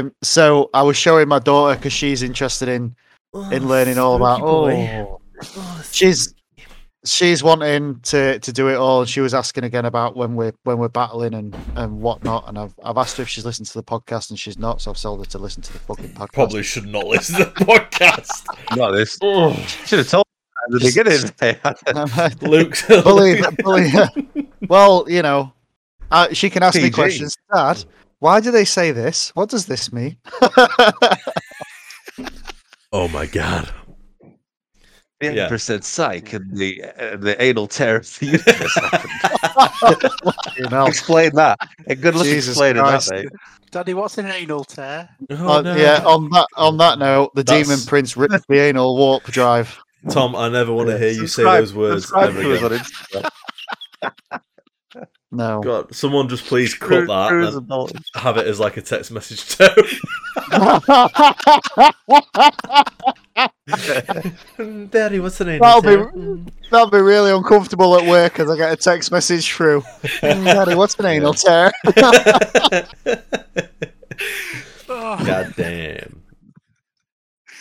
um, 0.07 0.15
so 0.23 0.71
I 0.73 0.83
was 0.83 0.97
showing 0.97 1.29
my 1.29 1.39
daughter 1.39 1.77
because 1.77 1.93
she's 1.93 2.23
interested 2.23 2.69
in 2.71 2.97
in 3.53 3.69
learning 3.69 3.99
all 3.99 4.17
about. 4.17 4.41
Oh, 4.43 5.21
she's 5.93 6.35
she's 7.05 7.43
wanting 7.43 8.01
to 8.01 8.39
to 8.39 8.53
do 8.53 8.69
it 8.69 8.77
all. 8.77 9.01
and 9.01 9.09
She 9.09 9.21
was 9.21 9.35
asking 9.35 9.65
again 9.65 9.85
about 9.85 10.17
when 10.17 10.35
we're 10.35 10.53
when 10.65 10.79
we're 10.79 10.89
battling 10.89 11.35
and 11.35 11.57
and 11.77 12.01
whatnot. 12.01 12.49
And 12.49 12.59
I've 12.59 12.75
I've 12.83 12.97
asked 12.97 13.17
her 13.19 13.23
if 13.23 13.29
she's 13.29 13.45
listened 13.45 13.67
to 13.69 13.75
the 13.75 13.83
podcast, 13.83 14.31
and 14.31 14.39
she's 14.39 14.59
not. 14.59 14.81
So 14.81 14.91
I've 14.91 15.01
told 15.01 15.21
her 15.21 15.31
to 15.31 15.39
listen 15.39 15.63
to 15.63 15.73
the 15.73 15.79
fucking 15.81 16.11
podcast. 16.11 16.33
Probably 16.33 16.63
should 16.63 16.87
not 16.87 17.07
listen 17.07 17.37
to 17.39 17.45
the 17.45 17.51
podcast. 17.53 18.31
Not 18.77 18.93
this. 18.93 19.19
Oh. 19.23 19.53
Should 19.87 19.99
have 20.01 20.09
told. 20.09 20.25
How 20.55 20.79
did 20.79 20.83
they 20.83 20.91
get 20.93 21.07
in 21.09 21.31
there? 21.39 22.31
Luke's 22.43 22.87
bully, 23.03 23.41
bully. 23.63 23.93
well, 24.69 25.05
you 25.09 25.21
know, 25.21 25.53
uh, 26.11 26.33
she 26.33 26.49
can 26.49 26.63
ask 26.63 26.81
me 26.81 26.91
questions. 26.91 27.37
Dad, 27.53 27.85
why 28.21 28.41
do 28.41 28.51
they 28.51 28.65
say 28.65 28.91
this? 28.93 29.31
What 29.35 29.51
does 29.51 29.67
this 29.67 29.93
mean? 29.93 30.17
Oh 32.93 33.09
my 33.09 33.27
god. 33.27 33.71
The 35.31 35.37
Yeah. 35.37 35.43
Emperor 35.45 35.59
said 35.59 35.85
psych 35.85 36.33
and 36.33 36.57
the, 36.57 36.83
uh, 36.99 37.17
the 37.17 37.41
anal 37.43 37.67
tear 37.67 37.97
of 37.97 38.19
the 38.19 38.27
universe 38.27 38.75
happened. 40.61 40.89
Explain 40.89 41.35
that. 41.35 41.59
A 41.87 41.95
good 41.95 42.15
luck 42.15 42.25
Jesus 42.25 42.55
explaining 42.55 42.83
Christ. 42.83 43.09
that, 43.11 43.25
mate. 43.25 43.33
Daddy, 43.71 43.95
what's 43.95 44.19
an 44.19 44.27
anal 44.27 44.65
tear? 44.65 45.09
Oh, 45.31 45.59
Uh, 45.59 45.63
no. 45.63 45.77
Yeah. 45.77 46.03
On 46.05 46.29
that 46.31 46.47
on 46.57 46.77
that 46.79 46.99
note, 46.99 47.35
the 47.35 47.43
That's- 47.43 47.67
demon 47.67 47.81
prince 47.87 48.17
ripped 48.17 48.47
the 48.49 48.59
anal 48.59 48.97
warp 48.97 49.25
drive. 49.25 49.79
Tom, 50.11 50.37
I 50.37 50.49
never 50.51 50.73
want 50.73 50.91
to 50.91 50.99
hear 50.99 51.11
you 51.11 51.27
say 51.27 51.45
those 51.45 51.73
words 51.75 52.13
ever 52.15 52.55
again. 52.55 52.83
on 53.15 53.25
No. 55.33 55.61
God, 55.65 55.95
someone 55.95 56.29
just 56.29 56.45
please 56.45 56.75
cut 56.75 56.89
Cru- 56.89 57.07
that 57.07 57.29
Cruise 57.31 57.55
and 57.55 57.73
and 57.73 58.05
have 58.15 58.37
it 58.37 58.47
as 58.47 58.61
like 58.61 58.77
a 58.77 58.83
text 58.83 59.11
message 59.11 59.57
tone. 59.57 59.69
Daddy, 63.67 65.21
what's 65.21 65.39
the 65.39 65.45
name? 65.47 65.61
That'll 65.61 65.81
be 65.81 65.97
that'll 66.71 66.91
be 66.91 67.01
really 67.01 67.31
uncomfortable 67.31 67.99
at 67.99 68.07
work 68.07 68.39
as 68.39 68.51
I 68.51 68.57
get 68.59 68.71
a 68.73 68.77
text 68.77 69.11
message 69.11 69.51
through. 69.53 69.81
"Mm, 69.81 70.45
Daddy, 70.55 70.75
what's 70.75 70.95
an 70.99 71.07
anal 71.07 71.33
tear? 71.33 71.73
God 74.87 75.55
damn. 75.57 76.21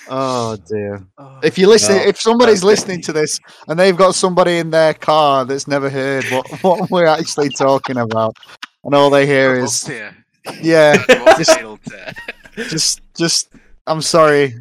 Oh 0.09 0.57
dear. 0.67 1.07
If 1.41 1.57
you 1.57 1.67
listen, 1.69 1.95
No. 1.95 2.03
if 2.03 2.19
somebody's 2.19 2.65
listening 2.65 2.99
to 3.03 3.13
this 3.13 3.39
and 3.69 3.79
they've 3.79 3.95
got 3.95 4.13
somebody 4.15 4.57
in 4.57 4.69
their 4.71 4.93
car 4.93 5.45
that's 5.45 5.67
never 5.69 5.89
heard 5.89 6.25
what, 6.25 6.51
what 6.63 6.91
we're 6.91 7.05
actually 7.05 7.47
talking 7.49 7.95
about, 7.97 8.35
and 8.83 8.93
all 8.93 9.09
they 9.09 9.25
hear 9.25 9.55
is, 9.55 9.83
tear. 9.85 10.13
yeah, 10.61 10.97
What's 11.07 11.47
an 11.47 11.59
anal 11.59 11.77
tear? 11.87 12.11
just, 12.57 12.99
just, 13.15 13.49
I'm 13.87 14.01
sorry. 14.01 14.55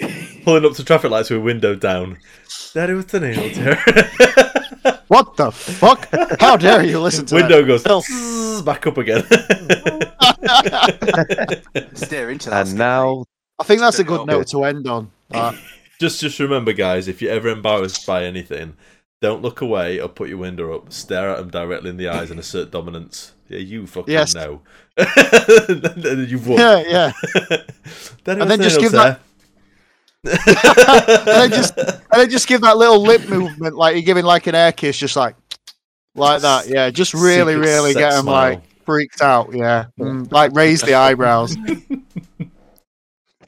Pulling 0.44 0.64
up 0.64 0.72
to 0.74 0.84
traffic 0.84 1.10
lights 1.10 1.30
with 1.30 1.40
a 1.40 1.42
window 1.42 1.74
down. 1.74 2.18
Daddy, 2.74 2.94
what's 2.94 3.12
the 3.12 3.20
name? 3.20 3.38
What 5.08 5.36
the 5.38 5.50
fuck? 5.50 6.06
How 6.38 6.58
dare 6.58 6.84
you 6.84 7.00
listen 7.00 7.24
to 7.26 7.34
window 7.36 7.64
goes 7.64 7.82
Phil. 7.82 8.02
"Zzz," 8.02 8.60
back 8.60 8.86
up 8.86 8.98
again. 8.98 9.22
Steer 11.94 12.28
into 12.30 12.50
that. 12.50 12.68
And 12.68 12.76
now, 12.76 13.24
I 13.58 13.64
think 13.64 13.80
that's 13.80 13.98
a 13.98 14.04
Good 14.04 14.18
good 14.18 14.26
note 14.26 14.48
to 14.48 14.64
end 14.64 14.86
on. 14.86 15.10
Uh, 15.32 15.54
just 15.98 16.20
just 16.20 16.38
remember, 16.38 16.74
guys, 16.74 17.08
if 17.08 17.22
you're 17.22 17.32
ever 17.32 17.48
embarrassed 17.48 18.06
by 18.06 18.24
anything, 18.24 18.76
don't 19.22 19.40
look 19.40 19.62
away 19.62 19.98
or 19.98 20.08
put 20.08 20.28
your 20.28 20.36
window 20.38 20.74
up. 20.76 20.92
Stare 20.92 21.30
at 21.30 21.38
them 21.38 21.48
directly 21.50 21.88
in 21.88 21.96
the 21.96 22.08
eyes 22.08 22.30
and 22.30 22.38
assert 22.38 22.70
dominance. 22.70 23.32
Yeah, 23.48 23.60
you 23.60 23.86
fucking 23.86 24.12
Yes. 24.12 24.34
know. 24.34 24.60
And 24.98 26.28
you 26.28 26.38
won. 26.38 26.58
yeah, 26.58 26.82
yeah. 26.86 27.12
Daddy, 28.24 28.42
And 28.42 28.50
then 28.50 28.60
just 28.60 28.76
name 28.76 28.82
give 28.90 28.92
there? 28.92 29.20
And 30.28 31.26
then 31.26 31.50
just 31.50 31.76
and 31.78 32.00
then 32.12 32.30
just 32.30 32.46
give 32.48 32.60
that 32.62 32.76
little 32.76 33.02
lip 33.02 33.28
movement, 33.28 33.74
like 33.76 33.94
you're 33.94 34.02
giving 34.02 34.24
like 34.24 34.46
an 34.46 34.54
air 34.54 34.72
kiss, 34.72 34.96
just 34.98 35.16
like 35.16 35.34
like 36.14 36.42
that. 36.42 36.68
Yeah, 36.68 36.90
just 36.90 37.14
really, 37.14 37.54
Secret 37.54 37.66
really 37.68 37.94
get 37.94 38.10
them 38.12 38.22
smile. 38.24 38.50
like 38.54 38.84
freaked 38.84 39.20
out. 39.22 39.54
Yeah, 39.54 39.86
Mm, 39.98 40.30
like 40.32 40.52
raise 40.54 40.80
the 40.82 40.94
eyebrows. 40.94 41.56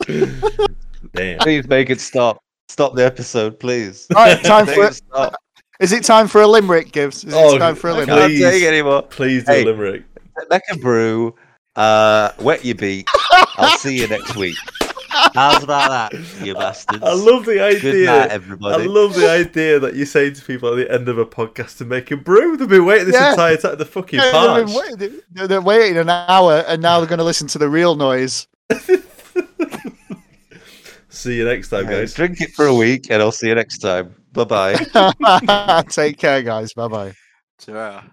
Damn. 0.07 1.39
please 1.41 1.66
make 1.68 1.91
it 1.91 2.01
stop. 2.01 2.39
Stop 2.68 2.95
the 2.95 3.05
episode, 3.05 3.59
please. 3.59 4.07
Right, 4.14 4.43
time 4.45 4.66
for 4.66 4.85
it 4.85 4.95
stop. 4.95 5.35
Is 5.81 5.93
it 5.93 6.05
time 6.05 6.28
for 6.28 6.43
a 6.43 6.47
limerick, 6.47 6.93
Gibbs? 6.93 7.24
Is 7.24 7.35
Oh, 7.35 7.57
it 7.57 7.59
time 7.59 7.74
for 7.74 7.89
a 7.91 7.95
I 7.95 7.99
limerick? 8.01 8.18
can't 8.18 8.31
Please. 8.33 8.41
take 8.43 8.62
anymore. 8.64 9.03
Please 9.03 9.45
do 9.45 9.53
Hey. 9.53 9.62
a 9.62 9.64
limerick. 9.66 10.05
Make 10.51 10.62
a 10.70 10.76
brew. 10.76 11.35
Uh, 11.74 12.31
wet 12.39 12.64
your 12.64 12.74
beak. 12.76 13.09
I'll 13.57 13.76
see 13.78 13.97
you 13.99 14.07
next 14.09 14.37
week. 14.37 14.57
How's 15.35 15.63
about 15.65 16.11
that, 16.13 16.13
you 16.45 16.55
bastards? 16.55 17.03
I 17.03 17.13
love 17.15 17.45
the 17.45 17.61
idea. 17.63 17.81
Good 17.81 18.09
idea. 18.09 18.57
night, 18.57 18.81
I 18.81 18.85
love 18.85 19.15
the 19.15 19.29
idea 19.31 19.79
that 19.81 19.95
you 19.95 20.05
say 20.05 20.31
to 20.31 20.43
people 20.45 20.71
at 20.71 20.77
the 20.77 20.93
end 20.93 21.09
of 21.09 21.19
a 21.19 21.27
podcast 21.27 21.79
to 21.79 21.85
make 21.85 22.11
a 22.11 22.17
brew. 22.17 22.57
They've 22.57 22.69
been 22.69 22.85
waiting 22.87 23.07
this 23.07 23.15
Yeah. 23.17 23.31
entire 23.33 23.57
time. 23.57 23.77
The 23.79 23.85
fucking 23.87 24.19
Yeah, 24.21 24.31
parch. 24.31 24.57
they've 24.59 24.67
been 24.67 24.75
waiting, 24.75 25.21
they're- 25.33 25.47
they're 25.49 25.61
waiting 25.61 25.97
an 25.99 26.09
hour, 26.11 26.65
and 26.69 26.81
now 26.81 26.99
they're 27.01 27.09
going 27.09 27.19
to 27.19 27.25
listen 27.25 27.47
to 27.49 27.59
the 27.59 27.69
real 27.69 27.95
noise. 27.97 28.47
See 31.09 31.37
you 31.37 31.45
next 31.45 31.69
time, 31.71 31.85
Yeah, 31.87 31.99
guys. 32.01 32.15
Drink 32.15 32.41
it 32.41 32.51
for 32.53 32.67
a 32.67 32.75
week, 32.75 33.07
and 33.11 33.21
I'll 33.21 33.33
see 33.33 33.49
you 33.49 33.55
next 33.55 33.79
time. 33.79 34.15
Bye 34.33 34.45
bye. 34.45 35.83
Take 35.91 36.19
care, 36.19 36.41
guys. 36.43 36.73
Bye 36.73 36.89
bye. 36.89 37.13
Ta-ra. 37.59 38.05